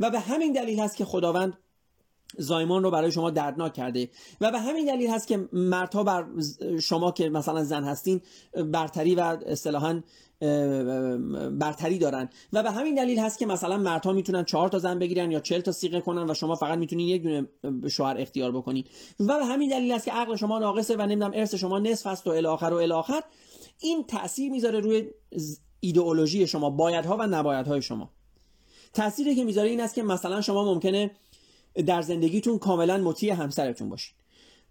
و 0.00 0.10
به 0.10 0.20
همین 0.20 0.52
دلیل 0.52 0.80
هست 0.80 0.96
که 0.96 1.04
خداوند 1.04 1.58
زایمان 2.38 2.82
رو 2.82 2.90
برای 2.90 3.12
شما 3.12 3.30
دردناک 3.30 3.72
کرده. 3.72 4.08
و 4.40 4.50
به 4.50 4.58
همین 4.58 4.86
دلیل 4.86 5.10
هست 5.10 5.28
که 5.28 5.48
مردها 5.52 6.04
بر 6.04 6.26
شما 6.82 7.10
که 7.12 7.28
مثلا 7.28 7.64
زن 7.64 7.84
هستین 7.84 8.20
برتری 8.72 9.14
و 9.14 9.20
اصطلاحا 9.46 10.00
برتری 11.58 11.98
دارن. 11.98 12.28
و 12.52 12.62
به 12.62 12.70
همین 12.70 12.94
دلیل 12.94 13.18
هست 13.18 13.38
که 13.38 13.46
مثلا 13.46 13.76
مردها 13.76 14.12
می‌تونن 14.12 14.44
چهار 14.44 14.68
تا 14.68 14.78
زن 14.78 14.98
بگیرن 14.98 15.30
یا 15.30 15.40
چل 15.40 15.60
تا 15.60 15.72
سیغه 15.72 16.00
کنن 16.00 16.30
و 16.30 16.34
شما 16.34 16.54
فقط 16.54 16.78
می‌تونین 16.78 17.08
یک 17.08 17.22
دونه 17.22 17.48
شوهر 17.90 18.16
اختیار 18.18 18.52
بکنین. 18.52 18.84
و 19.20 19.38
به 19.38 19.44
همین 19.44 19.70
دلیل 19.70 19.92
هست 19.92 20.04
که 20.04 20.12
عقل 20.12 20.36
شما 20.36 20.58
ناقصه 20.58 20.96
و 20.96 21.02
نمی‌دونم 21.02 21.30
ارث 21.34 21.54
شما 21.54 21.78
نصف 21.78 22.06
هست 22.06 22.26
و 22.26 22.30
الاخر 22.30 22.66
و 22.66 22.76
الاخر 22.76 23.20
این 23.80 24.04
تاثیر 24.04 24.50
می‌ذاره 24.50 24.80
روی 24.80 25.10
ایدئولوژی 25.80 26.46
شما 26.46 26.70
بایدها 26.70 27.16
و 27.16 27.22
نبایدهای 27.22 27.82
شما. 27.82 28.10
تأثیری 28.92 29.34
که 29.34 29.44
می‌ذاره 29.44 29.68
این 29.68 29.80
است 29.80 29.94
که 29.94 30.02
مثلا 30.02 30.40
شما 30.40 30.74
ممکنه 30.74 31.10
در 31.86 32.02
زندگیتون 32.02 32.58
کاملا 32.58 32.96
مطیع 32.98 33.32
همسرتون 33.32 33.88
باشین. 33.88 34.14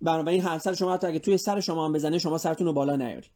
بنابراین 0.01 0.41
همسر 0.41 0.73
شما 0.73 0.93
حتی 0.93 1.07
اگه 1.07 1.19
توی 1.19 1.37
سر 1.37 1.59
شما 1.59 1.85
هم 1.85 1.93
بزنه 1.93 2.17
شما 2.17 2.37
سرتون 2.37 2.67
رو 2.67 2.73
بالا 2.73 2.95
نیارین 2.95 3.29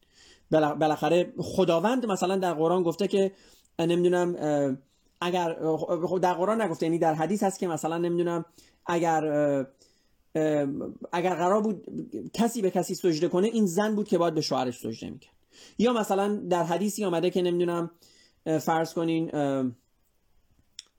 بالاخره 0.50 1.32
خداوند 1.38 2.06
مثلا 2.06 2.36
در 2.36 2.54
قرآن 2.54 2.82
گفته 2.82 3.08
که 3.08 3.32
نمی‌دونم 3.78 4.34
اگر 5.20 5.56
در 6.22 6.34
قرآن 6.34 6.62
نگفته 6.62 6.86
یعنی 6.86 6.98
در 6.98 7.14
حدیث 7.14 7.42
هست 7.42 7.58
که 7.58 7.68
مثلا 7.68 7.98
نمی‌دونم 7.98 8.44
اگر 8.86 9.24
اگر 11.12 11.34
قرار 11.34 11.62
بود 11.62 11.84
کسی 12.32 12.62
به 12.62 12.70
کسی 12.70 12.94
سجده 12.94 13.28
کنه 13.28 13.46
این 13.46 13.66
زن 13.66 13.94
بود 13.94 14.08
که 14.08 14.18
باید 14.18 14.34
به 14.34 14.40
شوهرش 14.40 14.78
سجده 14.78 15.10
می‌کرد. 15.10 15.34
یا 15.78 15.92
مثلا 15.92 16.36
در 16.36 16.64
حدیثی 16.64 17.04
آمده 17.04 17.30
که 17.30 17.42
نمی‌دونم 17.42 17.90
فرض 18.60 18.94
کنین 18.94 19.26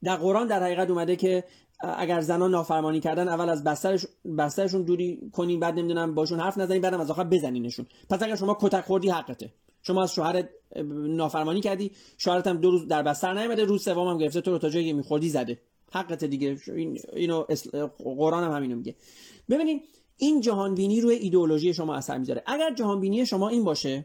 در 0.02 0.16
قرآن 0.16 0.46
در 0.46 0.62
حقیقت 0.62 0.90
اومده 0.90 1.16
که 1.16 1.44
اگر 1.82 2.20
زنان 2.20 2.50
نافرمانی 2.50 3.00
کردن 3.00 3.28
اول 3.28 3.48
از 3.48 3.64
بسترش 3.64 4.06
بسترشون 4.38 4.82
دوری 4.82 5.30
کنین 5.32 5.60
بعد 5.60 5.78
نمی‌دونم 5.78 6.14
باشون 6.14 6.40
حرف 6.40 6.58
نزنین 6.58 6.82
بعدم 6.82 7.00
از 7.00 7.10
آخر 7.10 7.24
بزنینشون. 7.24 7.86
پس 8.10 8.22
اگر 8.22 8.36
شما 8.36 8.58
کتک 8.60 8.84
خوردی 8.84 9.08
حقته. 9.08 9.52
شما 9.82 10.02
از 10.02 10.14
شوهرت 10.14 10.48
نافرمانی 10.92 11.60
کردی 11.60 11.92
شوهرت 12.18 12.46
هم 12.46 12.56
دو 12.56 12.70
روز 12.70 12.86
در 12.86 13.02
بستر 13.02 13.34
نیومده 13.34 13.64
روز 13.64 13.84
سوم 13.84 14.08
هم 14.08 14.18
گرفته 14.18 14.40
تو 14.40 14.50
رو 14.50 14.58
تا 14.58 14.68
جایی 14.68 14.92
میخوردی 14.92 15.28
زده. 15.28 15.60
حقت 15.92 16.24
دیگه. 16.24 16.56
اینو 17.12 17.44
قرآن 17.98 18.44
هم 18.44 18.52
همینو 18.52 18.76
میگه. 18.76 18.94
ببینید 19.50 19.82
این 20.16 20.40
جهان 20.40 20.74
بینی 20.74 21.00
روی 21.00 21.14
ایدئولوژی 21.14 21.74
شما 21.74 21.94
اثر 21.94 22.18
می‌ذاره. 22.18 22.42
اگر 22.46 22.74
جهان 22.74 23.00
بینی 23.00 23.26
شما 23.26 23.48
این 23.48 23.64
باشه 23.64 24.04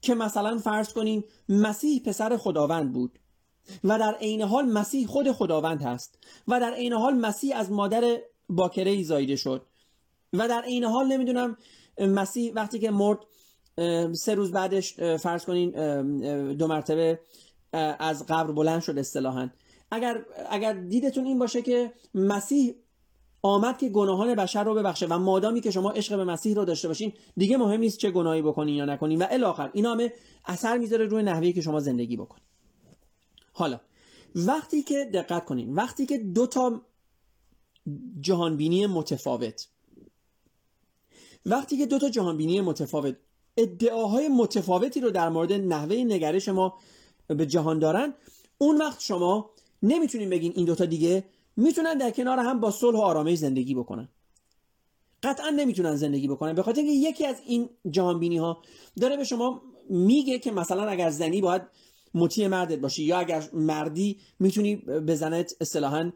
که 0.00 0.14
مثلا 0.14 0.58
فرض 0.58 0.92
کنین 0.92 1.24
مسیح 1.48 2.02
پسر 2.02 2.36
خداوند 2.36 2.92
بود 2.92 3.18
و 3.84 3.98
در 3.98 4.14
عین 4.14 4.42
حال 4.42 4.64
مسیح 4.64 5.06
خود 5.06 5.32
خداوند 5.32 5.82
هست 5.82 6.18
و 6.48 6.60
در 6.60 6.72
عین 6.72 6.92
حال 6.92 7.14
مسیح 7.14 7.56
از 7.56 7.72
مادر 7.72 8.18
باکره 8.48 8.90
ای 8.90 9.04
زایده 9.04 9.36
شد. 9.36 9.66
و 10.32 10.48
در 10.48 10.62
عین 10.62 10.84
حال 10.84 11.06
نمی‌دونم 11.06 11.56
مسیح 12.00 12.52
وقتی 12.54 12.78
که 12.78 12.90
مرد 12.90 13.18
سه 14.12 14.34
روز 14.34 14.52
بعدش 14.52 14.94
فرض 15.00 15.44
کنین 15.44 15.70
دو 16.54 16.66
مرتبه 16.66 17.20
از 17.98 18.26
قبر 18.26 18.52
بلند 18.52 18.82
شد 18.82 18.98
اصطلاحا. 18.98 19.50
اگر 19.90 20.24
اگر 20.50 20.72
دیدتون 20.72 21.26
این 21.26 21.38
باشه 21.38 21.62
که 21.62 21.92
مسیح 22.14 22.74
آمد 23.42 23.78
که 23.78 23.88
گناهان 23.88 24.34
بشر 24.34 24.64
رو 24.64 24.74
ببخشه 24.74 25.06
و 25.06 25.18
مادامی 25.18 25.60
که 25.60 25.70
شما 25.70 25.90
عشق 25.90 26.16
به 26.16 26.24
مسیح 26.24 26.56
رو 26.56 26.64
داشته 26.64 26.88
باشین 26.88 27.12
دیگه 27.36 27.56
مهم 27.56 27.80
نیست 27.80 27.98
چه 27.98 28.10
گناهی 28.10 28.42
بکنین 28.42 28.74
یا 28.74 28.84
نکنین. 28.84 29.18
و 29.18 29.26
الاخر 29.30 29.70
این 29.72 29.86
همه 29.86 30.12
اثر 30.44 30.78
می‌ذاره 30.78 31.06
روی 31.06 31.22
نحوهی 31.22 31.52
که 31.52 31.60
شما 31.60 31.80
زندگی 31.80 32.16
بکنین. 32.16 32.47
حالا 33.58 33.80
وقتی 34.34 34.82
که 34.82 35.10
دقت 35.14 35.44
کنین 35.44 35.74
وقتی 35.74 36.06
که 36.06 36.18
دو 36.18 36.46
تا 36.46 36.80
جهانبینی 38.20 38.86
متفاوت 38.86 39.68
وقتی 41.46 41.78
که 41.78 41.86
دو 41.86 41.98
تا 41.98 42.08
جهانبینی 42.08 42.60
متفاوت 42.60 43.16
ادعاهای 43.56 44.28
متفاوتی 44.28 45.00
رو 45.00 45.10
در 45.10 45.28
مورد 45.28 45.52
نحوه 45.52 45.96
نگرش 45.96 46.48
ما 46.48 46.78
به 47.26 47.46
جهان 47.46 47.78
دارن 47.78 48.14
اون 48.58 48.76
وقت 48.76 49.00
شما 49.00 49.50
نمی‌تونین 49.82 50.30
بگین 50.30 50.52
این 50.56 50.64
دوتا 50.64 50.84
دیگه 50.84 51.24
می‌تونن 51.56 51.98
در 51.98 52.10
کنار 52.10 52.38
هم 52.38 52.60
با 52.60 52.70
صلح 52.70 52.98
و 52.98 53.02
آرامش 53.02 53.38
زندگی 53.38 53.74
بکنن. 53.74 54.08
قطعا 55.22 55.50
نمی‌تونن 55.50 55.96
زندگی 55.96 56.28
بکنن. 56.28 56.52
به 56.52 56.62
خاطر 56.62 56.80
اینکه 56.80 57.08
یکی 57.08 57.26
از 57.26 57.36
این 57.46 57.68
جهانبینی 57.90 58.36
ها 58.36 58.62
داره 59.00 59.16
به 59.16 59.24
شما 59.24 59.62
میگه 59.90 60.38
که 60.38 60.50
مثلا 60.50 60.88
اگر 60.88 61.10
زنی 61.10 61.40
باید 61.40 61.62
مطیع 62.14 62.46
مردت 62.46 62.78
باشی 62.78 63.04
یا 63.04 63.18
اگر 63.18 63.48
مردی 63.52 64.18
می‌تونی 64.38 64.76
به 64.76 65.14
زنت 65.14 65.52
اصطلاحا 65.60 66.12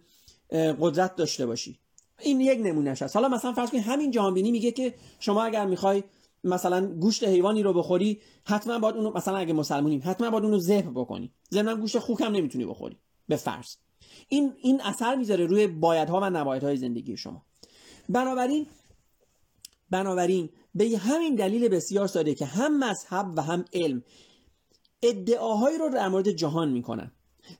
قدرت 0.81 1.17
داشته 1.17 1.47
باشی. 1.47 1.79
این 2.21 2.41
یک 2.41 2.59
نمونهش 2.59 3.03
هست. 3.03 3.17
حالا 3.17 3.29
مثلا 3.29 3.53
فرض 3.53 3.71
کنید 3.71 3.83
همین 3.83 4.11
جهانبینی 4.11 4.51
میگه 4.51 4.71
که 4.71 4.95
شما 5.21 5.43
اگر 5.43 5.67
می‌خوای 5.67 6.03
مثلا 6.45 6.87
گوشت 6.87 7.25
حیوانی 7.25 7.63
رو 7.63 7.73
بخوری 7.73 8.21
حتما 8.45 8.79
باید 8.79 8.97
اونو 8.97 9.13
مثلا 9.13 9.37
اگه 9.37 9.53
مسلمونیم 9.53 10.03
حتما 10.05 10.31
باید 10.31 10.45
اونو 10.45 10.59
ذبح 10.59 10.91
بکنی. 10.91 11.33
ضمن 11.53 11.81
گوشت 11.81 11.99
خوک 11.99 12.21
هم 12.21 12.33
نمی‌تونی 12.33 12.65
بخوری 12.67 12.97
به 13.29 13.37
فرض. 13.37 13.77
این 14.29 14.53
این 14.63 14.81
اثر 14.81 15.15
می‌ذاره 15.15 15.47
روی 15.47 15.67
بایدها 15.67 16.21
و 16.21 16.25
نبایدهای 16.25 16.77
زندگی 16.77 17.17
شما. 17.17 17.43
بنابراین 18.09 18.67
بنابراین 19.91 20.49
به 20.75 20.99
همین 20.99 21.35
دلیل 21.35 21.69
بسیار 21.69 22.07
ساده 22.07 22.35
که 22.35 22.47
هم 22.47 22.85
مذهب 22.85 23.33
و 23.37 23.43
هم 23.43 23.65
علم 23.73 24.03
ادعاهایی 25.03 25.79
رو 25.79 25.89
در 25.89 26.09
مورد 26.09 26.31
جهان 26.31 26.69
می‌کنن. 26.71 27.13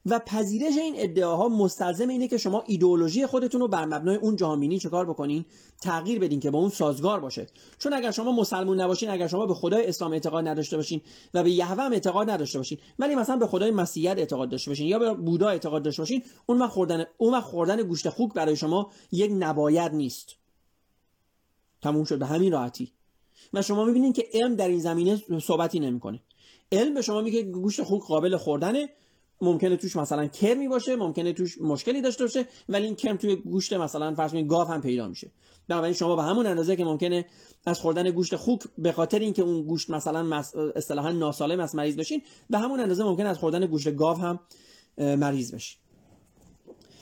و 0.05 0.19
پذیرش 0.19 0.77
این 0.77 0.93
ادعاها 0.97 1.49
مستلزم 1.49 2.07
اینه 2.07 2.27
که 2.27 2.37
شما 2.37 2.63
ایدئولوژی 2.67 3.25
خودتون 3.25 3.61
رو 3.61 3.67
بر 3.67 3.85
مبنای 3.85 4.15
اون 4.15 4.35
جهانبینی 4.35 4.79
چکار 4.79 5.05
بکنین؟ 5.05 5.45
تغییر 5.81 6.19
بدین 6.19 6.39
که 6.39 6.51
با 6.51 6.59
اون 6.59 6.69
سازگار 6.69 7.19
باشه. 7.19 7.47
چون 7.79 7.93
اگر 7.93 8.11
شما 8.11 8.31
مسلمون 8.31 8.81
نباشین 8.81 9.09
اگر 9.09 9.27
شما 9.27 9.45
به 9.45 9.53
خدای 9.53 9.87
اسلام 9.87 10.11
اعتقاد 10.11 10.47
نداشته 10.47 10.77
باشین 10.77 11.01
و 11.33 11.43
به 11.43 11.51
یهوه 11.51 11.83
اعتقاد 11.83 12.29
نداشته 12.29 12.59
باشین 12.59 12.77
ولی 12.99 13.15
مثلا 13.15 13.37
به 13.37 13.47
خدای 13.47 13.71
مسیحیت 13.71 14.17
اعتقاد 14.17 14.49
داشته 14.49 14.71
باشین 14.71 14.87
یا 14.87 14.99
به 14.99 15.13
بودا 15.13 15.49
اعتقاد 15.49 15.83
داشته 15.83 16.01
باشین 16.01 16.23
اون 16.45 16.59
وقت 16.61 16.71
خوردن 16.71 17.05
اون 17.17 17.33
وقت 17.33 17.43
خوردن 17.43 17.83
گوشت 17.83 18.09
خوک 18.09 18.33
برای 18.33 18.55
شما 18.55 18.91
یک 19.11 19.31
نباید 19.39 19.93
نیست. 19.93 20.35
تموم 21.81 22.03
شد 22.03 22.19
به 22.19 22.25
همین 22.25 22.51
راحتی. 22.51 22.91
و 23.53 23.61
شما 23.61 23.85
می‌بینید 23.85 24.15
که 24.15 24.27
علم 24.33 24.55
در 24.55 24.67
این 24.67 24.79
زمینه 24.79 25.21
صحبتی 25.43 25.79
نمی‌کنه. 25.79 26.19
علم 26.71 26.93
به 26.93 27.01
شما 27.01 27.21
میگه 27.21 27.43
گوشت 27.43 27.83
خوک 27.83 28.03
قابل 28.03 28.37
خوردنه. 28.37 28.89
ممکنه 29.41 29.77
توش 29.77 29.95
مثلا 29.95 30.27
کرمی 30.27 30.67
باشه 30.67 30.95
ممکنه 30.95 31.33
توش 31.33 31.61
مشکلی 31.61 32.01
داشته 32.01 32.23
باشه 32.23 32.47
ولی 32.69 32.85
این 32.85 32.95
کرم 32.95 33.17
توی 33.17 33.35
گوشت 33.35 33.73
مثلا 33.73 34.15
فرض 34.15 34.31
کنید 34.31 34.47
گاو 34.47 34.67
هم 34.67 34.81
پیدا 34.81 35.07
میشه. 35.07 35.31
بنابراین 35.67 35.93
شما 35.93 36.15
به 36.15 36.23
همون 36.23 36.45
اندازه 36.45 36.75
که 36.75 36.85
ممکنه 36.85 37.25
از 37.65 37.79
خوردن 37.79 38.11
گوشت 38.11 38.35
خوک 38.35 38.61
به 38.77 38.91
خاطر 38.91 39.19
اینکه 39.19 39.41
اون 39.41 39.63
گوشت 39.63 39.89
مثلا 39.89 40.43
اصطلاحا 40.75 41.11
ناسالم 41.11 41.59
است 41.59 41.75
مریض 41.75 41.95
بشین 41.95 42.21
به 42.49 42.57
همون 42.57 42.79
اندازه 42.79 43.03
ممکن 43.03 43.25
از 43.25 43.37
خوردن 43.37 43.65
گوشت 43.65 43.95
گاو 43.95 44.17
هم 44.17 44.39
مریض 44.97 45.53
بشین 45.53 45.79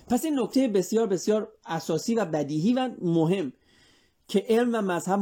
پس 0.07 0.25
این 0.25 0.39
نکته 0.39 0.67
بسیار 0.67 1.07
بسیار 1.07 1.51
اساسی 1.65 2.15
و 2.15 2.25
بدیهی 2.25 2.73
و 2.73 2.89
مهم. 3.01 3.53
که 4.31 4.45
علم 4.49 4.69
و 4.73 4.81
مذهب 4.81 5.19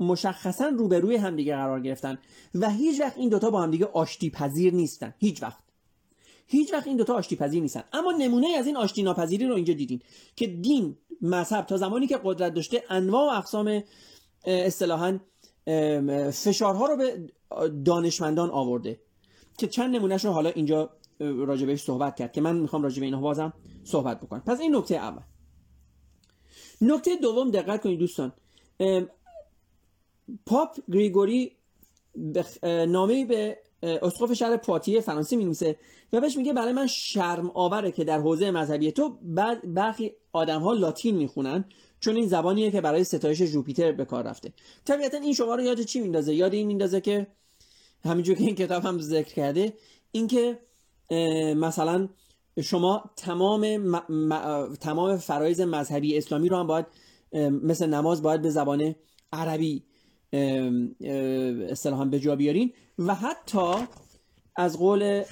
مشخصا 0.00 0.68
روبروی 0.68 1.16
همدیگه 1.16 1.56
قرار 1.56 1.80
گرفتن 1.80 2.18
و 2.54 2.70
هیچ 2.70 3.00
وقت 3.00 3.18
این 3.18 3.28
دوتا 3.28 3.50
با 3.50 3.62
همدیگه 3.62 3.86
آشتی 3.86 4.30
پذیر 4.30 4.74
نیستن. 4.74 5.14
هیچ 5.18 5.42
وقت. 5.42 5.58
هیچ 6.46 6.72
وقت 6.72 6.86
این 6.86 6.96
دوتا 6.96 7.14
آشتی 7.14 7.36
پذیر 7.36 7.62
نیستن. 7.62 7.84
اما 7.92 8.12
نمونه 8.12 8.48
از 8.48 8.66
این 8.66 8.76
آشتی 8.76 9.02
ناپذیری 9.02 9.46
رو 9.46 9.54
اینجا 9.54 9.74
دیدین 9.74 10.00
که 10.36 10.46
دین 10.46 10.96
مذهب 11.22 11.66
تا 11.66 11.76
زمانی 11.76 12.06
که 12.06 12.20
قدرت 12.24 12.54
داشته 12.54 12.82
انواع 12.90 13.34
و 13.34 13.38
اقسام 13.38 13.82
اصطلاحا 14.44 15.18
فشارها 16.32 16.86
رو 16.86 16.96
به 16.96 17.30
دانشمندان 17.84 18.50
آورده. 18.50 19.00
که 19.58 19.66
چند 19.66 19.96
نمونهش 19.96 20.24
رو 20.24 20.30
حالا 20.30 20.50
اینجا 20.50 20.90
راجبش 21.20 21.82
صحبت 21.82 22.16
کرد 22.16 22.32
که 22.32 22.40
من 22.40 22.56
می‌خوام 22.56 22.82
راجب 22.82 23.02
اینها 23.02 23.20
بازم 23.20 23.52
صحبت 23.84 24.20
بکنم. 24.20 24.40
پس 24.40 24.60
این 24.60 24.76
نکته 24.76 24.96
اول. 24.96 25.22
نکته 26.80 27.16
دوم 27.16 27.50
دقت 27.50 27.82
کنید 27.82 27.98
دوستان. 27.98 28.32
پاپ 30.46 30.76
گریگوری 30.92 31.56
نامه 32.64 33.24
به 33.24 33.58
اسقف 33.82 34.32
شهر 34.32 34.56
پاتیه 34.56 35.00
فرانسه 35.00 35.36
می‌نویسه 35.36 35.76
و 36.12 36.20
بهش 36.20 36.36
میگه 36.36 36.52
برای 36.52 36.72
من 36.72 36.86
شرم 36.86 37.50
آوره 37.54 37.92
که 37.92 38.04
در 38.04 38.18
حوزه 38.18 38.50
مذهبی 38.50 38.92
تو 38.92 39.18
برخی 39.64 40.12
آدم 40.32 40.60
ها 40.60 40.72
لاتین 40.72 41.16
می‌خونن 41.16 41.64
چون 42.00 42.16
این 42.16 42.26
زبانیه 42.26 42.70
که 42.70 42.80
برای 42.80 43.04
ستایش 43.04 43.42
جوپیتر 43.42 43.92
به 43.92 44.04
کار 44.04 44.24
رفته. 44.24 44.52
طبیعتا 44.84 45.18
این 45.18 45.34
شما 45.34 45.54
رو 45.54 45.62
یاد 45.62 45.82
چی 45.82 46.00
میندازه؟ 46.00 46.34
یاد 46.34 46.54
این 46.54 46.66
میندازه 46.66 47.00
که 47.00 47.26
همینجور 48.04 48.36
که 48.36 48.44
این 48.44 48.54
کتاب 48.54 48.84
هم 48.84 49.00
ذکر 49.00 49.34
کرده 49.34 49.72
اینکه 50.12 50.58
مثلا 51.56 52.08
شما 52.62 53.10
تمام 53.16 53.98
تمام 54.80 55.16
فرایز 55.16 55.60
مذهبی 55.60 56.18
اسلامی 56.18 56.48
رو 56.48 56.56
هم 56.56 56.66
باید 56.66 56.86
مثل 57.62 57.86
نماز 57.86 58.22
باید 58.22 58.42
به 58.42 58.50
زبان 58.50 58.94
عربی 59.32 59.82
اصطلاحا 61.70 62.04
به 62.04 62.20
جا 62.20 62.36
بیارین. 62.36 62.72
و 62.98 63.14
حتی 63.14 63.74
از 64.56 64.78
قول 64.78 65.24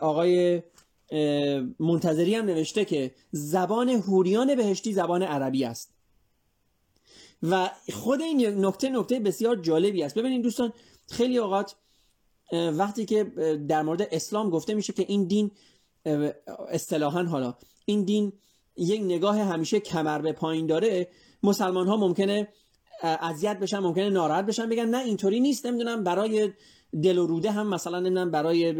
آقای 0.00 0.62
منتظری 1.80 2.34
هم 2.34 2.44
نوشته 2.44 2.84
که 2.84 3.14
زبان 3.32 3.88
هوریان 3.88 4.54
بهشتی 4.54 4.92
زبان 4.92 5.22
عربی 5.22 5.64
است. 5.64 5.94
و 7.42 7.70
خود 7.92 8.20
این 8.20 8.64
نکته 8.64 8.88
نکته 8.88 9.20
بسیار 9.20 9.56
جالبی 9.56 10.02
است. 10.02 10.18
ببینید 10.18 10.42
دوستان 10.42 10.72
خیلی 11.10 11.38
اوقات 11.38 11.76
وقتی 12.52 13.04
که 13.04 13.24
در 13.68 13.82
مورد 13.82 14.08
اسلام 14.12 14.50
گفته 14.50 14.74
میشه 14.74 14.92
که 14.92 15.04
این 15.08 15.24
دین 15.24 15.50
اصطلاحا 16.68 17.22
حالا. 17.22 17.54
این 17.84 18.04
دین 18.04 18.32
یک 18.76 19.00
نگاه 19.00 19.38
همیشه 19.38 19.80
کمر 19.80 20.18
به 20.18 20.32
پایین 20.32 20.66
داره. 20.66 21.08
مسلمان 21.42 21.86
ها 21.86 21.96
ممکنه 21.96 22.48
اذیت 23.02 23.58
بشن 23.58 23.78
ممکنه 23.78 24.10
ناراحت 24.10 24.46
بشن 24.46 24.68
بگن 24.68 24.84
نه 24.84 24.98
اینطوری 24.98 25.40
نیست 25.40 25.66
نمی‌دونم 25.66 26.04
برای 26.04 26.52
دل 27.02 27.18
و 27.18 27.26
روده 27.26 27.50
هم 27.50 27.66
مثلا 27.66 28.00
نمی‌دونم 28.00 28.30
برای 28.30 28.72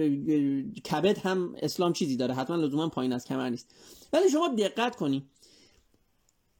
کبد 0.80 1.18
هم 1.18 1.54
اسلام 1.62 1.92
چیزی 1.92 2.16
داره. 2.16 2.34
حتما 2.34 2.56
لزوما 2.56 2.88
پایین 2.88 3.12
از 3.12 3.24
کمر 3.24 3.48
نیست. 3.48 3.74
ولی 4.12 4.30
شما 4.30 4.48
دقت 4.48 4.96
کنید 4.96 5.22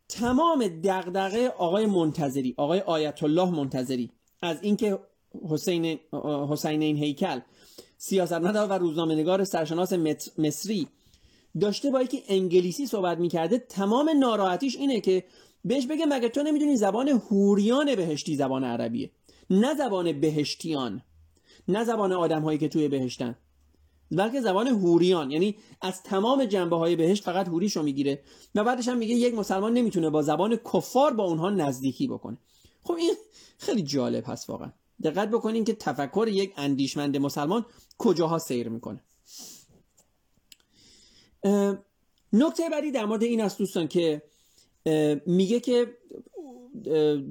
تمام 0.09 0.69
دغدغه 0.69 1.49
آقای 1.49 1.87
منتظری 1.87 2.55
آقای 2.57 2.81
آیت 2.81 3.23
الله 3.23 3.51
منتظری 3.51 4.11
از 4.43 4.62
اینکه 4.62 4.99
حسین 5.51 5.99
حسینین 6.51 6.97
هیکل 6.97 7.41
سیاستمدار 7.99 8.70
و 8.70 8.72
روزنامه 8.72 9.14
نگار 9.14 9.45
سرشناس 9.45 9.92
مصری 10.38 10.88
داشته 11.61 11.90
با 11.90 12.05
که 12.05 12.22
انگلیسی 12.28 12.86
صحبت 12.86 13.18
می‌کرده 13.18 13.59
تمام 13.59 14.11
ناراحتیش 14.18 14.76
اینه 14.76 15.01
که 15.01 15.24
بهش 15.64 15.86
بگه 15.86 16.07
مگه 16.07 16.28
تو 16.28 16.42
نمی‌دونی 16.42 16.76
زبان 16.76 17.09
هوریان 17.09 17.95
بهشتی 17.95 18.36
زبان 18.36 18.64
عربیه؟ 18.64 19.11
نه 19.51 19.74
زبان 19.74 20.20
بهشتیان 20.20 21.03
نه 21.68 21.84
زبان 21.84 22.12
آدم 22.12 22.42
هایی 22.42 22.59
که 22.59 22.68
توی 22.68 22.88
بهشتن 22.88 23.36
بلکه 24.11 24.40
زبان 24.40 24.66
هوریان 24.66 25.30
یعنی 25.30 25.57
از 25.80 26.03
تمام 26.03 26.45
جنبه 26.45 26.76
های 26.76 26.97
بهشت 26.97 27.24
فقط 27.24 27.49
هوریشو 27.49 27.82
می‌گیره 27.82 28.22
و 28.55 28.64
بعدش 28.64 28.88
هم 28.88 28.99
میگه 28.99 29.14
یک 29.14 29.34
مسلمان 29.34 29.72
نمی‌تونه 29.72 30.11
با 30.11 30.22
زبان 30.22 30.57
کفار 30.57 31.12
با 31.12 31.24
اونها 31.24 31.51
نزدیکی 31.51 32.09
بکنه. 32.09 32.38
خب 32.84 32.95
این 32.95 33.14
خیلی 33.59 33.82
جالب 33.82 34.24
هست 34.26 34.51
واقعا. 34.51 34.72
دقت 35.03 35.30
بکنین 35.30 35.64
که 35.64 35.74
تفکر 35.74 36.28
یک 36.30 36.53
اندیشمند 36.57 37.16
مسلمان 37.16 37.66
کجاها 37.99 38.38
سیر 38.38 38.68
می‌کنه. 38.68 39.01
نکته 42.32 42.68
بعدی 42.70 42.90
در 42.90 43.05
مورد 43.05 43.22
این 43.22 43.40
است 43.40 43.59
دوستان 43.59 43.88
که 43.88 44.22
میگه 45.26 45.61
که 45.61 45.99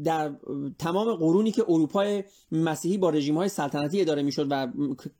در 0.03 0.35
تمام 0.79 1.15
قرونی 1.15 1.51
که 1.51 1.63
اروپای 1.67 2.23
مسیحی 2.51 2.97
با 2.97 3.09
رژیم 3.09 3.37
های 3.37 3.49
سلطنتی 3.49 4.01
اداره 4.01 4.21
می‌شد 4.21 4.47
و 4.49 4.67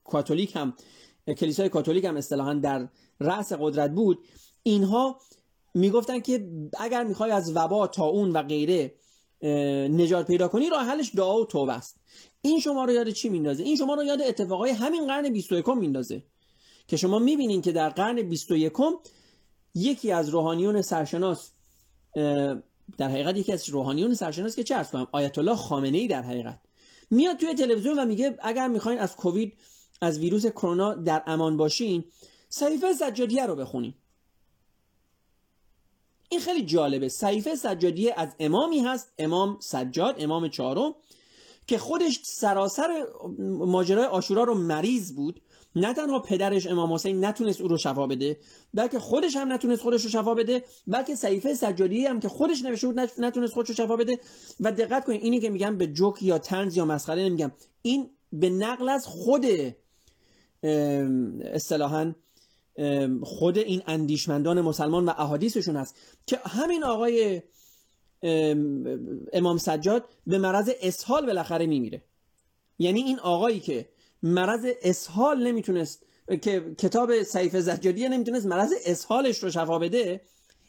کاتولیک 0.03 0.55
هم 0.55 0.73
کلیسای 1.37 1.69
کاتولیک 1.69 2.05
هم 2.05 2.17
اصطلاحا 2.17 2.53
در 2.53 2.89
رأس 3.19 3.53
قدرت 3.53 3.91
بود 3.91 4.19
اینها 4.63 5.19
می‌گفتن 5.73 6.19
که 6.19 6.49
اگر 6.79 7.03
می‌خوای 7.03 7.31
از 7.31 7.55
وبا 7.55 7.87
تا 7.87 8.05
اون 8.05 8.31
و 8.31 8.43
غیره 8.43 8.93
نجات 9.43 10.27
پیدا 10.27 10.47
کنی 10.47 10.69
راه 10.69 10.85
حلش 10.85 11.11
دعا 11.15 11.41
و 11.41 11.45
توبه 11.45 11.73
است. 11.73 11.95
این 12.41 12.59
شما 12.59 12.85
رو 12.85 12.91
یاد 12.91 13.09
چی 13.09 13.29
میندازه؟ 13.29 13.63
این 13.63 13.75
شما 13.75 13.93
رو 13.93 14.03
یاد 14.03 14.21
اتفاقای 14.21 14.71
همین 14.71 15.07
قرن 15.07 15.33
21 15.33 15.69
میندازه 15.69 16.23
که 16.87 16.97
شما 16.97 17.19
می‌بینین 17.19 17.61
که 17.61 17.71
در 17.71 17.89
قرن 17.89 18.21
21 18.21 18.73
یکی 19.75 20.11
از 20.11 20.29
روحانیون 20.29 20.81
سرشناس 20.81 21.51
در 22.97 23.09
حقیقت 23.09 23.37
یکی 23.37 23.53
از 23.53 23.69
روحانیون 23.69 24.13
سرشناس 24.13 24.55
که 24.55 24.63
چه 24.63 24.75
ارز 24.75 24.91
کنم 24.91 25.07
آیت 25.11 25.37
الله 25.37 25.55
خامنه 25.55 25.97
ای 25.97 26.07
در 26.07 26.21
حقیقت. 26.21 26.59
میاد 27.11 27.37
توی 27.37 27.53
تلویزیون 27.53 27.99
و 27.99 28.05
میگه 28.05 28.37
اگر 28.41 28.67
می‌خواین 28.67 28.99
از 28.99 29.15
کووید 29.15 29.53
از 30.01 30.19
ویروس 30.19 30.45
کرونا 30.45 30.93
در 30.93 31.23
امان 31.27 31.57
باشین 31.57 32.03
صحیفه 32.49 32.93
سجادیه 32.93 33.45
رو 33.45 33.55
بخونین. 33.55 33.93
این 36.33 36.41
خیلی 36.41 36.65
جالبه. 36.65 37.09
صحیفه 37.09 37.55
سجادیه 37.55 38.13
از 38.17 38.29
امامی 38.39 38.79
هست 38.79 39.13
امام 39.17 39.57
سجاد 39.59 40.15
امام 40.19 40.47
چهارم 40.47 40.95
که 41.67 41.77
خودش 41.77 42.19
سراسر 42.23 43.05
ماجرای 43.39 44.05
آشورا 44.05 44.43
رو 44.43 44.55
مریض 44.55 45.11
بود. 45.11 45.41
نه 45.75 45.93
تنها 45.93 46.19
پدرش 46.19 46.67
امام 46.67 46.93
حسین 46.93 47.25
نتونست 47.25 47.61
او 47.61 47.67
رو 47.67 47.77
شفا 47.77 48.07
بده 48.07 48.37
بلکه 48.73 48.99
خودش 48.99 49.35
هم 49.35 49.53
نتونست 49.53 49.81
خودش 49.81 50.03
رو 50.03 50.09
شفا 50.09 50.33
بده 50.33 50.63
بلکه 50.87 51.15
صحیفه 51.15 51.53
سجادی 51.53 52.05
هم 52.05 52.19
که 52.19 52.29
خودش 52.29 52.61
نوشته 52.61 52.87
بود 52.87 52.99
نتونست 53.17 53.53
خودش 53.53 53.69
رو 53.69 53.75
شفا 53.75 53.95
بده. 53.95 54.19
و 54.59 54.71
دقت 54.71 55.05
کنید 55.05 55.23
اینی 55.23 55.39
که 55.39 55.49
میگم 55.49 55.77
به 55.77 55.87
جوک 55.87 56.23
یا 56.23 56.37
تنز 56.37 56.77
یا 56.77 56.85
مسخره 56.85 57.23
نمیگم. 57.23 57.51
این 57.81 58.09
به 58.33 58.49
نقل 58.49 58.89
از 58.89 59.05
خود 59.07 59.45
اصطلاحا 61.53 62.13
خود 63.23 63.57
این 63.57 63.81
اندیشمندان 63.87 64.61
مسلمان 64.61 65.05
و 65.05 65.13
احادیثشون 65.17 65.75
هست 65.75 65.95
که 66.27 66.39
همین 66.45 66.83
آقای 66.83 67.41
امام 69.33 69.57
سجاد 69.57 70.05
به 70.27 70.37
مرض 70.37 70.71
اسهال 70.81 71.25
بالاخره 71.25 71.65
میمیره. 71.65 72.03
یعنی 72.79 73.01
این 73.01 73.19
آقایی 73.19 73.59
که 73.59 73.89
مرض 74.23 74.65
اسهال 74.81 75.47
نمی‌تونست 75.47 76.05
که 76.41 76.75
کتاب 76.77 77.23
سیف 77.23 77.55
زجاریه 77.55 78.09
نمی‌تونست 78.09 78.45
مرض 78.45 78.73
اسهالش 78.85 79.37
رو 79.37 79.51
شفا 79.51 79.79
بده 79.79 80.21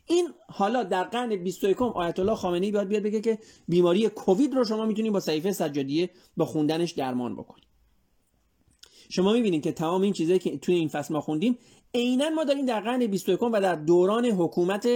این 0.06 0.28
حالا 0.48 0.82
در 0.82 1.04
قرن 1.04 1.36
21 1.36 1.82
آیت 1.82 2.18
الله 2.18 2.34
خامنه‌ای 2.34 2.72
باید 2.72 2.88
بیاد 2.88 3.02
بگه 3.02 3.20
که 3.20 3.38
بیماری 3.68 4.08
کووید 4.08 4.54
رو 4.54 4.64
شما 4.64 4.86
می‌تونید 4.86 5.12
با 5.12 5.20
صحیفه 5.20 5.52
سجادیه 5.52 6.10
با 6.36 6.44
خوندنش 6.44 6.92
درمان 6.92 7.36
بکنید 7.36 7.64
شما 9.08 9.32
می‌بینید 9.32 9.62
که 9.62 9.72
تمام 9.72 10.02
این 10.02 10.12
چیزایی 10.12 10.38
که 10.38 10.58
توی 10.58 10.74
این 10.74 10.88
فصل 10.88 11.14
ما 11.14 11.20
خوندیم 11.20 11.58
عینا 11.94 12.30
ما 12.30 12.44
داریم 12.44 12.66
در 12.66 12.80
قرن 12.80 13.06
21 13.06 13.42
و 13.42 13.60
در 13.60 13.74
دوران 13.74 14.26
حکومت 14.26 14.88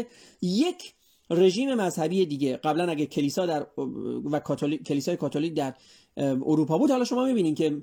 یک 0.43 0.95
رژیم 1.31 1.75
مذهبی 1.75 2.27
دیگه. 2.27 2.57
قبلا 2.57 2.91
اگه 2.91 3.07
کلیسا 3.07 3.47
در 3.47 3.67
و 4.31 4.41
کاتولیک 4.41 4.83
کلیسای 4.83 5.17
کاتولیک 5.17 5.55
در 5.55 5.75
اروپا 6.17 6.79
بود 6.79 6.91
حالا 6.91 7.05
شما 7.05 7.25
می‌بینید 7.25 7.57
که 7.57 7.83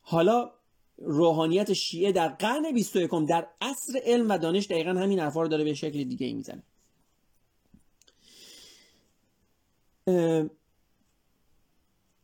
حالا 0.00 0.50
روحانیت 0.98 1.72
شیعه 1.72 2.12
در 2.12 2.28
قرن 2.28 2.72
21 2.74 3.10
در 3.28 3.46
عصر 3.60 4.00
علم 4.04 4.30
و 4.30 4.38
دانش 4.38 4.66
دقیقا 4.66 4.90
همین 4.90 5.20
حرفا 5.20 5.42
رو 5.42 5.48
داره 5.48 5.64
به 5.64 5.74
شکل 5.74 6.04
دیگه 6.04 6.26
ای 6.26 6.32
می‌زنه. 6.32 6.62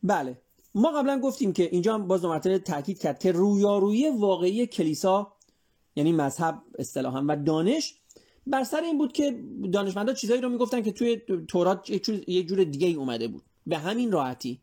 بله. 0.03 0.39
ما 0.75 0.91
قبلا 0.91 1.21
گفتیم 1.21 1.53
که 1.53 1.69
اینجا 1.73 1.95
هم 1.95 2.07
باز 2.07 2.25
مرتبه 2.25 2.59
تاکید 2.59 2.99
کرد 2.99 3.19
که 3.19 3.33
رویارویی 3.33 4.11
واقعی 4.11 4.67
کلیسا 4.67 5.33
یعنی 5.99 6.13
مذهب 6.13 6.63
اصطلاحا. 6.79 7.25
و 7.29 7.37
دانش 7.37 7.95
بر 8.47 8.65
سر 8.65 8.81
این 8.81 8.99
بود 8.99 9.13
که 9.13 9.45
دانشمندا 9.73 10.13
چیزایی 10.13 10.41
رو 10.41 10.49
می‌گفتن 10.49 10.83
که 10.83 10.93
توی 10.93 11.17
تورات 11.49 11.91
یک 12.29 12.49
جور 12.49 12.65
دیگه 12.65 12.87
ای 12.87 12.95
اومده 12.95 13.29
بود. 13.29 13.43
به 13.67 13.79
همین 13.79 14.13
راحتی. 14.13 14.61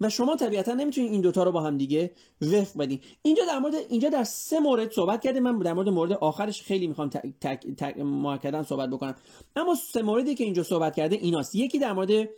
و 0.00 0.08
شما 0.08 0.36
طبیعتا 0.36 0.74
نمی‌تونید 0.74 1.12
این 1.12 1.20
دوتا 1.20 1.42
رو 1.42 1.52
با 1.52 1.60
هم 1.60 1.76
دیگه 1.76 2.10
وفق 2.42 2.78
بدین. 2.78 3.00
اینجا 3.22 3.42
در 3.46 3.58
مورد 3.58 3.74
اینجا 3.88 4.08
در 4.08 4.24
سه 4.24 4.60
مورد 4.60 4.92
صحبت 4.92 5.22
کرده 5.22 5.40
من 5.40 5.58
در 5.58 5.72
مورد 5.72 5.88
مورد 5.88 6.12
آخرش 6.12 6.62
خیلی 6.62 6.86
می‌خوام 6.86 7.08
تک 7.40 8.64
صحبت 8.68 8.90
بکنم. 8.90 9.14
اما 9.56 9.74
سه 9.74 10.02
موردی 10.02 10.34
که 10.34 10.44
اینجا 10.44 10.62
صحبت 10.62 10.96
کرده 10.96 11.16
ایناست. 11.16 11.54
یکی 11.54 11.78
در 11.78 11.92
مورد 11.92 12.28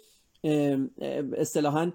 اصطلاحا 1.36 1.92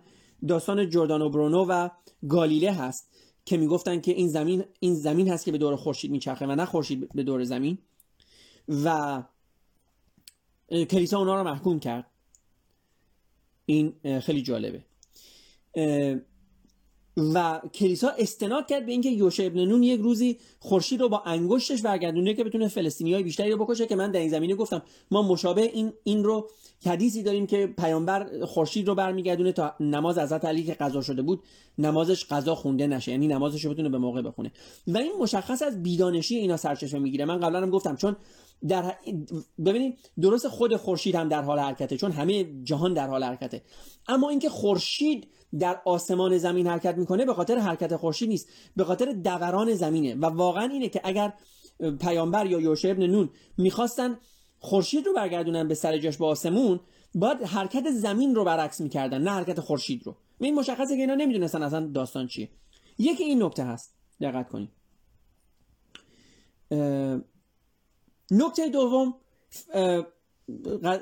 داستان 0.48 0.90
جردانو 0.90 1.30
برونو 1.30 1.66
و 1.70 1.90
گالیله 2.28 2.72
هست. 2.72 3.15
که 3.46 3.58
می‌گفتن 3.58 4.02
که 4.02 4.12
این 4.12 4.28
زمین 4.28 4.64
این 4.80 4.96
زمین 4.96 5.30
هست 5.30 5.46
که 5.46 5.52
به 5.52 5.58
دور 5.58 5.76
خورشید 5.76 6.12
میچرخه 6.12 6.46
و 6.46 6.56
نه 6.56 6.66
خورشید 6.66 7.14
به 7.14 7.24
دور 7.24 7.44
زمین. 7.44 7.78
و 8.84 9.24
کلیسا 10.70 11.20
اونا 11.20 11.36
رو 11.36 11.44
محکوم 11.44 11.80
کرد. 11.80 12.06
این 13.66 14.20
خیلی 14.20 14.42
جالبه. 14.42 14.84
و 17.18 17.62
کلیسا 17.74 18.10
استناد 18.10 18.68
کرد 18.68 18.86
به 18.86 18.92
اینکه 18.92 19.10
یوشع 19.10 19.46
ابن 19.46 19.66
نون 19.66 19.84
یک 19.84 20.02
روزی 20.02 20.38
خورشید 20.60 21.02
رو 21.02 21.10
با 21.10 21.22
انگشتش 21.26 21.82
برگردونه 21.82 22.34
که 22.34 22.44
بتونه 22.44 22.72
های 23.02 23.24
بیشتری 23.24 23.52
رو 23.52 23.66
بکشه 23.66 23.86
که 23.86 23.96
من 23.96 24.12
در 24.12 24.20
این 24.20 24.30
زمینه 24.30 24.56
گفتم 24.56 24.82
ما 25.12 25.22
مشابه 25.22 25.62
این 25.62 25.94
این 26.04 26.24
رو 26.24 26.50
حدیثی 26.86 27.24
داریم 27.24 27.48
که 27.48 27.68
پیامبر 27.68 28.46
خورشید 28.46 28.88
رو 28.88 28.96
برمیگردونه 28.96 29.52
تا 29.52 29.74
نماز 29.80 30.18
حضرت 30.18 30.46
علی 30.46 30.64
که 30.64 30.74
قضا 30.74 31.02
شده 31.02 31.22
بود 31.22 31.44
نمازش 31.78 32.26
قضا 32.26 32.56
خونده 32.56 32.88
نشه 32.88 33.12
یعنی 33.12 33.28
نمازش 33.28 33.66
رو 33.66 33.72
بتونه 33.72 33.90
به 33.90 33.98
موقع 33.98 34.22
بخونه. 34.22 34.52
و 34.88 34.98
این 34.98 35.12
مشخص 35.20 35.62
از 35.62 35.84
بیدانشی 35.84 36.36
اینا 36.36 36.58
سرچشمه 36.58 37.00
می‌گیره. 37.00 37.26
من 37.26 37.40
قبلا 37.40 37.62
هم 37.62 37.70
گفتم 37.70 37.96
چون 37.96 38.16
در 38.68 38.96
ببینید 39.66 39.98
درست 40.22 40.48
خود 40.48 40.76
خورشید 40.76 41.16
هم 41.16 41.30
در 41.30 41.42
حال 41.42 41.60
حرکته 41.60 41.98
چون 41.98 42.12
همه 42.12 42.46
جهان 42.64 42.94
در 42.94 43.08
حال 43.08 43.24
حرکته. 43.24 43.62
اما 44.08 44.30
اینکه 44.30 44.50
خورشید 44.50 45.28
در 45.60 45.82
آسمان 45.86 46.38
زمین 46.38 46.68
حرکت 46.68 46.98
می‌کنه 46.98 47.26
به 47.26 47.34
خاطر 47.34 47.58
حرکت 47.58 47.96
خورشید 47.96 48.30
نیست 48.30 48.50
به 48.76 48.84
خاطر 48.84 49.12
دوران 49.12 49.74
زمینه. 49.74 50.16
و 50.16 50.26
واقعا 50.26 50.64
اینه 50.64 50.90
که 50.90 51.02
اگر 51.04 51.34
پیامبر 52.00 52.46
یا 52.46 52.60
یوشع 52.60 52.92
ابن 52.92 53.08
نون 53.08 53.30
می‌خواستن 53.58 54.18
خورشید 54.60 55.06
رو 55.06 55.14
برگردونن 55.14 55.68
به 55.68 55.76
سر 55.76 55.98
جاش 55.98 56.18
به 56.18 56.26
آسمون 56.26 56.80
باید 57.16 57.42
حرکت 57.42 57.92
زمین 57.92 58.36
رو 58.36 58.44
برعکس 58.44 58.82
می‌کردن 58.82 59.22
نه 59.22 59.32
حرکت 59.32 59.60
خورشید 59.60 60.04
رو. 60.06 60.16
این 60.40 60.56
مشخصه 60.56 60.96
که 60.96 61.02
اینا 61.02 61.16
نمی‌دونستن 61.16 61.64
اصلا 61.64 61.88
داستان 61.88 62.28
چیه. 62.28 62.50
یکی 62.98 63.24
این 63.24 63.44
نکته 63.44 63.64
هست. 63.64 63.96
دقت 64.22 64.50
کنید. 64.50 64.70
نکته 68.32 68.70
دوم 68.70 69.14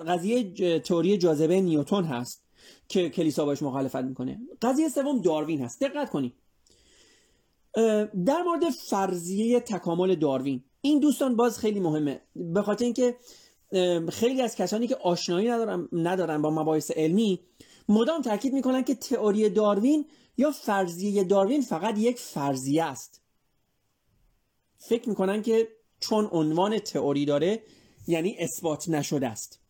قضیه 0.08 0.80
تئوری 0.80 1.18
جاذبه 1.18 1.62
نیوتن 1.62 2.04
هست. 2.04 2.44
که 2.88 3.10
کلیسا 3.10 3.46
باش 3.46 3.62
مخالفت 3.62 3.96
می‌کنه. 3.96 4.40
قضیه 4.62 4.90
سوم 4.90 5.22
داروین 5.22 5.62
هست. 5.62 5.84
دقت 5.84 6.10
کنید 6.10 6.34
در 8.26 8.44
مورد 8.46 8.70
فرضیه 8.70 9.60
تکامل 9.60 10.16
داروین 10.16 10.64
این 10.82 11.00
دوستان 11.00 11.36
باز 11.36 11.60
خیلی 11.60 11.80
مهمه. 11.80 12.22
به 12.36 12.62
خاطر 12.62 12.86
اینکه 12.86 13.18
خیلی 14.10 14.42
از 14.42 14.56
کسانی 14.56 14.88
که 14.88 14.96
آشنایی 14.96 15.50
ندارن, 15.50 15.90
ندارن 15.92 16.42
با 16.42 16.50
مباحث 16.50 16.92
علمی 16.92 17.40
مدام 17.90 18.22
تاکید 18.22 18.54
می‌کنن 18.54 18.84
که 18.84 18.96
تئوری 18.96 19.50
داروین 19.50 20.06
یا 20.38 20.52
فرضیه 20.52 21.24
داروین 21.24 21.62
فقط 21.62 21.98
یک 21.98 22.20
فرضیه 22.20 22.84
است. 22.84 23.22
فکر 24.78 25.10
می‌کنن 25.10 25.42
که 25.42 25.68
چون 26.00 26.30
عنوان 26.32 26.80
تئوری 26.80 27.26
داره 27.26 27.64
یعنی 28.08 28.36
اثبات 28.40 28.90
نشده 28.90 29.28
است. 29.28 29.63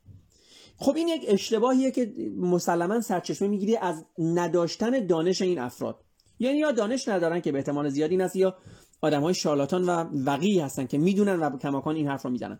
خب 0.77 0.95
این 0.95 1.07
یک 1.07 1.25
اشتباهیه 1.27 1.91
که 1.91 2.13
مسلما 2.37 3.01
سرچشمه 3.01 3.47
می‌گیره 3.47 3.77
از 3.77 4.05
نداشتن 4.17 5.07
دانش 5.07 5.41
این 5.41 5.59
افراد. 5.59 5.99
یعنی 6.39 6.57
یا 6.57 6.71
دانش 6.71 7.07
ندارن 7.07 7.41
که 7.41 7.51
به 7.51 7.57
احتمال 7.57 7.89
زیادی 7.89 8.17
است 8.17 8.35
یا 8.35 8.57
آدم 9.01 9.21
های 9.21 9.33
شارلاتان 9.33 9.83
و 9.83 10.05
وقیحی 10.13 10.59
هستن 10.59 10.87
که 10.87 10.97
می‌دونن 10.97 11.39
و 11.39 11.57
کماکان 11.57 11.95
این 11.95 12.07
حرف 12.07 12.21
رو 12.21 12.29
می‌زنن. 12.29 12.59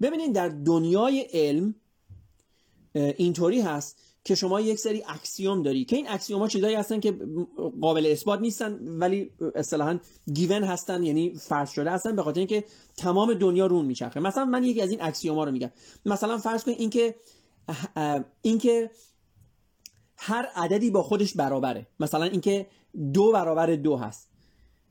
ببینید 0.00 0.32
در 0.32 0.48
دنیای 0.48 1.20
علم 1.20 1.74
اینطوری 2.94 3.60
هست 3.60 3.98
که 4.24 4.34
شما 4.34 4.60
یک 4.60 4.78
سری 4.78 5.04
axiom 5.08 5.62
داری 5.62 5.84
که 5.84 5.96
این 5.96 6.08
axiom 6.08 6.40
ها 6.40 6.48
چیزایی 6.48 6.74
هستن 6.74 7.00
که 7.00 7.18
قابل 7.80 8.06
اثبات 8.06 8.40
نیستن 8.40 8.78
ولی 8.82 9.30
اصطلاحا 9.54 9.98
given 10.32 10.64
هستن 10.64 11.02
یعنی 11.02 11.34
فرض 11.34 11.70
شده 11.70 11.90
هستن 11.90 12.16
به 12.16 12.22
خاطر 12.22 12.38
اینکه 12.38 12.64
تمام 12.96 13.34
دنیا 13.34 13.66
رون 13.66 13.84
میچرخه. 13.84 14.20
مثلا 14.20 14.44
من 14.44 14.64
یکی 14.64 14.80
از 14.80 14.90
این 14.90 15.02
axiom 15.02 15.36
ها 15.36 15.44
رو 15.44 15.52
میگم. 15.52 15.70
مثلا 16.06 16.38
فرض 16.38 16.64
کنید 16.64 16.80
اینکه 16.80 17.14
اینکه 18.42 18.90
هر 20.16 20.48
عددی 20.54 20.90
با 20.90 21.02
خودش 21.02 21.34
برابره. 21.34 21.86
مثلا 22.00 22.24
اینکه 22.24 22.66
دو 23.12 23.32
برابر 23.32 23.66
دو 23.66 23.96
هست. 23.96 24.30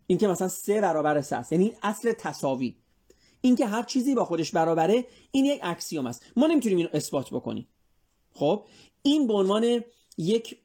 اینکه 0.08 0.28
مثلا 0.28 0.48
سه 0.48 0.82
برابر 0.82 1.22
سه 1.22 1.36
است 1.36 1.52
یعنی 1.52 1.74
اصل 1.84 2.12
تساوی. 2.12 2.76
اینکه 3.42 3.66
هر 3.66 3.84
چیزی 3.84 4.16
با 4.16 4.26
خودش 4.26 4.52
برابره 4.52 5.06
این 5.32 5.46
یک 5.46 5.60
axiom 5.64 6.06
است. 6.08 6.26
ما 6.36 6.48
نمی‌تونیم 6.48 6.78
اینو 6.78 6.90
اثبات 6.94 7.30
بکنیم. 7.30 7.68
خب؟ 8.34 8.66
این 9.02 9.28
به 9.28 9.34
عنوان 9.34 9.84
یک 10.18 10.58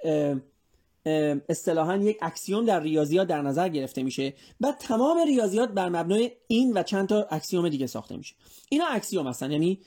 اصطلاحا 1.48 1.96
یک 1.96 2.18
axiom 2.22 2.64
در 2.64 2.80
ریاضیات 2.80 3.28
در 3.28 3.42
نظر 3.42 3.68
گرفته 3.68 4.02
میشه 4.02 4.34
و 4.60 4.72
تمام 4.78 5.18
ریاضیات 5.26 5.68
بر 5.68 5.88
مبنای 5.88 6.30
این 6.46 6.72
و 6.72 6.82
چند 6.82 7.08
تا 7.08 7.26
axiom 7.30 7.68
دیگه 7.68 7.86
ساخته 7.86 8.16
میشه. 8.16 8.34
اینا 8.68 8.86
axiom 8.86 9.26
هستن. 9.26 9.50
یعنی 9.50 9.80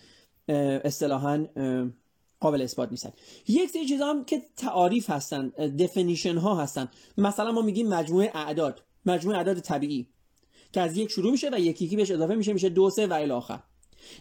اصطلاحا 0.84 1.45
قابل 2.43 2.61
اثبات 2.61 2.91
نیستن. 2.91 3.11
یک 3.47 3.69
سری 3.69 3.85
چیزا 3.85 4.05
هم 4.05 4.25
که 4.25 4.41
تعاریف 4.57 5.09
هستن 5.09 5.49
definition 5.80 6.38
ها 6.37 6.55
هستن. 6.55 6.87
مثلا 7.17 7.51
ما 7.51 7.61
میگیم 7.61 7.87
مجموعه 7.87 8.31
اعداد 8.33 8.83
مجموعه 9.05 9.37
اعداد 9.37 9.59
طبیعی 9.59 10.07
که 10.73 10.81
از 10.81 10.97
یک 10.97 11.11
شروع 11.11 11.31
میشه 11.31 11.49
و 11.53 11.59
یکی 11.59 11.85
یکی 11.85 11.95
بهش 11.95 12.11
اضافه 12.11 12.35
میشه 12.35 12.53
میشه 12.53 12.69
دو 12.69 12.89
سه 12.89 13.07
و 13.07 13.13
الی 13.13 13.31
آخر. 13.31 13.59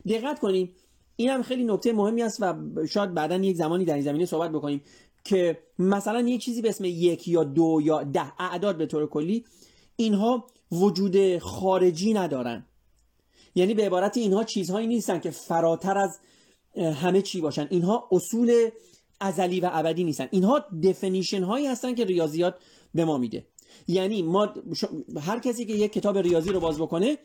دقت 0.09 0.39
کنیم. 0.39 0.75
این 1.17 1.31
هم 1.31 1.43
خیلی 1.43 1.65
نکته 1.65 1.93
مهمی 1.93 2.23
است 2.23 2.39
و 2.41 2.55
شاید 2.87 3.15
بعدا 3.15 3.37
یک 3.37 3.57
زمانی 3.57 3.85
در 3.85 3.95
این 3.95 4.03
زمینه 4.03 4.27
صحبت 4.27 4.51
بکنیم 4.51 4.83
که 5.25 5.59
مثلا 5.79 6.21
یک 6.21 6.41
چیزی 6.41 6.63
به 6.63 6.69
اسم 6.69 6.85
یک 6.85 7.29
یا 7.29 7.45
دو 7.45 7.81
یا 7.83 8.03
ده 8.03 8.41
اعداد 8.43 8.79
به 8.79 8.87
طور 8.87 9.07
کلی 9.07 9.45
اینها 9.97 10.47
وجود 10.73 11.39
خارجی 11.39 12.13
ندارن. 12.13 12.67
یعنی 13.55 13.75
به 13.75 13.87
عبارت 13.87 14.17
اینها 14.17 14.45
چیزهایی 14.45 14.87
نیستن 14.87 15.21
که 15.21 15.31
فراتر 15.31 15.99
از 15.99 16.19
همه 16.77 17.23
چی 17.23 17.41
باشن. 17.41 17.67
اینها 17.71 18.09
اصول 18.13 18.71
ازلی 19.21 19.61
و 19.61 19.71
ابدی 19.73 20.05
نیستن. 20.05 20.29
اینها 20.31 20.65
دفنیشن 20.83 21.43
هایی 21.43 21.67
هستن 21.67 21.95
که 21.95 22.05
ریاضیات 22.05 22.55
به 22.95 23.05
ما 23.05 23.19
میده. 23.19 23.47
یعنی 23.89 24.23
ما 24.23 24.55
هر 25.21 25.39
کسی 25.39 25.65
که 25.65 25.73
یک 25.73 25.93
کتاب 25.93 26.19
ریاضی 26.19 26.51
رو 26.51 26.61
باز 26.61 26.79
بکنه 26.79 27.19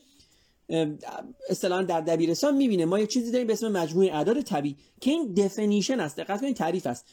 اصطلاحا 1.49 1.83
در 1.83 2.01
دبیرستان 2.01 2.57
می‌بینه. 2.57 2.85
ما 2.85 2.99
یک 2.99 3.09
چیزی 3.09 3.31
داریم 3.31 3.47
به 3.47 3.53
اسم 3.53 3.71
مجموعه 3.71 4.15
اعداد 4.15 4.41
طبیعی. 4.41 4.75
که 5.01 5.11
این 5.11 5.33
دفنیشن 5.33 5.99
است. 5.99 6.19
دقت 6.19 6.41
کنید 6.41 6.55
تعریف 6.55 6.87
است. 6.87 7.05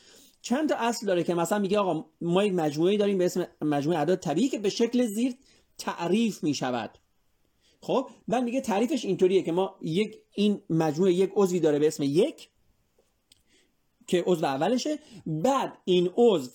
چند 0.42 0.68
تا 0.68 0.74
اصل 0.74 1.06
داره 1.06 1.24
که 1.24 1.34
مثلا 1.34 1.58
میگه 1.58 1.78
آقا 1.78 2.04
ما 2.20 2.44
یک 2.44 2.54
مجموعه 2.54 2.96
داریم 2.96 3.18
به 3.18 3.24
اسم 3.24 3.46
مجموعه 3.62 3.98
اعداد 3.98 4.18
طبیعی 4.18 4.48
که 4.48 4.58
به 4.58 4.70
شکل 4.70 5.06
زیر 5.06 5.34
تعریف 5.78 6.44
می‌شود. 6.44 6.98
خب 7.84 8.08
بعد 8.28 8.44
میگه 8.44 8.60
تعریفش 8.60 9.04
اینطوریه 9.04 9.42
که 9.42 9.52
ما 9.52 9.74
یک 9.82 10.16
این 10.34 10.60
مجموعه 10.70 11.12
یک 11.12 11.30
عضوی 11.36 11.60
داره 11.60 11.78
به 11.78 11.86
اسم 11.86 12.02
یک 12.02 12.48
که 14.06 14.24
عضو 14.26 14.44
اولشه. 14.44 14.98
بعد 15.26 15.78
این 15.84 16.10
عضو 16.16 16.50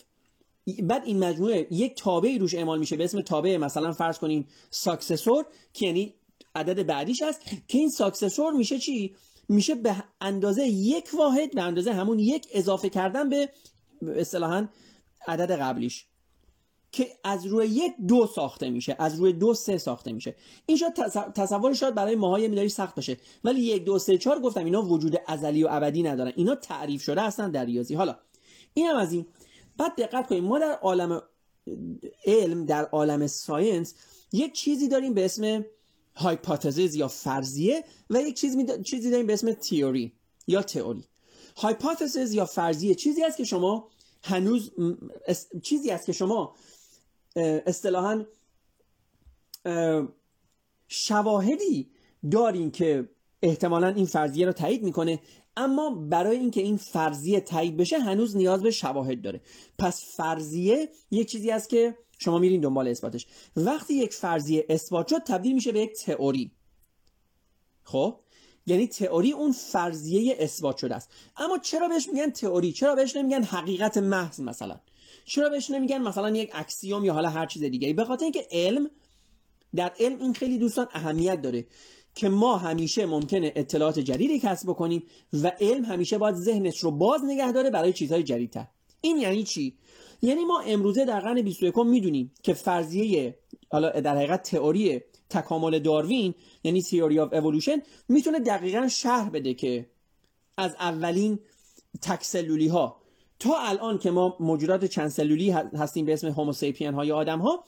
بعد 0.84 1.06
این 1.06 1.20
مجموعه 1.20 1.68
یک 1.72 1.96
تابعی 1.96 2.40
روش 2.40 2.56
اعمال 2.56 2.80
میشه 2.80 2.96
به 2.96 3.04
اسم 3.04 3.22
تابع 3.22 3.58
مثلا 3.58 3.92
فرض 3.92 4.20
کنیم 4.20 4.48
ساکسسور 4.70 5.46
که 5.74 5.86
یعنی 5.86 6.14
عدد 6.56 6.86
بعدیش 6.86 7.22
هست 7.22 7.42
که 7.68 7.78
این 7.78 7.90
ساکسسور 7.90 8.54
میشه 8.54 8.80
چی؟ 8.80 9.16
میشه 9.50 9.76
به 9.76 10.04
اندازه 10.22 10.68
یک 10.68 11.10
واحد 11.14 11.56
به 11.56 11.62
اندازه 11.62 11.94
همون 11.94 12.20
یک 12.20 12.48
اضافه 12.54 12.90
کردن 12.90 13.30
به 13.30 13.50
اصطلاحا 14.16 14.68
عدد 15.28 15.52
قبلیش. 15.52 16.06
که 16.92 17.08
از 17.24 17.46
روی 17.46 17.68
یک 17.68 17.94
دو 18.08 18.28
ساخته 18.36 18.70
میشه 18.70 18.96
از 19.00 19.20
روی 19.20 19.34
دو 19.34 19.54
سه 19.54 19.78
ساخته 19.78 20.12
میشه. 20.12 20.36
این 20.66 20.78
شاید 20.78 20.94
تصور 21.36 21.74
شاید 21.74 21.96
برای 21.96 22.16
ماهای 22.16 22.48
میداری 22.48 22.70
سخت 22.70 22.96
باشه 22.96 23.18
ولی 23.44 23.62
یک 23.62 23.84
دو 23.84 24.00
سه 24.00 24.18
چهار 24.18 24.40
گفتم 24.40 24.66
اینا 24.66 24.82
وجود 24.82 25.22
ازلی 25.28 25.64
و 25.64 25.68
ابدی 25.72 26.04
ندارن. 26.04 26.34
اینا 26.36 26.56
تعریف 26.56 27.04
شده 27.04 27.22
هستن 27.22 27.52
در 27.52 27.66
ریاضی. 27.66 27.96
حالا 27.96 28.16
اینم 28.74 28.96
از 28.96 29.14
این. 29.14 29.26
بعد 29.78 29.96
دقت 29.96 30.28
کنیم 30.28 30.44
ما 30.44 30.60
در 30.60 30.72
عالم 30.72 31.22
علم 32.26 32.66
در 32.66 32.86
عالم 32.86 33.28
science 33.28 33.96
یک 34.32 34.54
چیزی 34.54 34.88
داریم 34.88 35.14
به 35.14 35.26
اسم 35.26 35.66
hypothesis 36.16 36.96
یا 36.96 37.08
فرضیه 37.08 37.84
و 38.10 38.22
یک 38.22 38.36
چیز 38.36 38.58
چیزی 38.84 39.12
داریم 39.12 39.28
به 39.28 39.34
اسم 39.34 39.54
theory 39.54 40.14
یا 40.48 40.62
تئوری. 40.62 41.04
hypothesis 41.58 42.34
یا 42.34 42.46
فرضیه 42.46 42.96
چیزی 42.96 43.24
است 43.24 43.38
که 43.38 43.44
شما 43.44 43.90
هنوز 44.24 44.72
چیزی 45.64 45.92
است 45.92 46.06
که 46.06 46.12
شما 46.12 46.56
اصطلاحا 47.36 48.26
شواهدی 50.88 51.92
دارین 52.32 52.72
که 52.72 53.10
احتمالا 53.42 53.88
این 53.88 54.06
فرضیه 54.06 54.46
رو 54.46 54.52
تایید 54.52 54.84
می‌کنه 54.84 55.20
اما 55.58 55.90
برای 55.90 56.38
اینکه 56.38 56.62
این 56.62 56.78
فرضیه 56.78 57.42
تایید 57.42 57.78
بشه 57.78 58.00
هنوز 58.00 58.38
نیاز 58.38 58.64
به 58.64 58.72
شواهد 58.72 59.22
داره. 59.22 59.42
پس 59.78 60.16
فرضیه 60.16 60.90
یک 61.12 61.32
چیزی 61.32 61.52
است 61.52 61.70
که 61.70 61.98
شما 62.20 62.40
میرین 62.40 62.62
دنبال 62.62 62.88
اثباتش. 62.88 63.28
وقتی 63.56 63.94
یک 63.94 64.14
فرضیه 64.14 64.66
اثبات 64.70 65.08
شد 65.08 65.24
تبدیل 65.24 65.54
میشه 65.54 65.72
به 65.72 65.80
یک 65.80 65.94
تئوری. 65.94 66.52
خب؟ 67.84 68.20
یعنی 68.70 68.88
تئوری 68.88 69.32
اون 69.32 69.52
فرضیه 69.52 70.36
اثبات 70.40 70.78
شده 70.78 70.96
است. 70.96 71.10
اما 71.38 71.58
چرا 71.58 71.88
بهش 71.88 72.10
میگن 72.14 72.30
تئوری؟ 72.30 72.72
چرا 72.72 72.96
بهش 72.96 73.16
نمیگن 73.16 73.44
حقیقت 73.44 73.98
محض 73.98 74.40
مثلا؟ 74.40 74.80
چرا 75.26 75.50
بهش 75.50 75.70
نمیگن 75.70 75.98
مثلا 75.98 76.30
یک 76.30 76.50
اکسیوم 76.54 77.06
یا 77.06 77.14
حالا 77.14 77.30
هر 77.30 77.46
چیز 77.46 77.64
دیگه 77.64 77.94
به 77.94 78.06
خاطر 78.06 78.24
اینکه 78.24 78.48
علم 78.52 78.90
در 79.76 79.92
علم 80.00 80.20
این 80.20 80.34
خیلی 80.34 80.58
دوستان 80.58 80.88
اهمیت 80.94 81.42
داره 81.42 81.66
که 82.16 82.30
ما 82.30 82.58
همیشه 82.58 83.06
ممکنه 83.06 83.54
اطلاعات 83.56 84.00
جدیدی 84.00 84.40
کسب 84.40 84.70
بکنیم 84.70 85.04
و 85.34 85.52
علم 85.60 85.86
همیشه 85.86 86.18
باید 86.18 86.36
ذهنش 86.36 86.80
رو 86.80 86.92
باز 86.92 87.22
نگه 87.26 87.52
داره 87.52 87.70
برای 87.70 87.94
چیزهای 87.94 88.24
جدیدتر. 88.24 88.68
این 89.02 89.18
یعنی 89.18 89.44
چی؟ 89.44 89.78
یعنی 90.22 90.46
ما 90.46 90.60
امروزه 90.60 91.06
در 91.06 91.20
قرن 91.20 91.42
21 91.42 91.78
می‌دونیم 91.78 92.32
که 92.44 92.54
فرضیه 92.54 93.36
حالا 93.72 93.90
در 93.90 94.16
حقیقت 94.16 94.44
تئوری 94.44 95.02
تکامل 95.30 95.80
داروین 95.80 96.34
یعنی 96.64 96.82
تیوری 96.82 97.20
آف 97.20 97.34
اولوشن 97.34 97.82
می‌تونه 98.10 98.40
دقیقا 98.40 98.88
شرح 98.88 99.30
بده 99.30 99.54
که 99.54 99.90
از 100.58 100.76
اولین 100.80 101.40
تکسلولی 102.02 102.68
ها 102.68 103.02
تا 103.40 103.58
الان 103.60 103.98
که 103.98 104.12
ما 104.12 104.38
موجودات 104.40 104.86
چند 104.86 105.08
سلولی 105.08 105.52
هستیم 105.52 106.06
به 106.06 106.14
اسم 106.14 106.28
هوموسیپین 106.28 106.94
های 106.94 107.12
آدم 107.12 107.40
ها 107.40 107.64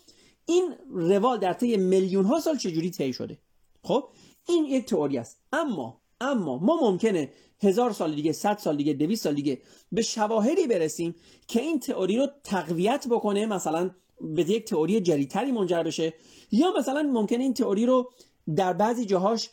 این 0.45 0.75
روال 0.89 1.39
در 1.39 1.53
طی 1.53 1.77
میلیون 1.77 2.25
ها 2.25 2.39
سال 2.39 2.57
چجوری 2.57 2.89
طی 2.89 3.13
شده؟ 3.13 3.37
خب 3.83 4.09
این 4.47 4.65
یک 4.65 4.85
تئوری 4.85 5.17
است. 5.17 5.39
اما 5.53 6.01
اما 6.21 6.57
ما 6.57 6.79
ممکنه 6.81 7.31
هزار 7.63 7.91
سال 7.91 8.15
دیگه 8.15 8.31
صد 8.31 8.57
سال 8.57 8.77
دیگه 8.77 8.93
دویست 8.93 9.23
سال 9.23 9.33
دیگه 9.33 9.61
به 9.91 10.01
شواهدی 10.01 10.67
برسیم 10.67 11.15
که 11.47 11.61
این 11.61 11.79
تئوری 11.79 12.17
رو 12.17 12.27
تقویت 12.43 13.07
بکنه 13.09 13.45
مثلا 13.45 13.89
به 14.35 14.49
یک 14.49 14.65
تئوری 14.65 15.01
جدیدتری 15.01 15.51
منجر 15.51 15.83
بشه. 15.83 16.13
یا 16.51 16.73
مثلا 16.77 17.03
ممکنه 17.03 17.43
این 17.43 17.53
تئوری 17.53 17.85
رو 17.85 18.11
در 18.55 18.73
بعضی 18.73 19.05
جاهاش 19.05 19.49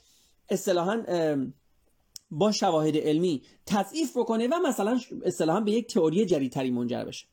اصطلاحا 0.48 1.04
با 2.30 2.52
شواهد 2.52 2.96
علمی 2.96 3.42
تضعیف 3.66 4.16
بکنه 4.16 4.48
و 4.48 4.54
مثلا 4.66 5.00
اصطلاحا 5.24 5.60
به 5.60 5.72
یک 5.72 5.86
تئوری 5.86 6.26
جدیدتری 6.26 6.70
منجر 6.70 7.04
بشه. 7.04 7.26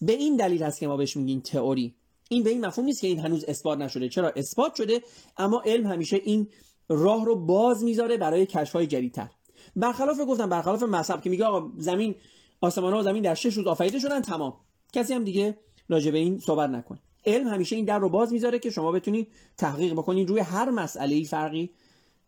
به 0.00 0.12
این 0.12 0.36
دلیل 0.36 0.62
هست 0.62 0.80
که 0.80 0.86
ما 0.86 0.96
بهش 0.96 1.16
میگیم 1.16 1.40
تئوری. 1.40 1.94
این 2.30 2.42
به 2.42 2.50
این 2.50 2.66
مفهوم 2.66 2.86
نیست 2.86 3.00
که 3.00 3.06
این 3.06 3.18
هنوز 3.18 3.44
اثبات 3.44 3.78
نشده. 3.78 4.08
چرا؟ 4.08 4.32
اثبات 4.36 4.74
شده 4.74 5.02
اما 5.36 5.62
علم 5.66 5.86
همیشه 5.86 6.16
این 6.24 6.48
راه 6.88 7.24
رو 7.24 7.36
باز 7.36 7.84
می‌ذاره 7.84 8.16
برای 8.16 8.46
کشف‌های 8.46 8.86
جدیدتر. 8.86 9.30
برخلاف 9.76 10.20
گفتم 10.28 10.48
برخلاف 10.48 10.82
مذهب 10.82 11.22
که 11.22 11.30
میگه 11.30 11.44
آقا 11.44 11.72
زمین 11.78 12.14
آسمان 12.60 12.92
ها 12.92 12.98
و 12.98 13.02
زمین 13.02 13.22
در 13.22 13.34
شش 13.34 13.54
روز 13.54 13.66
آفریده 13.66 13.98
شدن 13.98 14.20
تمام. 14.20 14.54
کسی 14.92 15.14
هم 15.14 15.24
دیگه 15.24 15.58
راجع 15.88 16.10
به 16.10 16.18
این 16.18 16.38
صحبت 16.38 16.70
نکنه 16.70 16.98
علم 17.26 17.48
همیشه 17.48 17.76
این 17.76 17.84
در 17.84 17.98
رو 17.98 18.08
باز 18.08 18.32
می‌ذاره 18.32 18.58
که 18.58 18.70
شما 18.70 18.92
بتونید 18.92 19.28
تحقیق 19.58 19.92
بکنید. 19.92 20.28
روی 20.28 20.40
هر 20.40 20.70
مسئله 20.70 21.14
ای 21.14 21.24
فرقی 21.24 21.70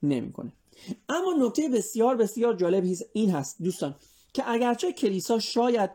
نمی‌کنه. 0.02 0.52
اما 1.08 1.34
نکته 1.46 1.68
بسیار 1.68 2.16
بسیار 2.16 2.54
جالب 2.54 2.96
این 3.12 3.30
هست 3.30 3.62
دوستان 3.62 3.94
که 4.34 4.50
اگرچه 4.50 4.92
کلیسا 4.92 5.38
شاید 5.38 5.90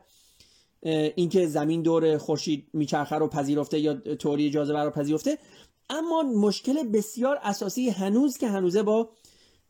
اینکه 1.15 1.47
زمین 1.47 1.81
دور 1.81 2.17
خورشید 2.17 2.67
میچرخه 2.73 3.15
رو 3.15 3.27
پذیرفته 3.27 3.79
یا 3.79 3.93
توری 3.93 4.49
جاذبه 4.49 4.79
رو 4.79 4.89
پذیرفته 4.89 5.37
اما 5.89 6.23
مشکل 6.23 6.83
بسیار 6.83 7.39
اساسی 7.43 7.89
هنوز 7.89 8.37
که 8.37 8.47
هنوزه 8.47 8.83
با 8.83 9.09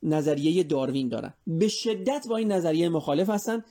نظریه 0.03 0.63
داروین 0.63 1.09
دارن. 1.09 1.33
به 1.47 1.67
شدت 1.67 2.25
با 2.29 2.37
این 2.37 2.51
نظریه 2.51 2.89
مخالف 2.89 3.29
هستن. 3.29 3.63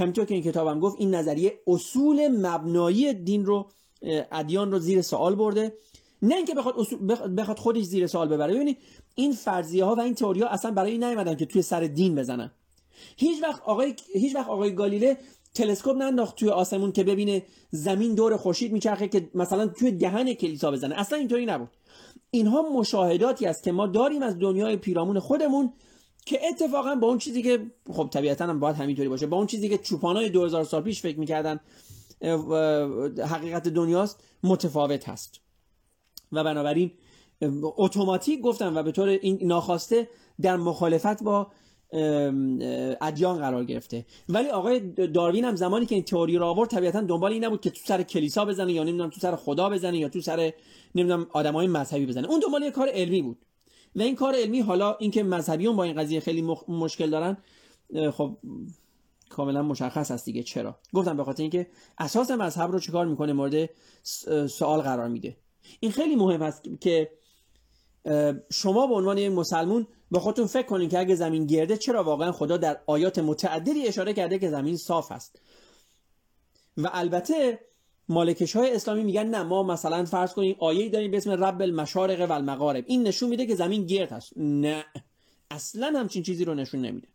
همینطور 0.00 0.24
که 0.24 0.34
این 0.34 0.42
کتابم 0.42 0.80
گفت 0.80 0.96
این 0.98 1.14
نظریه 1.14 1.60
اصول 1.66 2.28
مبنایی 2.28 3.14
دین 3.14 3.46
رو 3.46 3.70
ادیان 4.32 4.72
رو 4.72 4.78
زیر 4.78 5.02
سوال 5.02 5.34
برده. 5.34 5.72
نه 6.22 6.34
اینکه 6.36 6.54
بخواد, 6.54 6.74
بخواد 7.36 7.58
خودش 7.58 7.82
زیر 7.82 8.06
سوال 8.06 8.28
ببره. 8.28 8.54
ببینید 8.54 8.78
این 9.14 9.32
فرضیه 9.32 9.84
ها 9.84 9.94
و 9.94 10.00
این 10.00 10.14
تئوری 10.14 10.40
ها 10.40 10.48
اصلا 10.48 10.70
برای 10.70 10.90
این 10.90 11.04
نیومدن 11.04 11.34
که 11.34 11.46
توی 11.46 11.62
سر 11.62 11.80
دین 11.80 12.14
بزنن. 12.14 12.50
هیچ 13.16 13.42
وقت 13.42 13.62
آقای 13.62 13.94
هیچ 14.14 14.34
وقت 14.34 14.48
آقای 14.48 14.74
گالیله 14.74 15.16
تلسکوپ 15.54 15.96
ننداخت 15.96 16.36
توی 16.36 16.48
آسمون 16.48 16.92
که 16.92 17.04
ببینه 17.04 17.42
زمین 17.70 18.14
دور 18.14 18.36
خورشید 18.36 18.72
میچرخه 18.72 19.08
که 19.08 19.30
مثلا 19.34 19.66
توی 19.66 19.90
دهن 19.92 20.34
کلیسا 20.34 20.70
بزنه. 20.70 21.00
اصلا 21.00 21.18
اینطوری 21.18 21.46
نبود. 21.46 21.68
اینها 22.30 22.62
مشاهداتی 22.62 23.46
است 23.46 23.62
که 23.62 23.72
ما 23.72 23.86
داریم 23.86 24.22
از 24.22 24.38
دنیای 24.38 24.76
پیرامون 24.76 25.18
خودمون 25.18 25.72
که 26.28 26.40
اتفاقا 26.48 26.94
با 26.94 27.06
اون 27.06 27.18
چیزی 27.18 27.42
که 27.42 27.66
خب 27.92 28.08
طبیعتا 28.12 28.46
هم 28.46 28.60
باید 28.60 28.76
همینطوری 28.76 29.08
باشه 29.08 29.26
با 29.26 29.36
اون 29.36 29.46
چیزی 29.46 29.68
که 29.68 29.78
چوپانای 29.78 30.30
2000 30.30 30.64
سال 30.64 30.82
پیش 30.82 31.00
فکر 31.00 31.18
می‌کردن 31.18 31.60
حقیقت 33.24 33.68
دنیاست 33.68 34.22
متفاوت 34.42 35.08
هست. 35.08 35.40
و 36.32 36.44
بنابراین 36.44 36.90
اتوماتیک 37.62 38.40
گفتم 38.40 38.76
و 38.76 38.82
به 38.82 38.92
طور 38.92 39.08
این 39.08 39.38
ناخواسته 39.42 40.08
در 40.40 40.56
مخالفت 40.56 41.22
با 41.22 41.46
ادیان 43.00 43.38
قرار 43.38 43.64
گرفته. 43.64 44.06
ولی 44.28 44.48
آقای 44.48 44.80
داروین 45.06 45.44
هم 45.44 45.56
زمانی 45.56 45.86
که 45.86 45.94
این 45.94 46.04
تئوری 46.04 46.36
را 46.36 46.50
آورد 46.50 46.70
طبیعتا 46.70 47.00
دنبال 47.00 47.32
این 47.32 47.44
نبود 47.44 47.60
که 47.60 47.70
تو 47.70 47.80
سر 47.84 48.02
کلیسا 48.02 48.44
بزنه 48.44 48.72
یا 48.72 48.82
نمی‌دونم 48.82 49.10
تو 49.10 49.20
سر 49.20 49.36
خدا 49.36 49.70
بزنه 49.70 49.98
یا 49.98 50.08
تو 50.08 50.20
سر 50.20 50.52
نمی‌دونم 50.94 51.26
آدمای 51.32 51.66
مذهبی 51.66 52.06
بزنه. 52.06 52.28
اون 52.28 52.40
دنبال 52.40 52.62
یه 52.62 52.70
کار 52.70 52.88
علمی 52.88 53.22
بود. 53.22 53.44
و 53.96 54.02
این 54.02 54.14
کار 54.14 54.34
علمی 54.34 54.60
حالا 54.60 54.96
اینکه 54.96 55.22
مذهبیون 55.22 55.76
با 55.76 55.84
این 55.84 55.96
قضیه 55.96 56.20
خیلی 56.20 56.42
مشکل 56.68 57.10
دارن 57.10 57.36
خب 58.10 58.38
کاملا 59.28 59.62
مشخص 59.62 60.10
است 60.10 60.24
دیگه 60.24 60.42
چرا. 60.42 60.78
گفتم 60.92 61.16
به 61.16 61.24
خاطر 61.24 61.42
اینکه 61.42 61.66
اساس 61.98 62.30
مذهب 62.30 62.70
رو 62.70 62.80
چیکار 62.80 63.06
می‌کنه؟ 63.06 63.32
مورد 63.32 63.70
سوال 64.48 64.80
قرار 64.80 65.08
میده. 65.08 65.36
این 65.80 65.90
خیلی 65.92 66.16
مهم 66.16 66.42
است 66.42 66.62
که 66.80 67.10
شما 68.50 68.86
به 68.86 68.94
عنوان 68.94 69.18
یک 69.18 69.32
مسلمون 69.32 69.86
به 70.10 70.18
خودتون 70.18 70.46
فکر 70.46 70.66
کنین 70.66 70.88
که 70.88 70.98
اگه 70.98 71.14
زمین 71.14 71.46
گرده 71.46 71.76
چرا 71.76 72.04
واقعا 72.04 72.32
خدا 72.32 72.56
در 72.56 72.80
آیات 72.86 73.18
متعددی 73.18 73.88
اشاره 73.88 74.12
کرده 74.12 74.38
که 74.38 74.50
زمین 74.50 74.76
صاف 74.76 75.12
است. 75.12 75.42
و 76.76 76.90
البته 76.92 77.60
مالکش 78.08 78.56
های 78.56 78.74
اسلامی 78.74 79.04
میگن 79.04 79.26
نه 79.26 79.42
ما 79.42 79.62
مثلا 79.62 80.04
فرض 80.04 80.32
کنیم 80.32 80.56
آیه 80.60 80.88
داریم 80.88 81.10
به 81.10 81.16
اسم 81.16 81.44
رب 81.44 81.62
المشارق 81.62 82.30
و 82.30 82.32
المغارب. 82.32 82.84
این 82.86 83.02
نشون 83.02 83.28
میده 83.28 83.46
که 83.46 83.54
زمین 83.54 83.86
گرد 83.86 84.12
هست 84.12 84.32
نه. 84.36 84.84
اصلا 85.50 85.92
همچین 86.00 86.22
چیزی 86.22 86.44
رو 86.44 86.54
نشون 86.54 86.80
نمیده. 86.80 87.08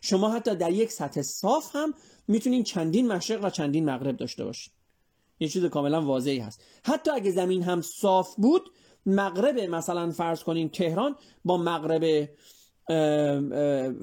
شما 0.00 0.30
حتی 0.30 0.56
در 0.56 0.72
یک 0.72 0.92
سطح 0.92 1.22
صاف 1.22 1.76
هم 1.76 1.94
می‌تونین 2.28 2.62
چندین 2.62 3.08
مشرق 3.08 3.44
و 3.44 3.50
چندین 3.50 3.84
مغرب 3.84 4.16
داشته 4.16 4.44
باشید 4.44 4.72
یه 5.40 5.48
چیز 5.48 5.64
کاملا 5.64 6.02
واضحی 6.02 6.38
هست. 6.38 6.64
حتی 6.84 7.10
اگه 7.10 7.30
زمین 7.30 7.62
هم 7.62 7.82
صاف 7.82 8.34
بود 8.34 8.72
مغرب 9.06 9.58
مثلا 9.58 10.10
فرض 10.10 10.42
کنین 10.42 10.68
تهران 10.68 11.16
با 11.44 11.56
مغرب 11.56 12.28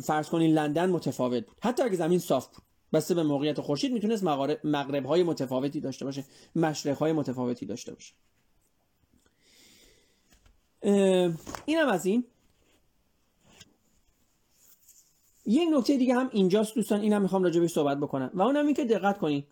فرض 0.01 0.29
کنین 0.29 0.53
لندن 0.53 0.89
متفاوت 0.89 1.45
بود. 1.45 1.57
حتی 1.61 1.83
اگه 1.83 1.95
زمین 1.95 2.19
صاف 2.19 2.47
بود. 2.47 2.63
بسته 2.93 3.13
به 3.13 3.23
موقعیت 3.23 3.61
خورشید 3.61 3.93
می‌تونست 3.93 4.23
مغرب 4.63 5.05
های 5.05 5.23
متفاوتی 5.23 5.79
داشته 5.79 6.05
باشه 6.05 6.23
مشرق 6.55 6.97
های 6.97 7.11
متفاوتی 7.11 7.65
داشته 7.65 7.93
باشه. 7.93 8.13
اینم 11.65 11.87
از 11.87 12.05
این. 12.05 12.23
یک 15.45 15.69
نکته 15.73 15.97
دیگه 15.97 16.15
هم 16.15 16.29
اینجاست 16.33 16.75
دوستان 16.75 17.01
اینم 17.01 17.21
می‌خوام 17.21 17.43
راجع 17.43 17.67
صحبت 17.67 17.97
بکنم. 17.97 18.31
و 18.33 18.41
اونم 18.41 18.65
این 18.65 18.75
که 18.75 18.85
دقت 18.85 19.17
کنین. 19.17 19.43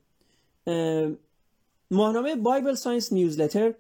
ماهنامه 1.92 2.36
بایبل 2.36 2.74
ساینس 2.74 3.14
نیوزلتر 3.14 3.74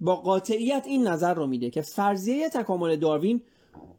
با 0.00 0.16
قاطعیت 0.16 0.84
این 0.86 1.08
نظر 1.08 1.34
رو 1.34 1.46
میده 1.46 1.70
که 1.70 1.82
فرضیه 1.82 2.48
تکامل 2.48 2.96
داروین 2.96 3.42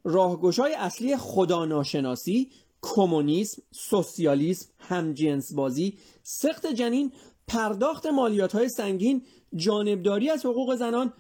راهگشای 0.03 0.75
اصلی 0.75 1.17
خداناشناسی 1.17 2.51
کمونیسم، 2.85 3.61
سوسیالیسم، 3.71 4.69
همجنس 4.79 5.53
بازی، 5.53 5.97
سخت 6.23 6.65
جنین، 6.65 7.11
پرداخت 7.47 8.05
مالیات 8.05 8.55
های 8.55 8.69
سنگین، 8.69 9.21
جانبداری 9.55 10.29
از 10.29 10.45
حقوق 10.45 10.75
زنان، 10.75 11.13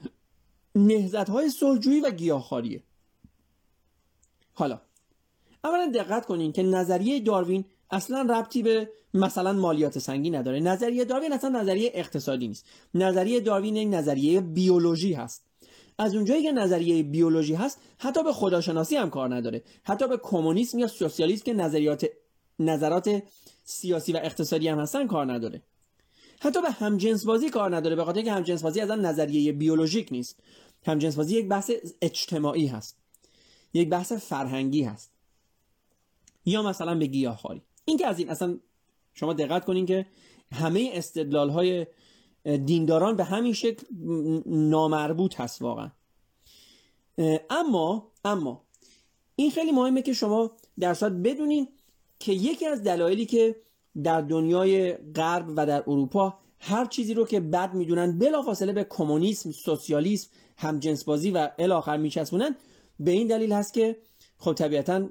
نهزت 0.75 1.29
های 1.29 1.49
صلحجویی 1.49 1.99
و 1.99 2.11
گیاهخواریه. 2.11 2.83
حالا 4.53 4.81
اولا 5.63 5.91
دقت 5.93 6.25
کنین 6.25 6.51
که 6.51 6.63
نظریه 6.63 7.19
داروین 7.19 7.65
اصلا 7.91 8.21
ربطی 8.21 8.63
به 8.63 8.89
مثلا 9.13 9.53
مالیات 9.53 9.99
سنگین 9.99 10.35
نداره. 10.35 10.59
نظریه 10.59 11.05
داروین 11.05 11.33
اصلا 11.33 11.49
نظریه 11.49 11.91
اقتصادی 11.93 12.47
نیست. 12.47 12.65
نظریه 12.93 13.39
داروین 13.39 13.75
یک 13.75 13.87
نظریه 13.93 14.41
بیولوژی 14.41 15.13
هست. 15.13 15.43
از 15.97 16.15
اونجایی 16.15 16.43
که 16.43 16.51
نظریه 16.51 17.03
بیولوژی 17.03 17.53
هست 17.53 17.79
حتی 17.97 18.23
به 18.23 18.33
خداشناسی 18.33 18.95
هم 18.95 19.09
کار 19.09 19.35
نداره. 19.35 19.63
حتی 19.83 20.07
به 20.07 20.17
کمونیسم 20.17 20.79
یا 20.79 20.87
سوسیالیسم 20.87 21.43
که 21.43 21.53
نظریات 21.53 22.05
نظرات 22.59 23.23
سیاسی 23.63 24.13
و 24.13 24.17
اقتصادی 24.17 24.67
هم 24.67 24.79
هستن 24.79 25.07
کار 25.07 25.33
نداره. 25.33 25.61
حتی 26.39 26.61
به 26.61 26.71
همجنس 26.71 27.25
بازی 27.25 27.49
کار 27.49 27.75
نداره 27.75 27.95
به 27.95 28.05
خاطر 28.05 28.17
اینکه 28.17 28.31
همجنس 28.31 28.63
بازی 28.63 28.81
از 28.81 28.91
نظریه 28.91 29.51
بیولوژیک 29.51 30.07
نیست. 30.11 30.39
همجنس 30.85 31.15
بازی 31.15 31.35
یک 31.35 31.47
بحث 31.47 31.71
اجتماعی 32.01 32.67
هست. 32.67 32.97
یک 33.73 33.89
بحث 33.89 34.11
فرهنگی 34.11 34.83
هست. 34.83 35.11
یا 36.45 36.61
مثلا 36.61 36.95
به 36.95 37.05
گیاهخواری. 37.05 37.61
این 37.85 37.97
که 37.97 38.07
از 38.07 38.19
این 38.19 38.29
اصلا 38.29 38.59
شما 39.13 39.33
دقت 39.33 39.65
کنین 39.65 39.85
که 39.85 40.05
همه 40.51 40.89
استدلال 40.93 41.49
های 41.49 41.87
دینداران 42.45 43.15
به 43.15 43.23
همین 43.23 43.53
شکل 43.53 43.85
نامربوط 44.45 45.39
هست 45.39 45.61
واقعا. 45.61 45.91
اما 47.49 48.11
اما 48.25 48.63
این 49.35 49.51
خیلی 49.51 49.71
مهمه 49.71 50.01
که 50.01 50.13
شما 50.13 50.51
در 50.79 50.93
صورت 50.93 51.11
بدونین 51.11 51.67
که 52.19 52.31
یکی 52.31 52.65
از 52.65 52.83
دلایلی 52.83 53.25
که 53.25 53.55
در 54.03 54.21
دنیای 54.21 54.93
غرب 54.93 55.49
و 55.55 55.65
در 55.65 55.83
اروپا 55.87 56.39
هر 56.59 56.85
چیزی 56.85 57.13
رو 57.13 57.25
که 57.25 57.39
بد 57.39 57.73
می‌دونن 57.73 58.17
بلافاصله 58.17 58.73
به 58.73 58.83
کمونیسم 58.83 59.51
سوسیالیسم 59.51 60.29
همجنسبازی 60.57 61.31
و 61.31 61.49
الاخر 61.59 61.97
میچسبونن 61.97 62.55
به 62.99 63.11
این 63.11 63.27
دلیل 63.27 63.51
هست 63.53 63.73
که 63.73 63.97
خب 64.37 64.53
طبیعتا 64.53 65.09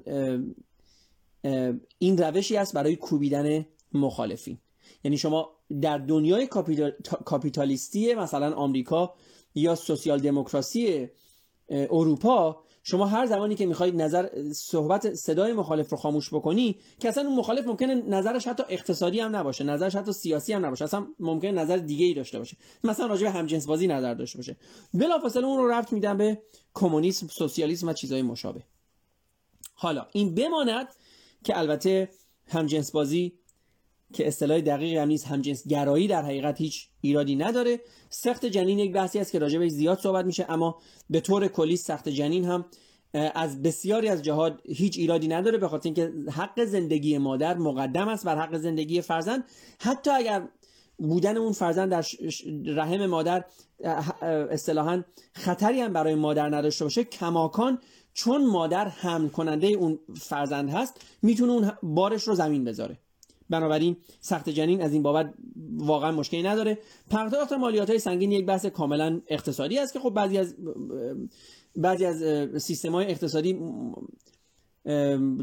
این 1.99 2.17
روشی 2.17 2.57
است 2.57 2.73
برای 2.73 2.95
کوبیدن 2.95 3.65
مخالفین. 3.93 4.57
یعنی 5.03 5.17
شما 5.17 5.54
در 5.81 5.97
دنیای 5.97 6.47
کاپیتالیستی 7.25 8.13
مثلا 8.13 8.55
آمریکا 8.55 9.13
یا 9.55 9.75
سوسیال 9.75 10.19
دموکراسی 10.19 11.09
اروپا 11.69 12.65
شما 12.87 13.05
هر 13.05 13.25
زمانی 13.25 13.55
که 13.55 13.65
می‌خواید 13.65 14.01
نظر 14.01 14.51
صحبت 14.53 15.13
صدای 15.13 15.53
مخالف 15.53 15.89
رو 15.89 15.97
خاموش 15.97 16.33
بکنی 16.33 16.79
که 16.99 17.09
اصلا 17.09 17.27
اون 17.27 17.35
مخالف 17.35 17.67
ممکنه 17.67 17.95
نظرش 17.95 18.47
حتی 18.47 18.63
اقتصادی 18.69 19.19
هم 19.19 19.35
نباشه 19.35 19.63
نظرش 19.63 19.95
حتی 19.95 20.11
سیاسی 20.11 20.53
هم 20.53 20.65
نباشه 20.65 20.83
اصلا 20.83 21.07
ممکنه 21.19 21.51
نظر 21.51 21.77
دیگه 21.77 22.05
ای 22.05 22.13
داشته 22.13 22.39
باشه. 22.39 22.57
مثلا 22.83 23.05
راجع 23.05 23.23
به 23.23 23.31
همجنس 23.31 23.65
بازی 23.65 23.87
نظر 23.87 24.13
داشته 24.13 24.37
باشه. 24.37 24.55
بلافاصله 24.93 25.45
اون 25.45 25.57
رو 25.57 25.67
رفت 25.67 25.93
میدن 25.93 26.17
به 26.17 26.41
کمونیسم 26.73 27.27
سوسیالیسم 27.27 27.87
و 27.87 27.93
چیزهای 27.93 28.21
مشابه. 28.21 28.63
حالا 29.73 30.07
این 30.11 30.35
بماند 30.35 30.87
که 31.43 31.59
البته 31.59 32.09
همجنس 32.47 32.91
بازی 32.91 33.33
که 34.13 34.27
اصطلاح 34.27 34.61
دقیقی 34.61 34.97
هم 34.97 35.07
نیست. 35.07 35.27
همجنس 35.27 35.67
گرایی 35.67 36.07
در 36.07 36.21
حقیقت 36.21 36.61
هیچ 36.61 36.87
ایرادی 37.01 37.35
نداره. 37.35 37.79
سخت 38.09 38.45
جنین 38.45 38.79
یک 38.79 38.93
بحثی 38.93 39.19
است 39.19 39.31
که 39.31 39.39
راجبش 39.39 39.71
زیاد 39.71 39.99
صحبت 39.99 40.25
میشه 40.25 40.45
اما 40.49 40.77
به 41.09 41.19
طور 41.19 41.47
کلی 41.47 41.77
سخت 41.77 42.09
جنین 42.09 42.45
هم 42.45 42.65
از 43.13 43.61
بسیاری 43.61 44.07
از 44.07 44.21
جهات 44.21 44.59
هیچ 44.65 44.97
ایرادی 44.97 45.27
نداره 45.27 45.57
به 45.57 45.67
خاطر 45.67 45.87
اینکه 45.87 46.13
حق 46.31 46.65
زندگی 46.65 47.17
مادر 47.17 47.57
مقدم 47.57 48.07
است 48.07 48.25
بر 48.25 48.37
حق 48.37 48.57
زندگی 48.57 49.01
فرزند. 49.01 49.43
حتی 49.79 50.11
اگر 50.11 50.47
بودن 50.97 51.37
اون 51.37 51.51
فرزند 51.51 51.91
در 51.91 52.05
رحم 52.65 53.05
مادر 53.05 53.45
اصطلاحا 54.49 55.03
خطری 55.33 55.81
هم 55.81 55.93
برای 55.93 56.15
مادر 56.15 56.55
نداشته 56.55 56.85
باشه 56.85 57.03
کماکان 57.03 57.79
چون 58.13 58.45
مادر 58.47 58.87
حمل 58.87 59.27
کننده 59.27 59.67
اون 59.67 59.99
فرزند 60.15 60.69
هست 60.69 61.01
می‌تونه 61.21 61.51
اون 61.51 61.71
بارش 61.83 62.23
رو 62.23 62.35
زمین 62.35 62.63
بذاره. 62.63 62.97
بنابراین 63.49 63.97
سخت 64.19 64.49
جنین 64.49 64.81
از 64.81 64.93
این 64.93 65.03
بابت 65.03 65.33
واقعا 65.77 66.11
مشکلی 66.11 66.43
نداره. 66.43 66.77
پرداخت 67.09 67.53
مالیات 67.53 67.89
های 67.89 67.99
سنگین 67.99 68.31
یک 68.31 68.45
بحث 68.45 68.65
کاملا 68.65 69.21
اقتصادی 69.27 69.79
است 69.79 69.93
که 69.93 69.99
خب 69.99 70.09
بعضی 70.09 70.37
از 70.37 70.55
بعضی 71.75 72.05
از 72.05 72.23
سیستم 72.63 72.91
های 72.91 73.05
اقتصادی 73.05 73.59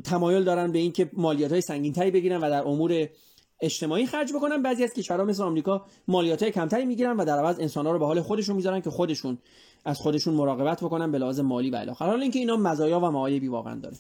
تمایل 0.05 0.45
دارن 0.45 0.73
به 0.73 0.79
اینکه 0.79 1.11
مالیات 1.13 1.53
های 1.53 1.61
سنگین 1.61 1.93
تری 1.93 2.11
بگیرن 2.11 2.41
و 2.41 2.51
در 2.51 2.69
امور 2.69 3.09
اجتماعی 3.61 4.07
خرج 4.07 4.33
بکنن. 4.33 4.63
بعضی 4.63 4.85
از 4.85 4.93
کشورها 4.93 5.25
مثل 5.25 5.43
آمریکا 5.43 5.87
مالیات 6.09 6.43
های 6.43 6.53
کمتری 6.53 6.85
می‌گیرن 6.85 7.17
و 7.17 7.25
در 7.25 7.39
عوض 7.39 7.61
انسان 7.61 7.87
ها 7.87 7.93
رو 7.93 7.99
به 7.99 8.07
حال 8.07 8.21
خودشون 8.21 8.57
می‌ذارن 8.57 8.81
که 8.81 8.91
خودشون 8.91 9.39
از 9.85 9.99
خودشون 9.99 10.35
مراقبت 10.35 10.85
بکنن 10.85 11.13
به 11.13 11.19
لحاظ 11.19 11.41
مالی 11.41 11.71
و 11.71 11.77
الی 11.77 11.91
حالا 11.91 12.23
اینکه 12.23 12.39
اینا 12.39 12.57
مزایا 12.57 13.01
و 13.01 13.11
معایبی 13.11 13.49
واقعا 13.49 13.75
داره. 13.75 13.97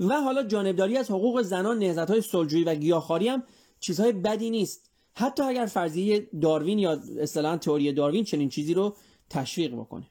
و 0.00 0.20
حالا 0.20 0.42
جانبداری 0.42 0.96
از 0.96 1.10
حقوق 1.10 1.42
زنان 1.42 1.78
نهضت 1.78 2.10
های 2.10 2.20
صلحجویی 2.20 2.64
و 2.64 2.74
گیاهخواری 2.74 3.28
هم 3.28 3.42
چیزهای 3.80 4.12
بدی 4.12 4.50
نیست. 4.50 4.90
حتی 5.14 5.42
اگر 5.42 5.66
فرضیه 5.66 6.28
داروین 6.42 6.78
یا 6.78 7.02
اصطلاحا 7.20 7.56
تئوری 7.56 7.92
داروین 7.92 8.24
چنین 8.24 8.48
چیزی 8.48 8.74
رو 8.74 8.96
تشویق 9.30 9.74
بکنه. 9.74 10.06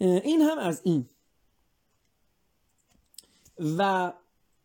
این 0.00 0.40
هم 0.40 0.58
از 0.58 0.80
این. 0.84 1.06
و 3.78 4.12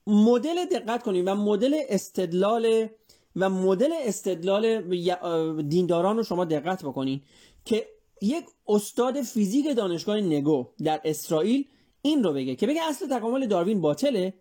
مدل 0.08 0.66
دقت 0.66 1.04
کنید 1.04 1.28
و 1.28 1.36
مدل 1.36 1.76
استدلال 1.90 2.88
و 3.36 3.50
مدل 3.50 3.92
استدلال 4.02 4.82
دینداران 5.62 6.18
رو 6.18 6.24
شما 6.24 6.46
دقت 6.46 6.84
بکنین 6.84 7.22
که 7.66 7.88
یک 8.22 8.46
استاد 8.68 9.22
فیزیک 9.22 9.76
دانشگاه 9.76 10.18
نگو 10.18 10.68
در 10.84 11.02
اسرائیل 11.04 11.68
این 12.02 12.24
رو 12.24 12.34
بگه 12.34 12.56
که 12.56 12.68
بگه 12.68 12.84
اصل 12.84 13.18
تکامل 13.18 13.48
داروین 13.48 13.82
باطله. 13.82 14.34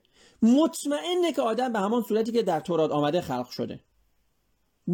مطمئنه 0.43 1.33
که 1.37 1.43
آدم 1.43 1.73
به 1.73 1.79
همان 1.79 2.03
صورتی 2.03 2.33
که 2.33 2.43
در 2.43 2.61
تورات 2.61 2.91
آمده 2.91 3.21
خلق 3.21 3.51
شده. 3.51 3.81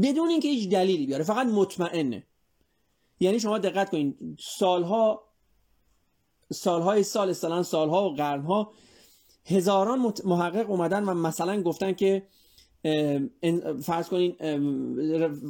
بدون 0.02 0.28
اینکه 0.28 0.48
هیچ 0.48 0.70
دلیلی 0.70 1.06
بیاره 1.06 1.24
فقط 1.24 1.46
مطمئنه. 1.46 2.26
یعنی 3.20 3.40
شما 3.40 3.58
دقت 3.58 3.90
کنید 3.90 4.38
سالها 4.40 5.22
سالهای 6.52 7.02
سال 7.02 7.30
مثلا 7.30 7.62
سالها 7.62 8.04
و 8.04 8.14
قرنها 8.14 8.72
هزاران 9.44 10.12
محقق 10.24 10.70
اومدن 10.70 11.04
و 11.04 11.14
مثلا 11.14 11.62
گفتن 11.62 11.92
که 11.92 12.26
فرض 13.82 14.09
کنین 14.09 14.37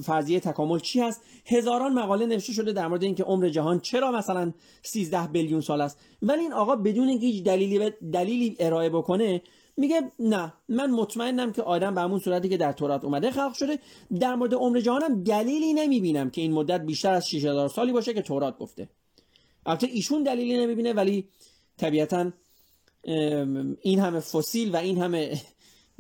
فرضیه 0.03 0.41
تکامل 0.41 0.79
چی 0.79 1.01
هست؟ 1.01 1.21
هزاران 1.47 1.93
مقاله 1.93 2.27
نوشته 2.27 2.53
شده 2.53 2.73
در 2.73 2.89
مورد 2.89 3.03
اینکه 3.03 3.25
عمر 3.25 3.49
جهان 3.49 3.81
چرا 3.81 4.13
مثلا 4.13 4.53
13 4.83 5.27
بیلیون 5.27 5.61
سال 5.61 5.81
است. 5.81 5.99
ولی 6.23 6.41
این 6.41 6.53
آقا 6.53 6.77
بدون 6.77 7.09
اینکه 7.09 7.27
هیچ 7.27 7.45
دلیلی 7.45 7.91
دلیلی 8.13 8.57
ارائه 8.61 8.89
بکنه 8.89 9.43
میگه 9.77 10.03
نه 10.19 10.53
من 10.69 10.91
مطمئنم 10.91 11.53
که 11.53 11.63
آدم 11.63 11.95
به 11.95 12.01
همون 12.01 12.19
صورتی 12.19 12.49
که 12.49 12.57
در 12.57 12.73
تورات 12.73 13.05
اومده 13.05 13.31
خلق 13.31 13.55
شده. 13.55 13.79
در 14.21 14.35
مورد 14.35 14.55
عمر 14.55 14.81
جهانم 14.81 15.23
دلیلی 15.23 15.73
نمی‌بینم 15.73 16.31
که 16.31 16.41
این 16.41 16.53
مدت 16.53 16.81
بیشتر 16.81 17.13
از 17.13 17.29
6000 17.29 17.69
سالی 17.69 17.93
باشه 17.93 18.15
که 18.15 18.23
تورات 18.23 18.59
گفته. 18.59 18.89
البته 19.67 19.87
ایشون 19.87 20.23
دلیلی 20.23 20.59
نمی‌بینه 20.59 20.93
ولی 20.93 21.29
طبیعتا 21.77 22.33
این 23.83 23.99
همه 23.99 24.21
فسیل 24.21 24.75
و 24.75 24.77
این 24.77 24.99
همه 24.99 25.41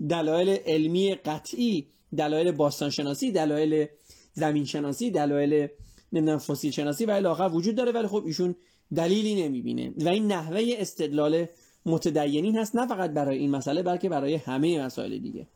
دلایل 0.08 0.48
علمی 0.48 1.14
قطعی 1.14 1.86
دلایل 2.16 2.52
باستانشناسی 2.52 3.32
دلایل 3.32 3.86
زمین 4.32 4.64
شناسی 4.64 5.10
دلایل 5.10 5.68
نمی‌دونم 6.12 6.38
فسیل 6.38 6.70
شناسی 6.70 7.04
و 7.04 7.10
الی 7.10 7.54
وجود 7.56 7.74
داره 7.74 7.92
ولی 7.92 8.06
خب 8.06 8.22
ایشون 8.26 8.56
دلیلی 8.94 9.42
نمی‌بینه. 9.42 9.92
و 9.96 10.08
این 10.08 10.32
نحوه 10.32 10.62
استدلال 10.78 11.46
متدینین 11.86 12.56
هست 12.56 12.76
نه 12.76 12.86
فقط 12.86 13.10
برای 13.10 13.38
این 13.38 13.50
مسئله 13.50 13.82
بلکه 13.82 14.08
برای 14.08 14.34
همه 14.34 14.84
مسائل 14.84 15.18
دیگه. 15.18 15.46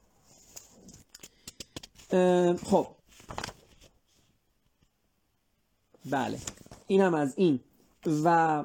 خب. 2.64 2.86
بله. 6.10 6.38
این 6.86 7.00
هم 7.00 7.14
از 7.14 7.34
این. 7.36 7.60
و 8.24 8.64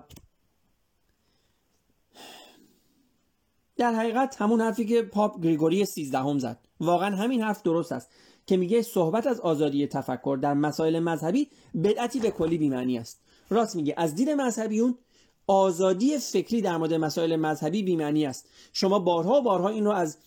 در 3.77 3.93
حقیقت 3.93 4.41
همون 4.41 4.61
حرفی 4.61 4.85
که 4.85 5.01
پاپ 5.01 5.41
گریگوری 5.41 5.85
13 5.85 6.17
هم 6.19 6.39
زد. 6.39 6.59
واقعا 6.79 7.15
همین 7.15 7.41
حرف 7.41 7.63
درست 7.63 7.91
است 7.91 8.09
که 8.45 8.57
میگه 8.57 8.81
صحبت 8.81 9.27
از 9.27 9.39
آزادی 9.39 9.87
تفکر 9.87 10.39
در 10.41 10.53
مسائل 10.53 10.99
مذهبی 10.99 11.47
بدعتی 11.83 12.19
به 12.19 12.31
کلی 12.31 12.57
بیمعنی 12.57 12.97
است. 12.97 13.21
راست 13.49 13.75
میگه 13.75 13.93
از 13.97 14.15
دید 14.15 14.29
مذهبیون 14.29 14.97
آزادی 15.47 16.17
فکری 16.17 16.61
در 16.61 16.77
مورد 16.77 16.93
مسائل 16.93 17.35
مذهبی 17.35 17.83
بیمعنی 17.83 18.25
است. 18.25 18.49
شما 18.73 18.99
بارها 18.99 19.39
و 19.39 19.41
بارها 19.41 19.69
این 19.69 19.85
رو 19.85 19.91
از 19.91 20.17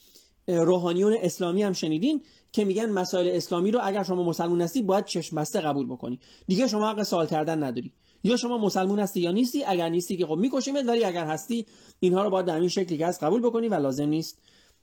روحانیون 0.49 1.16
اسلامی 1.20 1.62
هم 1.62 1.72
شنیدین 1.72 2.22
که 2.53 2.64
میگن 2.64 2.90
مسائل 2.90 3.28
اسلامی 3.28 3.70
رو 3.70 3.80
اگر 3.82 4.03
شما 4.03 4.22
مسلمون 4.22 4.61
هستی 4.61 4.82
باید 4.82 5.05
چشم 5.05 5.36
بسته 5.36 5.61
قبول 5.61 5.86
بکنی. 5.86 6.20
دیگه 6.46 6.68
شما 6.68 6.90
حق 6.90 7.03
سوال 7.03 7.26
کردن 7.26 7.62
نداری. 7.62 7.92
یا 8.24 8.36
شما 8.36 8.58
مسلمون 8.58 8.98
هستی 8.98 9.20
یا 9.20 9.30
نیستی 9.30 9.64
اگر 9.64 9.88
نیستی 9.88 10.16
که 10.16 10.26
خب 10.26 10.34
میکشیمت 10.34 10.84
ولی 10.86 11.04
اگر 11.04 11.26
هستی 11.26 11.66
اینها 12.00 12.22
رو 12.22 12.30
باید 12.30 12.46
در 12.46 12.60
این 12.60 12.68
شکلی 12.68 12.98
که 12.98 13.06
از 13.06 13.20
قبول 13.20 13.40
بکنی 13.40 13.68
و 13.68 13.74
لازم 13.74 14.08
نیست 14.08 14.38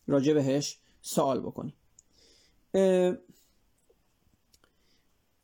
راجع 0.08 0.34
بهش 0.34 0.78
سوال 1.02 1.40
بکنی. 1.40 1.74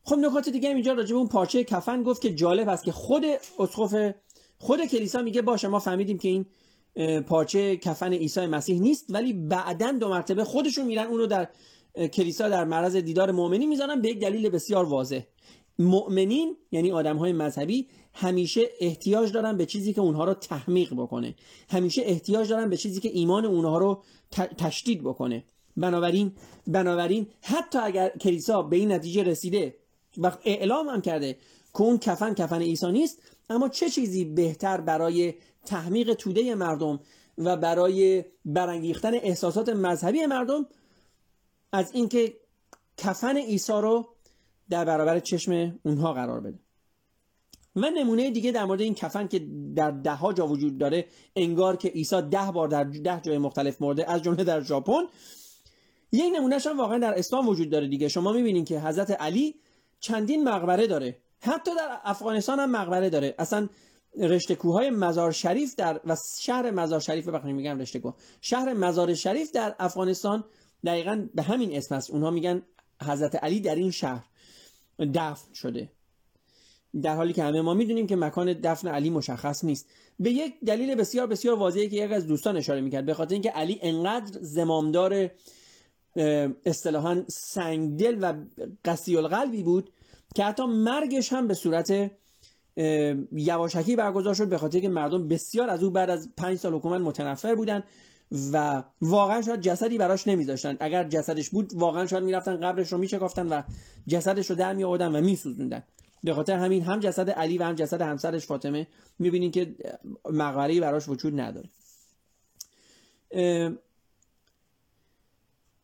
خب 0.04 0.18
نکات 0.18 0.50
دیگه 0.50 0.70
اینجا 0.70 0.94
راجع 0.94 1.14
به 1.14 1.18
اون 1.18 1.28
پارچه 1.28 1.64
کفن 1.64 2.04
گفت 2.04 2.22
که 2.22 2.34
جالب 2.34 2.70
است 2.70 2.84
که 2.84 2.92
خود 2.92 3.24
اسقف 3.60 4.14
خود 4.58 4.86
کلیسا 4.86 5.22
میگه 5.22 5.42
باشه 5.42 5.68
ما 5.68 5.80
فهمیدیم 5.80 6.18
که 6.18 6.30
این 6.30 6.46
پارچه 7.22 7.78
کفن 7.78 8.14
عیسی 8.14 8.46
مسیح 8.46 8.82
نیست 8.82 9.06
ولی 9.10 9.34
بعدا 9.34 9.92
دو 9.92 10.10
مرتبه 10.10 10.44
خودشون 10.44 10.86
میرن 10.86 11.08
اونو 11.08 11.28
در 11.28 11.50
کلیسا 12.08 12.50
در 12.50 12.66
معرض 12.66 12.96
دیدار 12.96 13.32
مؤمنین 13.32 13.70
می‌ذارن 13.70 14.02
به 14.02 14.10
یک 14.10 14.20
دلیل 14.20 14.50
بسیار 14.50 14.86
واضح. 14.86 15.22
مؤمنین 15.82 16.58
یعنی 16.72 16.92
آدم 16.92 17.18
های 17.18 17.34
مذهبی 17.34 17.88
همیشه 18.14 18.70
احتیاج 18.80 19.32
دارن 19.32 19.58
به 19.58 19.66
چیزی 19.66 19.94
که 19.94 20.02
اونها 20.02 20.26
رو 20.26 20.34
تحمیق 20.34 20.94
بکنه. 20.94 21.36
همیشه 21.70 22.02
احتیاج 22.06 22.50
دارن 22.50 22.70
به 22.70 22.78
چیزی 22.78 23.00
که 23.00 23.10
ایمان 23.10 23.46
اونها 23.46 23.78
رو 23.78 24.04
تشدید 24.58 25.04
بکنه. 25.04 25.44
بنابراین 25.78 26.32
بنابراین 26.68 27.28
حتی 27.42 27.80
اگر 27.80 28.10
کلیسا 28.10 28.62
به 28.62 28.76
این 28.76 28.92
نتیجه 28.92 29.24
رسیده 29.24 29.76
و 30.18 30.32
اعلام 30.46 30.90
هم 30.90 31.02
کرده 31.02 31.38
که 31.74 31.82
اون 31.82 31.98
کفن 31.98 32.34
کفن 32.34 32.62
عیسی 32.62 32.92
نیست 32.92 33.22
اما 33.50 33.70
چه 33.70 33.90
چیزی 33.90 34.26
بهتر 34.26 34.82
برای 34.82 35.34
تحمیق 35.66 36.14
توده 36.14 36.56
مردم 36.56 37.00
و 37.38 37.58
برای 37.58 38.26
برانگیختن 38.46 39.14
احساسات 39.14 39.70
مذهبی 39.70 40.26
مردم 40.26 40.66
از 41.72 41.92
اینکه 41.94 42.34
کفن 42.98 43.38
عیسی 43.38 43.74
رو 43.74 44.08
در 44.72 44.86
برابر 44.86 45.20
چشم 45.20 45.80
اونها 45.86 46.14
قرار 46.14 46.40
بده. 46.40 46.60
و 47.76 47.90
نمونه 47.90 48.32
دیگه 48.32 48.52
در 48.52 48.66
مورد 48.66 48.82
این 48.82 48.94
کفن 48.94 49.28
که 49.28 49.48
در 49.76 49.92
ده 49.92 50.16
ها 50.16 50.34
جا 50.34 50.48
وجود 50.48 50.78
داره 50.78 51.06
انگار 51.36 51.76
که 51.76 51.90
عیسی 51.90 52.22
ده 52.22 52.52
بار 52.54 52.68
در 52.68 52.84
ده 52.84 53.22
جای 53.22 53.38
مختلف 53.38 53.82
مرده 53.82 54.12
از 54.12 54.24
جمله 54.24 54.44
در 54.44 54.62
ژاپن. 54.62 55.02
یک 56.12 56.34
نمونهش 56.36 56.68
هم 56.68 56.78
واقعا 56.78 56.98
در 56.98 57.20
اسلام 57.20 57.48
وجود 57.50 57.70
داره 57.70 57.88
دیگه. 57.88 58.08
شما 58.08 58.32
می‌بینین 58.32 58.66
که 58.66 58.80
حضرت 58.80 59.12
علی 59.12 59.56
چندین 60.00 60.44
مقبره 60.44 60.88
داره. 60.88 61.18
حتی 61.40 61.72
در 61.76 62.00
افغانستان 62.04 62.60
هم 62.60 62.72
مقبره 62.72 63.10
داره. 63.10 63.36
اصلا 63.40 63.70
رشته 64.20 64.56
کوههای 64.56 64.90
مزار 64.90 65.32
شریف 65.32 65.76
در 65.76 66.02
و 66.06 66.16
شهر 66.42 66.72
مزار 66.72 67.00
شریف 67.00 67.30
بخیر 67.30 67.54
میگم 67.54 67.80
رشته 67.80 68.00
کوه. 68.00 68.14
شهر 68.42 68.74
مزار 68.74 69.14
شریف 69.14 69.52
در 69.52 69.76
افغانستان 69.80 70.44
دقیقا 70.86 71.28
به 71.36 71.42
همین 71.42 71.78
اسم 71.78 71.96
است. 71.96 72.12
اونها 72.12 72.32
میگن 72.32 72.62
حضرت 73.02 73.36
علی 73.36 73.60
در 73.60 73.76
این 73.76 73.92
شهر. 73.92 74.31
دفن 75.06 75.54
شده. 75.54 75.90
در 77.02 77.16
حالی 77.16 77.34
که 77.34 77.44
همه 77.44 77.62
ما 77.62 77.74
می‌دونیم 77.74 78.08
که 78.08 78.16
مکان 78.16 78.54
دفن 78.54 78.88
علی 78.88 79.10
مشخص 79.10 79.64
نیست. 79.64 79.90
به 80.20 80.32
یک 80.32 80.54
دلیل 80.66 80.96
بسیار 80.96 81.28
بسیار 81.28 81.58
واضحی 81.58 81.90
که 81.90 81.96
یک 81.96 82.12
از 82.12 82.28
دوستان 82.28 82.58
اشاره 82.58 82.82
می‌کرد. 82.82 83.06
به 83.06 83.14
خاطر 83.14 83.34
اینکه 83.34 83.50
علی 83.50 83.80
انقدر 83.82 84.40
زمامدار 84.42 85.30
اصطلاحا 86.66 87.24
سنگدل 87.28 88.18
و 88.22 88.34
قسی 88.86 89.18
القلبی 89.18 89.64
بود 89.64 89.90
که 90.36 90.44
حتی 90.44 90.66
مرگش 90.66 91.34
هم 91.34 91.48
به 91.48 91.54
صورت 91.54 92.12
یواشکی 93.32 93.96
برگزار 93.96 94.34
شد. 94.34 94.50
به 94.50 94.58
خاطر 94.58 94.80
که 94.80 94.90
مردم 94.90 95.28
بسیار 95.28 95.70
از 95.70 95.84
او 95.84 95.90
بعد 95.90 96.10
از 96.10 96.30
پنج 96.38 96.58
سال 96.58 96.74
حکومت 96.74 97.02
متنفر 97.02 97.56
بودن. 97.56 97.84
و 98.52 98.84
واقعا 99.02 99.42
شاید 99.42 99.62
جسدی 99.62 99.98
براش 99.98 100.28
نمیذاشتن. 100.28 100.78
اگر 100.80 101.04
جسدش 101.04 101.50
بود 101.50 101.74
واقعا 101.74 102.08
شاید 102.08 102.24
می‌رفتن 102.24 102.60
قبرش 102.60 102.92
رو 102.92 102.98
میشکافتن 102.98 103.48
و 103.48 103.62
جسدش 104.08 104.50
رو 104.50 104.56
در 104.56 104.74
می 104.74 104.84
آوردن 104.84 105.16
و 105.16 105.22
میسوزوندن. 105.22 105.84
به 106.24 106.34
خاطر 106.34 106.58
همین 106.58 106.84
هم 106.84 107.00
جسد 107.00 107.30
علی 107.30 107.58
و 107.58 107.64
هم 107.64 107.76
جسد 107.76 108.02
همسرش 108.02 108.46
فاطمه 108.46 108.88
می‌بینین 109.20 109.52
که 109.52 109.76
مقبره 110.32 110.80
براش 110.80 111.10
وجود 111.10 111.40
نداره. 111.40 111.70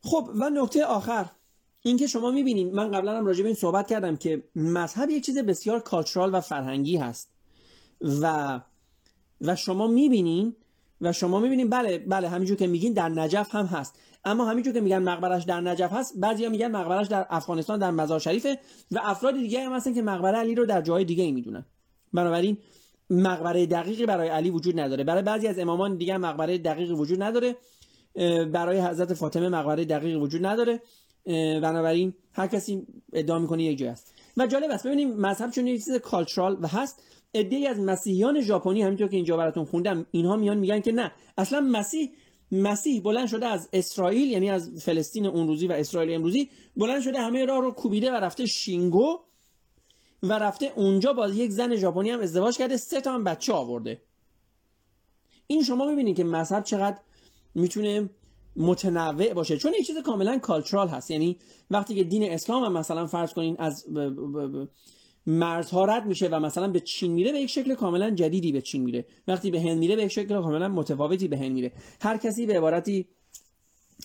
خب 0.01 0.29
و 0.35 0.49
نکته 0.49 0.85
آخر. 0.85 1.25
اینکه 1.81 2.07
شما 2.07 2.31
می‌بینین 2.31 2.75
من 2.75 2.91
قبلا 2.91 3.17
هم 3.17 3.25
راجع 3.25 3.41
به 3.41 3.47
این 3.47 3.55
صحبت 3.55 3.87
کردم 3.87 4.15
که 4.15 4.43
مذهب 4.55 5.09
یک 5.09 5.25
چیز 5.25 5.37
بسیار 5.37 5.79
کالچرال 5.79 6.35
و 6.35 6.41
فرهنگی 6.41 6.97
هست. 6.97 7.29
و 8.01 8.59
و 9.41 9.55
شما 9.55 9.87
می‌بینین 9.87 10.55
و 11.01 11.13
شما 11.13 11.39
می‌بینین 11.39 11.69
بله 11.69 11.97
بله 11.97 12.29
همینجور 12.29 12.57
که 12.57 12.67
میگین 12.67 12.93
در 12.93 13.09
نجف 13.09 13.55
هم 13.55 13.65
هست. 13.65 13.99
اما 14.25 14.45
همینجور 14.45 14.73
که 14.73 14.81
میگن 14.81 14.97
مقبرش 14.97 15.43
در 15.43 15.61
نجف 15.61 15.93
هست 15.93 16.13
بعضیا 16.17 16.49
میگن 16.49 16.67
مقبرش 16.67 17.07
در 17.07 17.25
افغانستان 17.29 17.79
در 17.79 17.91
مزار 17.91 18.19
شریفه 18.19 18.59
و 18.91 18.99
افراد 19.03 19.33
دیگه 19.33 19.65
هم 19.65 19.73
هستن 19.73 19.93
که 19.93 20.01
مقبره 20.01 20.37
علی 20.37 20.55
رو 20.55 20.65
در 20.65 20.81
جای 20.81 21.05
دیگه 21.05 21.23
ای 21.23 21.31
می‌دونن. 21.31 21.65
بنابراین 22.13 22.57
مقبره 23.09 23.65
دقیقی 23.65 24.05
برای 24.05 24.29
علی 24.29 24.49
وجود 24.49 24.79
نداره. 24.79 25.03
برای 25.03 25.21
بعضی 25.23 25.47
از 25.47 25.59
امامان 25.59 25.97
دیگه 25.97 26.17
مقبره 26.17 26.57
دقیقی 26.57 26.93
وجود 26.93 27.23
نداره. 27.23 27.55
برای 28.51 28.79
حضرت 28.81 29.13
فاطمه 29.13 29.49
مقبره 29.49 29.85
دقیقی 29.85 30.15
وجود 30.15 30.45
نداره. 30.45 30.81
بنابراین 31.61 32.13
هر 32.33 32.47
کسی 32.47 32.87
ادعا 33.13 33.39
می‌کنه 33.39 33.63
یک 33.63 33.77
جای 33.77 33.89
است. 33.89 34.13
و 34.37 34.47
جالب 34.47 34.71
است. 34.71 34.87
ببینیم 34.87 35.13
مذهب 35.13 35.51
چون 35.51 35.67
یک 35.67 35.85
چیز 35.85 35.95
کالچرال 35.95 36.57
و 36.61 36.67
هست. 36.67 37.03
ای 37.31 37.67
از 37.67 37.79
مسیحیان 37.79 38.41
ژاپنی 38.41 38.81
همینطور 38.81 39.07
که 39.07 39.15
اینجا 39.15 39.37
براتون 39.37 39.65
خوندم 39.65 40.05
اینها 40.11 40.35
میان 40.35 40.57
میگن 40.57 40.79
که 40.79 40.91
نه. 40.91 41.11
اصلا 41.37 41.61
مسیح 41.61 42.11
مسیح 42.51 43.01
بلند 43.01 43.27
شده 43.27 43.45
از 43.45 43.69
اسرائیل 43.73 44.31
یعنی 44.31 44.49
از 44.49 44.81
فلسطین 44.81 45.25
اون 45.25 45.47
روزی 45.47 45.67
و 45.67 45.71
اسرائیل 45.71 46.15
امروزی 46.15 46.49
بلند 46.77 47.01
شده 47.01 47.19
همه 47.19 47.45
راه 47.45 47.61
رو 47.61 47.71
کوبیده 47.71 48.11
و 48.11 48.15
رفته 48.15 48.45
شینگو 48.45 49.19
و 50.23 50.33
رفته 50.33 50.73
اونجا 50.75 51.13
با 51.13 51.29
یک 51.29 51.51
زن 51.51 51.75
ژاپنی 51.75 52.09
هم 52.09 52.19
ازدواج 52.19 52.57
کرده. 52.57 52.77
سه 52.77 53.01
تا 53.01 53.13
هم 53.13 53.23
بچه 53.23 53.53
آورده. 53.53 54.01
این 55.47 55.63
شما 55.63 55.85
می‌بینید 55.85 56.17
که 56.17 56.23
مذهب 56.23 56.63
چقدر 56.63 56.97
می‌تونه 57.55 58.09
متنوع 58.55 59.33
باشه. 59.33 59.57
چون 59.57 59.73
یک 59.73 59.87
چیز 59.87 59.97
کاملا 59.97 60.37
کالچرال 60.37 60.87
هست. 60.87 61.11
یعنی 61.11 61.37
وقتی 61.71 61.95
که 61.95 62.03
دین 62.03 62.31
اسلام 62.31 62.63
هم 62.63 62.73
مثلا 62.73 63.07
فرض 63.07 63.33
کنین 63.33 63.55
از 63.59 63.85
مرزها 65.27 65.85
رد 65.85 66.05
میشه 66.05 66.27
و 66.27 66.39
مثلا 66.39 66.67
به 66.67 66.79
چین 66.79 67.11
میره 67.11 67.31
به 67.31 67.39
یک 67.39 67.49
شکل 67.49 67.75
کاملا 67.75 68.11
جدیدی 68.11 68.51
به 68.51 68.61
چین 68.61 68.83
میره. 68.83 69.05
وقتی 69.27 69.51
به 69.51 69.61
هند 69.61 69.77
میره 69.77 69.95
به 69.95 70.03
یک 70.03 70.11
شکل 70.11 70.41
کاملا 70.41 70.67
متفاوتی 70.67 71.27
به 71.27 71.37
هند 71.37 71.51
میره. 71.51 71.71
هر 72.01 72.17
کسی 72.17 72.45
به 72.45 72.57
عبارتی 72.57 73.07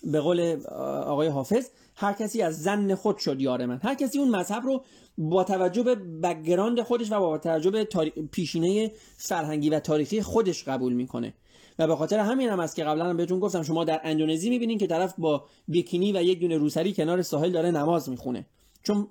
به 0.03 0.19
قول 0.19 0.57
آقای 1.05 1.27
حافظ 1.27 1.69
هر 1.95 2.13
کسی 2.13 2.41
از 2.41 2.61
زن 2.61 2.95
خود 2.95 3.17
شد 3.17 3.41
یار 3.41 3.65
من. 3.65 3.79
هر 3.83 3.95
کسی 3.95 4.19
اون 4.19 4.29
مذهب 4.29 4.63
رو 4.63 4.83
با 5.17 5.43
توجه 5.43 5.83
به 5.83 5.95
بگراند 5.95 6.81
خودش 6.81 7.11
و 7.11 7.19
با 7.19 7.37
توجه 7.37 7.71
به 7.71 7.87
پیشینه 8.31 8.91
فرهنگی 9.17 9.69
و 9.69 9.79
تاریخی 9.79 10.21
خودش 10.21 10.63
قبول 10.63 10.93
می‌کنه. 10.93 11.33
و 11.79 11.87
به 11.87 11.95
خاطر 11.95 12.19
همین 12.19 12.49
هم 12.49 12.59
است 12.59 12.75
که 12.75 12.83
قبلا 12.83 13.05
هم 13.05 13.17
بهتون 13.17 13.39
گفتم 13.39 13.63
شما 13.63 13.83
در 13.83 14.01
اندونزی 14.03 14.49
می‌بینین 14.49 14.77
که 14.77 14.87
طرف 14.87 15.13
با 15.17 15.45
بیکینی 15.67 16.11
و 16.11 16.23
یک 16.23 16.39
دونه 16.39 16.57
روسری 16.57 16.93
کنار 16.93 17.21
ساحل 17.21 17.51
داره 17.51 17.71
نماز 17.71 18.09
می‌خونه. 18.09 18.45
چون 18.83 19.07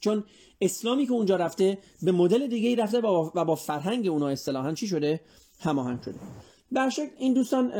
چون 0.00 0.24
اسلامی 0.60 1.06
که 1.06 1.12
اونجا 1.12 1.36
رفته 1.36 1.78
به 2.02 2.12
مدل 2.12 2.46
دیگه 2.46 2.68
ای 2.68 2.76
رفته 2.76 2.98
و 2.98 3.44
با 3.44 3.54
فرهنگ 3.54 4.06
اونا 4.08 4.28
اصطلاحا 4.28 4.72
چی 4.72 4.86
شده؟ 4.86 5.20
هماهنگ 5.60 6.02
شده. 6.02 6.14
در 6.74 6.92
این 7.18 7.34
دوستان 7.34 7.72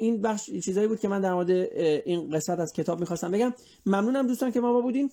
این 0.00 0.22
بخش 0.22 0.50
چیزایی 0.50 0.88
بود 0.88 1.00
که 1.00 1.08
من 1.08 1.20
در 1.20 1.34
مورد 1.34 1.50
این 1.50 2.30
قسمت 2.30 2.58
از 2.58 2.72
کتاب 2.72 3.00
می‌خواستم 3.00 3.30
بگم. 3.30 3.54
ممنونم 3.86 4.26
دوستان 4.26 4.52
که 4.52 4.60
ما 4.60 4.72
با 4.72 4.80
بودیم 4.80 5.10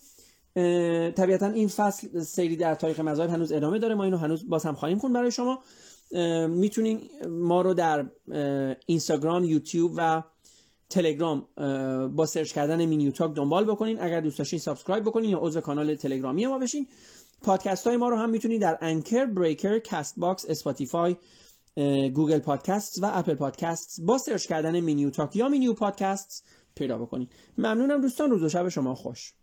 طبیعتا 1.11 1.47
این 1.47 1.67
فصل 1.67 2.19
سیری 2.19 2.55
در 2.55 2.75
تاریخ 2.75 2.99
مذاهب 2.99 3.29
هنوز 3.29 3.51
ادامه 3.51 3.79
داره. 3.79 3.95
ما 3.95 4.03
اینو 4.03 4.17
هنوز 4.17 4.49
باز 4.49 4.65
هم 4.65 4.75
خواهیم 4.75 4.99
خوند 4.99 5.13
برای 5.13 5.31
شما. 5.31 5.59
می‌تونین 6.47 7.01
ما 7.29 7.61
رو 7.61 7.73
در 7.73 8.05
اینستاگرام 8.85 9.43
یوتیوب 9.43 9.91
و 9.97 10.23
تلگرام 10.91 11.47
با 12.15 12.25
سرچ 12.25 12.53
کردن 12.53 12.85
مینیو 12.85 13.11
تاک 13.11 13.35
دنبال 13.35 13.65
بکنین. 13.65 14.01
اگر 14.01 14.21
دوست 14.21 14.37
داشتین 14.37 14.59
subscribe 14.59 15.03
بکنین 15.03 15.29
یا 15.29 15.39
عضو 15.41 15.61
کانال 15.61 15.95
تلگرامی 15.95 16.45
ما 16.45 16.59
بشین. 16.59 16.87
پادکست 17.41 17.87
های 17.87 17.97
ما 17.97 18.09
رو 18.09 18.17
هم 18.17 18.29
می‌تونید 18.29 18.61
در 18.61 18.77
Anchor 18.81 19.25
Breaker 19.25 19.79
Castbox 19.79 20.45
اسپاتیفای 20.49 21.15
گوگل 22.13 22.39
پادکست 22.39 23.03
و 23.03 23.11
اپل 23.13 23.33
پادکست 23.33 24.01
با 24.01 24.17
سرچ 24.17 24.47
کردن 24.47 24.79
مینیو 24.79 25.09
تاک 25.09 25.35
یا 25.35 25.47
مینیو 25.47 25.73
پادکست 25.73 26.47
پیدا 26.75 26.97
بکنید 26.97 27.31
ممنونم 27.57 28.01
دوستان 28.01 28.29
روز 28.29 28.43
و 28.43 28.49
شب 28.49 28.69
شما 28.69 28.95
خوش. 28.95 29.33